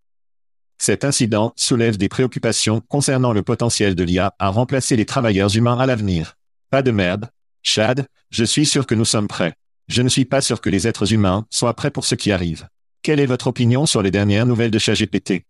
Cet 0.78 1.04
incident 1.04 1.54
soulève 1.56 1.98
des 1.98 2.10
préoccupations 2.10 2.82
concernant 2.88 3.34
le 3.34 3.44
potentiel 3.44 3.96
de 3.96 4.04
l'IA 4.04 4.34
à 4.40 4.50
remplacer 4.50 4.96
les 4.96 5.06
travailleurs 5.06 5.56
humains 5.56 5.78
à 5.78 5.86
l'avenir. 5.86 6.36
Pas 6.70 6.82
de 6.82 6.92
merde. 6.92 7.30
Chad, 7.64 8.08
je 8.30 8.44
suis 8.44 8.66
sûr 8.66 8.88
que 8.88 8.96
nous 8.96 9.06
sommes 9.06 9.28
prêts. 9.28 9.56
Je 9.88 10.02
ne 10.02 10.10
suis 10.10 10.26
pas 10.26 10.41
sûr 10.41 10.62
que 10.62 10.69
les 10.69 10.88
êtres 10.88 11.13
humains 11.13 11.45
soient 11.52 11.76
prêts 11.76 11.91
pour 11.91 12.06
ce 12.06 12.15
qui 12.15 12.32
arrive. 12.32 12.67
Quelle 13.04 13.19
est 13.19 13.28
votre 13.28 13.48
opinion 13.48 13.86
sur 13.86 14.02
les 14.02 14.10
dernières 14.10 14.48
nouvelles 14.48 14.71
de 14.71 14.80
ChatGPT? 14.80 15.43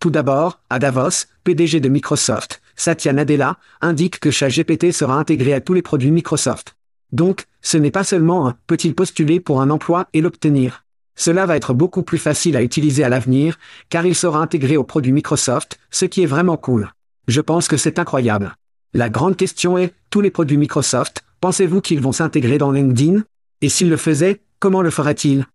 Tout 0.00 0.10
d'abord, 0.10 0.60
à 0.70 0.78
Davos, 0.78 1.26
PDG 1.44 1.80
de 1.80 1.90
Microsoft, 1.90 2.62
Satya 2.76 3.12
Nadella, 3.12 3.58
indique 3.82 4.20
que 4.20 4.30
ChatGPT 4.30 4.90
sera 4.90 5.16
intégré 5.16 5.52
à 5.52 5.60
tous 5.60 5.74
les 5.74 5.82
produits 5.82 6.10
Microsoft. 6.10 6.76
Donc, 7.12 7.44
ce 7.60 7.76
n'est 7.76 7.90
pas 7.90 8.04
seulement 8.04 8.48
un 8.48 8.56
peut-il 8.66 8.94
postuler 8.94 9.38
pour 9.38 9.60
un 9.60 9.68
emploi 9.68 10.08
et 10.14 10.22
l'obtenir? 10.22 10.84
Cela 11.14 11.44
va 11.44 11.56
être 11.56 11.74
beaucoup 11.74 12.02
plus 12.02 12.16
facile 12.16 12.56
à 12.56 12.62
utiliser 12.62 13.04
à 13.04 13.10
l'avenir, 13.10 13.58
car 13.90 14.06
il 14.06 14.14
sera 14.14 14.40
intégré 14.40 14.78
aux 14.78 14.84
produits 14.84 15.12
Microsoft, 15.12 15.78
ce 15.90 16.06
qui 16.06 16.22
est 16.22 16.26
vraiment 16.26 16.56
cool. 16.56 16.90
Je 17.28 17.42
pense 17.42 17.68
que 17.68 17.76
c'est 17.76 17.98
incroyable. 17.98 18.56
La 18.94 19.10
grande 19.10 19.36
question 19.36 19.76
est, 19.76 19.92
tous 20.08 20.22
les 20.22 20.30
produits 20.30 20.56
Microsoft, 20.56 21.22
pensez-vous 21.42 21.82
qu'ils 21.82 22.00
vont 22.00 22.12
s'intégrer 22.12 22.56
dans 22.56 22.72
LinkedIn? 22.72 23.24
Et 23.62 23.68
s'il 23.68 23.88
le 23.88 23.96
faisait, 23.96 24.42
comment 24.58 24.82
le 24.82 24.90
ferait-il 24.90 25.46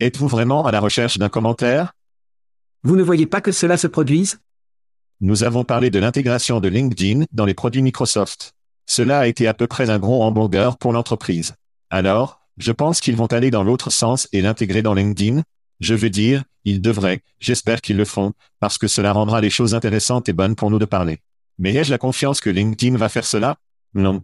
Êtes-vous 0.00 0.28
vraiment 0.28 0.64
à 0.64 0.72
la 0.72 0.80
recherche 0.80 1.18
d'un 1.18 1.28
commentaire? 1.28 1.92
Vous 2.82 2.96
ne 2.96 3.02
voyez 3.02 3.26
pas 3.26 3.40
que 3.40 3.52
cela 3.52 3.76
se 3.76 3.86
produise? 3.86 4.38
Nous 5.20 5.42
avons 5.42 5.64
parlé 5.64 5.90
de 5.90 5.98
l'intégration 5.98 6.60
de 6.60 6.68
LinkedIn 6.68 7.24
dans 7.32 7.44
les 7.44 7.54
produits 7.54 7.82
Microsoft. 7.82 8.52
Cela 8.86 9.18
a 9.18 9.26
été 9.26 9.48
à 9.48 9.54
peu 9.54 9.66
près 9.66 9.90
un 9.90 9.98
gros 9.98 10.22
hamburger 10.22 10.78
pour 10.78 10.92
l'entreprise. 10.92 11.54
Alors, 11.90 12.46
je 12.58 12.72
pense 12.72 13.00
qu'ils 13.00 13.16
vont 13.16 13.26
aller 13.26 13.50
dans 13.50 13.64
l'autre 13.64 13.90
sens 13.90 14.28
et 14.32 14.40
l'intégrer 14.40 14.82
dans 14.82 14.94
LinkedIn? 14.94 15.42
Je 15.80 15.94
veux 15.94 16.10
dire, 16.10 16.44
ils 16.64 16.80
devraient, 16.80 17.20
j'espère 17.40 17.80
qu'ils 17.80 17.96
le 17.96 18.04
font, 18.04 18.32
parce 18.60 18.78
que 18.78 18.86
cela 18.86 19.12
rendra 19.12 19.40
les 19.40 19.50
choses 19.50 19.74
intéressantes 19.74 20.28
et 20.28 20.32
bonnes 20.32 20.54
pour 20.54 20.70
nous 20.70 20.78
de 20.78 20.84
parler. 20.84 21.18
Mais 21.58 21.74
ai-je 21.74 21.90
la 21.90 21.98
confiance 21.98 22.40
que 22.40 22.50
LinkedIn 22.50 22.96
va 22.96 23.08
faire 23.08 23.24
cela? 23.24 23.56
Non. 23.94 24.22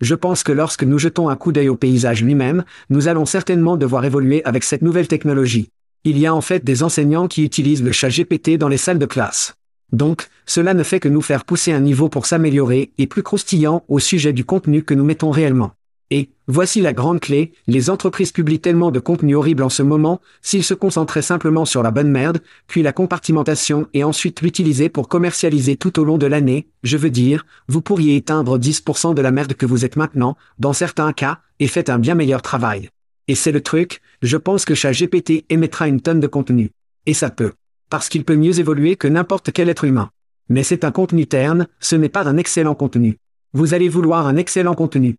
Je 0.00 0.14
pense 0.14 0.42
que 0.42 0.52
lorsque 0.52 0.84
nous 0.84 0.98
jetons 0.98 1.28
un 1.28 1.36
coup 1.36 1.52
d'œil 1.52 1.70
au 1.70 1.76
paysage 1.76 2.22
lui-même, 2.22 2.64
nous 2.90 3.08
allons 3.08 3.24
certainement 3.24 3.76
devoir 3.76 4.04
évoluer 4.04 4.44
avec 4.44 4.62
cette 4.62 4.82
nouvelle 4.82 5.08
technologie. 5.08 5.70
Il 6.04 6.18
y 6.18 6.26
a 6.26 6.34
en 6.34 6.40
fait 6.40 6.64
des 6.64 6.82
enseignants 6.82 7.28
qui 7.28 7.42
utilisent 7.42 7.82
le 7.82 7.92
chat 7.92 8.10
GPT 8.10 8.58
dans 8.58 8.68
les 8.68 8.76
salles 8.76 8.98
de 8.98 9.06
classe. 9.06 9.54
Donc, 9.92 10.28
cela 10.44 10.74
ne 10.74 10.82
fait 10.82 11.00
que 11.00 11.08
nous 11.08 11.22
faire 11.22 11.44
pousser 11.44 11.72
un 11.72 11.80
niveau 11.80 12.08
pour 12.08 12.26
s'améliorer 12.26 12.92
et 12.98 13.06
plus 13.06 13.22
croustillant 13.22 13.84
au 13.88 13.98
sujet 13.98 14.32
du 14.32 14.44
contenu 14.44 14.82
que 14.82 14.94
nous 14.94 15.04
mettons 15.04 15.30
réellement. 15.30 15.72
Et, 16.10 16.30
voici 16.46 16.80
la 16.80 16.92
grande 16.92 17.18
clé, 17.18 17.52
les 17.66 17.90
entreprises 17.90 18.30
publient 18.30 18.60
tellement 18.60 18.92
de 18.92 19.00
contenu 19.00 19.34
horrible 19.34 19.64
en 19.64 19.68
ce 19.68 19.82
moment, 19.82 20.20
s'ils 20.40 20.62
se 20.62 20.74
concentraient 20.74 21.22
simplement 21.22 21.64
sur 21.64 21.82
la 21.82 21.90
bonne 21.90 22.10
merde, 22.10 22.40
puis 22.68 22.82
la 22.82 22.92
compartimentation 22.92 23.88
et 23.92 24.04
ensuite 24.04 24.40
l'utiliser 24.40 24.88
pour 24.88 25.08
commercialiser 25.08 25.76
tout 25.76 25.98
au 25.98 26.04
long 26.04 26.16
de 26.16 26.26
l'année, 26.26 26.68
je 26.84 26.96
veux 26.96 27.10
dire, 27.10 27.44
vous 27.66 27.80
pourriez 27.80 28.14
éteindre 28.14 28.56
10% 28.56 29.14
de 29.14 29.22
la 29.22 29.32
merde 29.32 29.54
que 29.54 29.66
vous 29.66 29.84
êtes 29.84 29.96
maintenant, 29.96 30.36
dans 30.60 30.72
certains 30.72 31.12
cas, 31.12 31.40
et 31.58 31.66
faites 31.66 31.90
un 31.90 31.98
bien 31.98 32.14
meilleur 32.14 32.42
travail. 32.42 32.90
Et 33.26 33.34
c'est 33.34 33.52
le 33.52 33.60
truc, 33.60 34.00
je 34.22 34.36
pense 34.36 34.64
que 34.64 34.76
chaque 34.76 34.96
GPT 34.96 35.44
émettra 35.48 35.88
une 35.88 36.00
tonne 36.00 36.20
de 36.20 36.28
contenu. 36.28 36.70
Et 37.06 37.14
ça 37.14 37.30
peut. 37.30 37.54
Parce 37.90 38.08
qu'il 38.08 38.24
peut 38.24 38.36
mieux 38.36 38.60
évoluer 38.60 38.94
que 38.94 39.08
n'importe 39.08 39.50
quel 39.52 39.68
être 39.68 39.84
humain. 39.84 40.10
Mais 40.48 40.62
c'est 40.62 40.84
un 40.84 40.92
contenu 40.92 41.26
terne, 41.26 41.66
ce 41.80 41.96
n'est 41.96 42.08
pas 42.08 42.28
un 42.28 42.36
excellent 42.36 42.76
contenu. 42.76 43.18
Vous 43.52 43.74
allez 43.74 43.88
vouloir 43.88 44.28
un 44.28 44.36
excellent 44.36 44.74
contenu. 44.74 45.16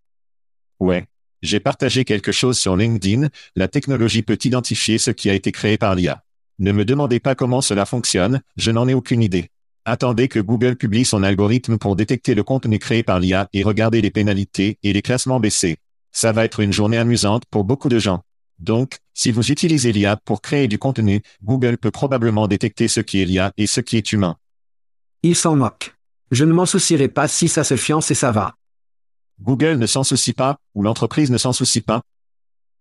Ouais. 0.79 1.05
J'ai 1.41 1.59
partagé 1.59 2.03
quelque 2.03 2.31
chose 2.31 2.57
sur 2.57 2.75
LinkedIn, 2.75 3.29
la 3.55 3.67
technologie 3.67 4.23
peut 4.23 4.39
identifier 4.43 4.97
ce 4.97 5.11
qui 5.11 5.29
a 5.29 5.33
été 5.33 5.51
créé 5.51 5.77
par 5.77 5.95
l'IA. 5.95 6.23
Ne 6.59 6.71
me 6.71 6.85
demandez 6.85 7.19
pas 7.19 7.35
comment 7.35 7.61
cela 7.61 7.85
fonctionne, 7.85 8.41
je 8.55 8.71
n'en 8.71 8.87
ai 8.87 8.95
aucune 8.95 9.21
idée. 9.21 9.51
Attendez 9.85 10.27
que 10.27 10.39
Google 10.39 10.75
publie 10.75 11.05
son 11.05 11.23
algorithme 11.23 11.77
pour 11.77 11.95
détecter 11.95 12.35
le 12.35 12.43
contenu 12.43 12.79
créé 12.79 13.03
par 13.03 13.19
l'IA 13.19 13.47
et 13.53 13.63
regarder 13.63 14.01
les 14.01 14.11
pénalités 14.11 14.79
et 14.83 14.91
les 14.91 15.01
classements 15.01 15.39
baissés. 15.39 15.77
Ça 16.11 16.31
va 16.31 16.43
être 16.43 16.59
une 16.59 16.73
journée 16.73 16.97
amusante 16.97 17.43
pour 17.49 17.63
beaucoup 17.63 17.87
de 17.87 17.99
gens. 17.99 18.23
Donc, 18.59 18.97
si 19.13 19.31
vous 19.31 19.49
utilisez 19.51 19.91
l'IA 19.91 20.17
pour 20.17 20.41
créer 20.41 20.67
du 20.67 20.77
contenu, 20.77 21.21
Google 21.43 21.77
peut 21.77 21.91
probablement 21.91 22.47
détecter 22.47 22.87
ce 22.87 22.99
qui 22.99 23.21
est 23.21 23.25
l'IA 23.25 23.53
et 23.55 23.67
ce 23.67 23.79
qui 23.79 23.95
est 23.95 24.11
humain. 24.11 24.35
Il 25.23 25.35
s'en 25.35 25.55
moque. 25.55 25.95
Je 26.31 26.43
ne 26.43 26.51
m'en 26.51 26.65
soucierai 26.65 27.07
pas 27.07 27.29
si 27.29 27.47
ça 27.47 27.63
se 27.63 27.77
fiance 27.77 28.11
et 28.11 28.15
ça 28.15 28.31
va. 28.31 28.56
Google 29.39 29.77
ne 29.77 29.85
s'en 29.85 30.03
soucie 30.03 30.33
pas, 30.33 30.57
ou 30.73 30.83
l'entreprise 30.83 31.31
ne 31.31 31.37
s'en 31.37 31.53
soucie 31.53 31.81
pas. 31.81 32.01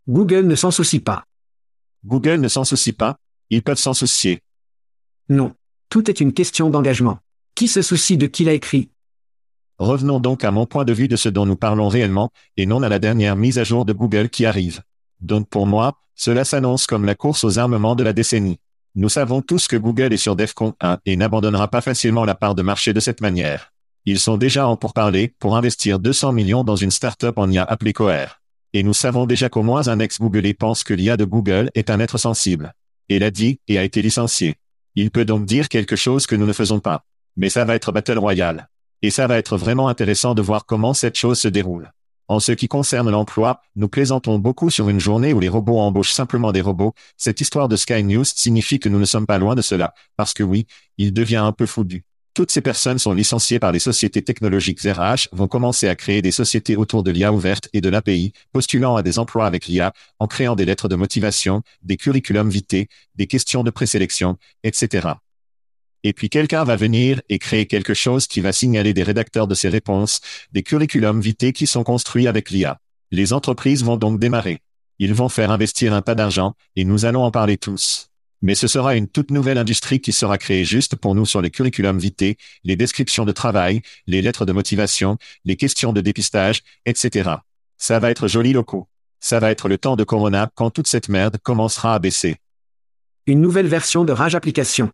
Google 0.09 0.47
ne 0.47 0.55
s'en 0.55 0.71
soucie 0.71 1.01
pas. 1.01 1.25
Google 2.05 2.41
ne 2.41 2.49
s'en 2.49 2.65
soucie 2.65 2.93
pas, 2.93 3.17
ils 3.51 3.63
peuvent 3.63 3.79
s'en 3.79 3.95
soucier. 3.95 4.41
Non. 5.29 5.55
Tout 5.89 6.11
est 6.11 6.21
une 6.21 6.33
question 6.33 6.71
d'engagement. 6.71 7.19
Qui 7.55 7.69
se 7.69 7.83
soucie 7.83 8.17
de 8.17 8.27
qui 8.27 8.45
l'a 8.45 8.53
écrit? 8.53 8.91
Revenons 9.79 10.21
donc 10.21 10.45
à 10.45 10.51
mon 10.51 10.67
point 10.67 10.85
de 10.85 10.93
vue 10.93 11.09
de 11.09 11.17
ce 11.17 11.29
dont 11.29 11.47
nous 11.47 11.57
parlons 11.57 11.89
réellement, 11.89 12.31
et 12.57 12.67
non 12.67 12.83
à 12.83 12.89
la 12.89 12.99
dernière 12.99 13.37
mise 13.37 13.59
à 13.59 13.65
jour 13.65 13.85
de 13.85 13.93
Google 13.93 14.31
qui 14.31 14.47
arrive. 14.47 14.83
Donc 15.21 15.49
pour 15.49 15.67
moi, 15.67 15.99
cela 16.15 16.45
s'annonce 16.45 16.87
comme 16.87 17.05
la 17.05 17.15
course 17.15 17.45
aux 17.45 17.59
armements 17.59 17.95
de 17.95 18.03
la 18.03 18.13
décennie. 18.13 18.59
Nous 18.95 19.11
savons 19.11 19.43
tous 19.43 19.69
que 19.69 19.77
Google 19.77 20.15
est 20.15 20.17
sur 20.17 20.37
DEFCON 20.37 20.75
1 20.81 20.99
et 21.05 21.17
n'abandonnera 21.17 21.69
pas 21.69 21.83
facilement 21.83 22.25
la 22.25 22.35
part 22.35 22.55
de 22.55 22.63
marché 22.63 22.95
de 22.95 23.01
cette 23.01 23.21
manière. 23.21 23.73
Ils 24.09 24.21
sont 24.21 24.37
déjà 24.37 24.69
en 24.69 24.77
pourparlers 24.77 25.35
pour 25.41 25.57
investir 25.57 25.99
200 25.99 26.31
millions 26.31 26.63
dans 26.63 26.77
une 26.77 26.93
start-up 26.93 27.39
en 27.39 27.51
IA 27.51 27.65
appelée 27.65 27.93
Coer. 27.93 28.41
Et 28.73 28.85
nous 28.85 28.95
savons 28.95 29.27
déjà 29.27 29.49
qu'au 29.49 29.65
moins 29.65 29.89
un 29.89 29.99
ex-Googlé 29.99 30.55
pense 30.55 30.85
que 30.85 30.95
l'IA 30.95 31.17
de 31.17 31.25
Google 31.25 31.73
est 31.75 31.91
un 31.91 31.99
être 31.99 32.17
sensible. 32.17 32.73
Et 33.09 33.19
l'a 33.19 33.33
dit 33.33 33.59
et 33.67 33.79
a 33.79 33.83
été 33.83 34.03
licencié. 34.03 34.55
Il 34.95 35.11
peut 35.11 35.25
donc 35.25 35.45
dire 35.45 35.69
quelque 35.69 35.97
chose 35.97 36.27
que 36.27 36.37
nous 36.37 36.47
ne 36.47 36.53
faisons 36.53 36.79
pas. 36.79 37.05
Mais 37.37 37.49
ça 37.49 37.65
va 37.65 37.75
être 37.75 37.91
Battle 37.91 38.19
Royale. 38.19 38.69
Et 39.03 39.11
ça 39.11 39.27
va 39.27 39.39
être 39.39 39.57
vraiment 39.57 39.89
intéressant 39.89 40.35
de 40.35 40.43
voir 40.43 40.67
comment 40.67 40.95
cette 40.95 41.19
chose 41.19 41.41
se 41.41 41.49
déroule. 41.49 41.91
En 42.29 42.39
ce 42.39 42.53
qui 42.53 42.69
concerne 42.69 43.11
l'emploi, 43.11 43.61
nous 43.75 43.89
plaisantons 43.89 44.39
beaucoup 44.39 44.71
sur 44.71 44.89
une 44.89 45.01
journée 45.01 45.33
où 45.33 45.41
les 45.41 45.49
robots 45.49 45.81
embauchent 45.81 46.13
simplement 46.13 46.53
des 46.53 46.61
robots. 46.61 46.95
Cette 47.17 47.41
histoire 47.41 47.67
de 47.67 47.75
Sky 47.75 48.05
News 48.05 48.25
signifie 48.25 48.79
que 48.79 48.89
nous 48.89 49.01
ne 49.01 49.05
sommes 49.05 49.27
pas 49.27 49.39
loin 49.39 49.57
de 49.57 49.63
cela, 49.63 49.95
parce 50.17 50.33
que 50.33 50.45
oui, 50.45 50.67
il 50.97 51.13
devient 51.13 51.37
un 51.37 51.53
peu 51.53 51.67
foudu. 51.67 52.05
Toutes 52.37 52.51
ces 52.51 52.61
personnes 52.61 52.99
sont 52.99 53.15
licenciées 53.15 53.59
par 53.59 53.73
les 53.73 53.79
sociétés 53.79 54.21
technologiques 54.21 54.83
RH, 54.83 55.29
vont 55.33 55.49
commencer 55.49 55.89
à 55.89 55.97
créer 55.97 56.21
des 56.21 56.33
sociétés 56.33 56.77
autour 56.77 57.03
de 57.03 57.11
l'IA 57.11 57.33
ouverte 57.33 57.71
et 57.73 57.81
de 57.81 57.89
l'API, 57.89 58.35
postulant 58.53 58.95
à 58.95 59.03
des 59.03 59.19
emplois 59.19 59.47
avec 59.47 59.67
l'IA, 59.67 59.95
en 60.19 60.27
créant 60.27 60.55
des 60.55 60.67
lettres 60.67 60.91
de 60.91 60.97
motivation, 60.97 61.63
des 61.81 61.97
curriculums 61.97 62.51
vitae, 62.51 62.89
des 63.15 63.27
questions 63.27 63.65
de 63.65 63.71
présélection, 63.71 64.37
etc. 64.65 65.09
Et 66.03 66.13
puis 66.13 66.29
quelqu'un 66.29 66.65
va 66.65 66.77
venir 66.77 67.23
et 67.31 67.39
créer 67.39 67.65
quelque 67.65 67.95
chose 67.95 68.27
qui 68.27 68.43
va 68.43 68.53
signaler 68.53 68.93
des 68.93 69.03
rédacteurs 69.03 69.49
de 69.49 69.55
ces 69.55 69.71
réponses, 69.71 70.21
des 70.53 70.63
curriculums 70.63 71.23
vitae 71.23 71.53
qui 71.53 71.67
sont 71.67 71.85
construits 71.85 72.29
avec 72.29 72.51
l'IA. 72.51 72.83
Les 73.13 73.33
entreprises 73.33 73.83
vont 73.83 73.97
donc 73.97 74.21
démarrer. 74.21 74.61
Ils 74.99 75.15
vont 75.15 75.31
faire 75.31 75.51
investir 75.51 75.95
un 75.95 76.03
tas 76.03 76.15
d'argent, 76.15 76.53
et 76.77 76.85
nous 76.85 77.07
allons 77.07 77.23
en 77.23 77.31
parler 77.31 77.57
tous. 77.57 78.11
Mais 78.43 78.55
ce 78.55 78.67
sera 78.67 78.97
une 78.97 79.09
toute 79.09 79.31
nouvelle 79.31 79.59
industrie 79.59 80.01
qui 80.01 80.13
sera 80.13 80.39
créée 80.39 80.65
juste 80.65 80.97
pour 80.97 81.15
nous 81.15 81.27
sur 81.27 81.41
les 81.41 81.51
curriculums 81.51 81.99
vitae, 81.99 82.35
les 82.65 82.77
descriptions 82.77 83.25
de 83.25 83.33
travail, 83.33 83.83
les 84.07 84.23
lettres 84.23 84.45
de 84.45 84.53
motivation, 84.53 85.17
les 85.45 85.57
questions 85.57 85.93
de 85.93 86.01
dépistage, 86.01 86.63
etc. 86.85 87.31
Ça 87.79 87.99
va 87.99 88.11
être 88.11 88.29
joli 88.29 88.53
locaux. 88.53 88.89
Ça 89.21 89.41
va 89.41 89.51
être 89.51 89.69
le 89.69 89.79
temps 89.79 89.97
de 89.97 90.05
Corona 90.05 90.51
quand 90.55 90.71
toute 90.71 90.87
cette 90.87 91.09
merde 91.09 91.39
commencera 91.43 91.95
à 91.95 91.99
baisser. 91.99 92.37
Une 93.27 93.41
nouvelle 93.41 93.67
version 93.67 94.05
de 94.05 94.13
Rage 94.13 94.35
Application. 94.35 94.91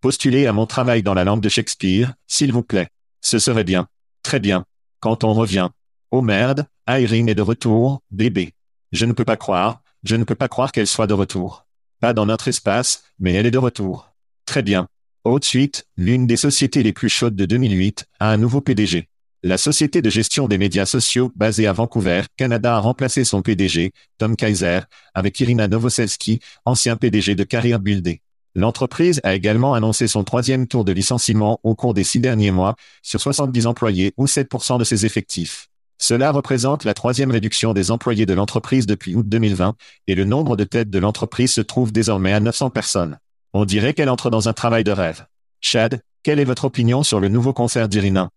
Postulez 0.00 0.46
à 0.46 0.52
mon 0.52 0.66
travail 0.66 1.02
dans 1.02 1.14
la 1.14 1.24
langue 1.24 1.40
de 1.40 1.48
Shakespeare, 1.48 2.14
s'il 2.26 2.52
vous 2.52 2.62
plaît. 2.62 2.88
Ce 3.20 3.38
serait 3.38 3.64
bien. 3.64 3.88
Très 4.22 4.40
bien. 4.40 4.64
Quand 5.00 5.24
on 5.24 5.32
revient. 5.32 5.68
Oh 6.10 6.22
merde, 6.22 6.66
Irene 6.88 7.28
est 7.28 7.34
de 7.34 7.42
retour, 7.42 8.02
bébé. 8.10 8.54
Je 8.92 9.04
ne 9.04 9.12
peux 9.12 9.24
pas 9.24 9.36
croire, 9.36 9.82
je 10.04 10.16
ne 10.16 10.24
peux 10.24 10.34
pas 10.34 10.48
croire 10.48 10.72
qu'elle 10.72 10.86
soit 10.86 11.06
de 11.06 11.14
retour. 11.14 11.65
Dans 12.12 12.26
notre 12.26 12.48
espace, 12.48 13.04
mais 13.18 13.32
elle 13.32 13.46
est 13.46 13.50
de 13.50 13.58
retour. 13.58 14.12
Très 14.44 14.62
bien. 14.62 14.88
Haute 15.24 15.44
suite, 15.44 15.86
l'une 15.96 16.26
des 16.26 16.36
sociétés 16.36 16.82
les 16.82 16.92
plus 16.92 17.08
chaudes 17.08 17.34
de 17.34 17.46
2008, 17.46 18.06
a 18.20 18.30
un 18.30 18.36
nouveau 18.36 18.60
PDG. 18.60 19.08
La 19.42 19.58
société 19.58 20.02
de 20.02 20.10
gestion 20.10 20.48
des 20.48 20.58
médias 20.58 20.86
sociaux, 20.86 21.30
basée 21.36 21.66
à 21.66 21.72
Vancouver, 21.72 22.22
Canada, 22.36 22.76
a 22.76 22.78
remplacé 22.78 23.24
son 23.24 23.42
PDG, 23.42 23.92
Tom 24.18 24.36
Kaiser, 24.36 24.80
avec 25.14 25.38
Irina 25.40 25.68
Novoselski, 25.68 26.40
ancien 26.64 26.96
PDG 26.96 27.34
de 27.34 27.44
Carrier 27.44 27.78
Buildé. 27.78 28.22
L'entreprise 28.54 29.20
a 29.22 29.34
également 29.34 29.74
annoncé 29.74 30.08
son 30.08 30.24
troisième 30.24 30.66
tour 30.66 30.84
de 30.84 30.92
licenciement 30.92 31.60
au 31.62 31.74
cours 31.74 31.92
des 31.92 32.04
six 32.04 32.20
derniers 32.20 32.50
mois, 32.50 32.74
sur 33.02 33.20
70 33.20 33.66
employés 33.66 34.14
ou 34.16 34.24
7% 34.24 34.78
de 34.78 34.84
ses 34.84 35.04
effectifs. 35.04 35.68
Cela 35.98 36.30
représente 36.30 36.84
la 36.84 36.94
troisième 36.94 37.30
réduction 37.30 37.72
des 37.72 37.90
employés 37.90 38.26
de 38.26 38.34
l'entreprise 38.34 38.86
depuis 38.86 39.14
août 39.14 39.26
2020, 39.28 39.74
et 40.06 40.14
le 40.14 40.24
nombre 40.24 40.56
de 40.56 40.64
têtes 40.64 40.90
de 40.90 40.98
l'entreprise 40.98 41.52
se 41.52 41.62
trouve 41.62 41.92
désormais 41.92 42.32
à 42.32 42.40
900 42.40 42.70
personnes. 42.70 43.18
On 43.54 43.64
dirait 43.64 43.94
qu'elle 43.94 44.10
entre 44.10 44.28
dans 44.28 44.48
un 44.48 44.52
travail 44.52 44.84
de 44.84 44.92
rêve. 44.92 45.26
Chad, 45.60 46.02
quelle 46.22 46.38
est 46.38 46.44
votre 46.44 46.66
opinion 46.66 47.02
sur 47.02 47.20
le 47.20 47.28
nouveau 47.28 47.52
concert 47.52 47.88
d'Irina? 47.88 48.28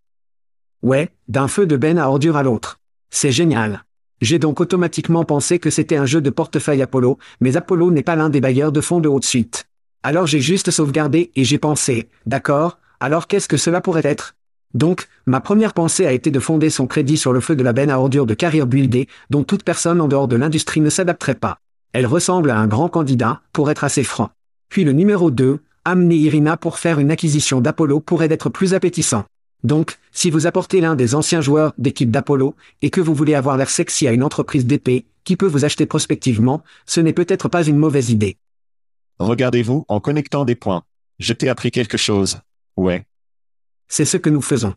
Ouais, 0.81 1.09
d'un 1.27 1.49
feu 1.49 1.65
de 1.65 1.75
benne 1.75 1.99
à 1.99 2.09
ordure 2.09 2.37
à 2.37 2.43
l'autre. 2.43 2.79
C'est 3.09 3.31
génial. 3.31 3.83
J'ai 4.21 4.39
donc 4.39 4.61
automatiquement 4.61 5.25
pensé 5.25 5.59
que 5.59 5.69
c'était 5.69 5.97
un 5.97 6.05
jeu 6.05 6.21
de 6.21 6.29
portefeuille 6.29 6.81
Apollo, 6.81 7.17
mais 7.41 7.57
Apollo 7.57 7.91
n'est 7.91 8.03
pas 8.03 8.15
l'un 8.15 8.29
des 8.29 8.41
bailleurs 8.41 8.71
de 8.71 8.81
fonds 8.81 8.99
de 8.99 9.09
haute 9.09 9.25
suite. 9.25 9.67
Alors 10.03 10.27
j'ai 10.27 10.39
juste 10.39 10.71
sauvegardé 10.71 11.31
et 11.35 11.43
j'ai 11.43 11.57
pensé, 11.57 12.09
d'accord, 12.25 12.79
alors 13.01 13.27
qu'est-ce 13.27 13.47
que 13.49 13.57
cela 13.57 13.81
pourrait 13.81 14.05
être? 14.05 14.35
Donc, 14.73 15.07
ma 15.25 15.41
première 15.41 15.73
pensée 15.73 16.05
a 16.05 16.11
été 16.11 16.29
de 16.29 16.39
fonder 16.39 16.69
son 16.69 16.85
crédit 16.85 17.17
sur 17.17 17.33
le 17.33 17.39
feu 17.39 17.55
de 17.55 17.63
la 17.63 17.73
benne 17.73 17.89
à 17.89 17.99
ordures 17.99 18.27
de 18.27 18.35
carrière 18.35 18.67
buildée, 18.67 19.07
dont 19.29 19.43
toute 19.43 19.63
personne 19.63 19.99
en 19.99 20.07
dehors 20.07 20.27
de 20.27 20.35
l'industrie 20.35 20.81
ne 20.81 20.89
s'adapterait 20.89 21.35
pas. 21.35 21.57
Elle 21.91 22.05
ressemble 22.05 22.51
à 22.51 22.59
un 22.59 22.67
grand 22.67 22.87
candidat, 22.87 23.41
pour 23.51 23.71
être 23.71 23.83
assez 23.83 24.03
franc. 24.03 24.29
Puis 24.69 24.83
le 24.83 24.91
numéro 24.91 25.31
2, 25.31 25.59
amener 25.85 26.17
Irina 26.17 26.55
pour 26.55 26.77
faire 26.77 26.99
une 26.99 27.09
acquisition 27.09 27.61
d'Apollo 27.61 27.99
pourrait 27.99 28.31
être 28.31 28.49
plus 28.49 28.75
appétissant. 28.75 29.25
Donc, 29.63 29.97
si 30.11 30.29
vous 30.29 30.45
apportez 30.45 30.81
l'un 30.81 30.95
des 30.95 31.15
anciens 31.15 31.41
joueurs 31.41 31.73
d'équipe 31.77 32.11
d'Apollo, 32.11 32.55
et 32.81 32.91
que 32.91 33.01
vous 33.01 33.15
voulez 33.15 33.33
avoir 33.33 33.57
l'air 33.57 33.69
sexy 33.69 34.07
à 34.07 34.11
une 34.11 34.23
entreprise 34.23 34.67
d'épée, 34.67 35.05
qui 35.23 35.35
peut 35.35 35.47
vous 35.47 35.65
acheter 35.65 35.87
prospectivement, 35.87 36.61
ce 36.85 37.01
n'est 37.01 37.13
peut-être 37.13 37.49
pas 37.49 37.63
une 37.63 37.77
mauvaise 37.77 38.11
idée. 38.11 38.37
Regardez-vous 39.17 39.85
en 39.87 39.99
connectant 39.99 40.45
des 40.45 40.55
points. 40.55 40.83
Je 41.17 41.33
t'ai 41.33 41.49
appris 41.49 41.71
quelque 41.71 41.97
chose. 41.97 42.39
Ouais. 42.77 43.05
C'est 43.89 44.05
ce 44.05 44.17
que 44.17 44.29
nous 44.29 44.41
faisons. 44.41 44.75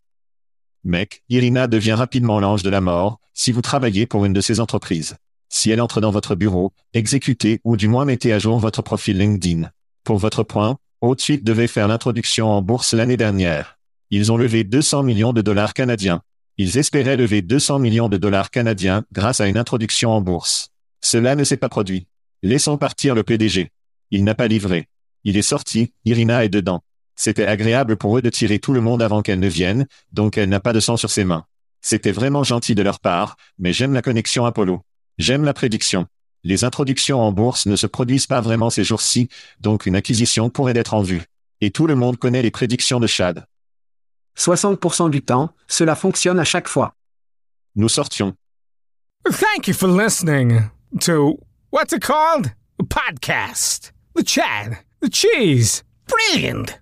Mec, 0.84 1.22
Irina 1.28 1.68
devient 1.68 1.92
rapidement 1.92 2.40
l'ange 2.40 2.62
de 2.62 2.70
la 2.70 2.80
mort, 2.80 3.20
si 3.34 3.52
vous 3.52 3.62
travaillez 3.62 4.06
pour 4.06 4.24
une 4.24 4.32
de 4.32 4.40
ces 4.40 4.58
entreprises. 4.58 5.16
Si 5.48 5.70
elle 5.70 5.82
entre 5.82 6.00
dans 6.00 6.10
votre 6.10 6.34
bureau, 6.34 6.72
exécutez 6.94 7.60
ou 7.62 7.76
du 7.76 7.88
moins 7.88 8.06
mettez 8.06 8.32
à 8.32 8.38
jour 8.38 8.58
votre 8.58 8.80
profil 8.82 9.18
LinkedIn. 9.18 9.70
Pour 10.02 10.16
votre 10.16 10.42
point, 10.42 10.78
Suite 11.18 11.44
devait 11.44 11.66
faire 11.66 11.88
l'introduction 11.88 12.48
en 12.48 12.62
bourse 12.62 12.94
l'année 12.94 13.16
dernière. 13.18 13.78
Ils 14.10 14.32
ont 14.32 14.36
levé 14.36 14.64
200 14.64 15.02
millions 15.02 15.32
de 15.32 15.42
dollars 15.42 15.74
canadiens. 15.74 16.22
Ils 16.56 16.78
espéraient 16.78 17.16
lever 17.16 17.42
200 17.42 17.80
millions 17.80 18.08
de 18.08 18.16
dollars 18.16 18.50
canadiens 18.50 19.04
grâce 19.12 19.40
à 19.40 19.46
une 19.46 19.58
introduction 19.58 20.10
en 20.10 20.20
bourse. 20.20 20.70
Cela 21.00 21.34
ne 21.34 21.44
s'est 21.44 21.56
pas 21.56 21.68
produit. 21.68 22.06
Laissons 22.42 22.78
partir 22.78 23.14
le 23.14 23.24
PDG. 23.24 23.70
Il 24.10 24.24
n'a 24.24 24.34
pas 24.34 24.48
livré. 24.48 24.88
Il 25.24 25.36
est 25.36 25.42
sorti, 25.42 25.92
Irina 26.04 26.44
est 26.44 26.48
dedans. 26.48 26.82
C'était 27.16 27.46
agréable 27.46 27.96
pour 27.96 28.16
eux 28.16 28.22
de 28.22 28.30
tirer 28.30 28.58
tout 28.58 28.72
le 28.72 28.80
monde 28.80 29.02
avant 29.02 29.22
qu'elle 29.22 29.40
ne 29.40 29.48
vienne, 29.48 29.86
donc 30.12 30.38
elle 30.38 30.48
n'a 30.48 30.60
pas 30.60 30.72
de 30.72 30.80
sang 30.80 30.96
sur 30.96 31.10
ses 31.10 31.24
mains. 31.24 31.44
C'était 31.80 32.12
vraiment 32.12 32.44
gentil 32.44 32.74
de 32.74 32.82
leur 32.82 33.00
part, 33.00 33.36
mais 33.58 33.72
j'aime 33.72 33.92
la 33.92 34.02
connexion 34.02 34.44
Apollo. 34.46 34.82
J'aime 35.18 35.44
la 35.44 35.52
prédiction. 35.52 36.06
Les 36.44 36.64
introductions 36.64 37.20
en 37.20 37.32
bourse 37.32 37.66
ne 37.66 37.76
se 37.76 37.86
produisent 37.86 38.26
pas 38.26 38.40
vraiment 38.40 38.70
ces 38.70 38.84
jours-ci, 38.84 39.28
donc 39.60 39.86
une 39.86 39.96
acquisition 39.96 40.50
pourrait 40.50 40.76
être 40.76 40.94
en 40.94 41.02
vue. 41.02 41.22
Et 41.60 41.70
tout 41.70 41.86
le 41.86 41.94
monde 41.94 42.16
connaît 42.16 42.42
les 42.42 42.50
prédictions 42.50 42.98
de 42.98 43.06
Chad. 43.06 43.46
60% 44.38 45.10
du 45.10 45.22
temps, 45.22 45.50
cela 45.68 45.94
fonctionne 45.94 46.40
à 46.40 46.44
chaque 46.44 46.68
fois. 46.68 46.94
Nous 47.76 47.88
sortions. 47.88 48.34
Thank 49.24 49.68
you 49.68 49.74
for 49.74 49.88
listening 49.88 50.62
to 51.00 51.38
what's 51.70 51.92
it 51.92 52.02
called? 52.02 52.52
A 52.80 52.84
podcast. 52.84 53.92
The 54.16 54.24
Chad. 54.26 54.78
The 55.00 55.08
Cheese. 55.10 55.84
Brilliant. 56.08 56.81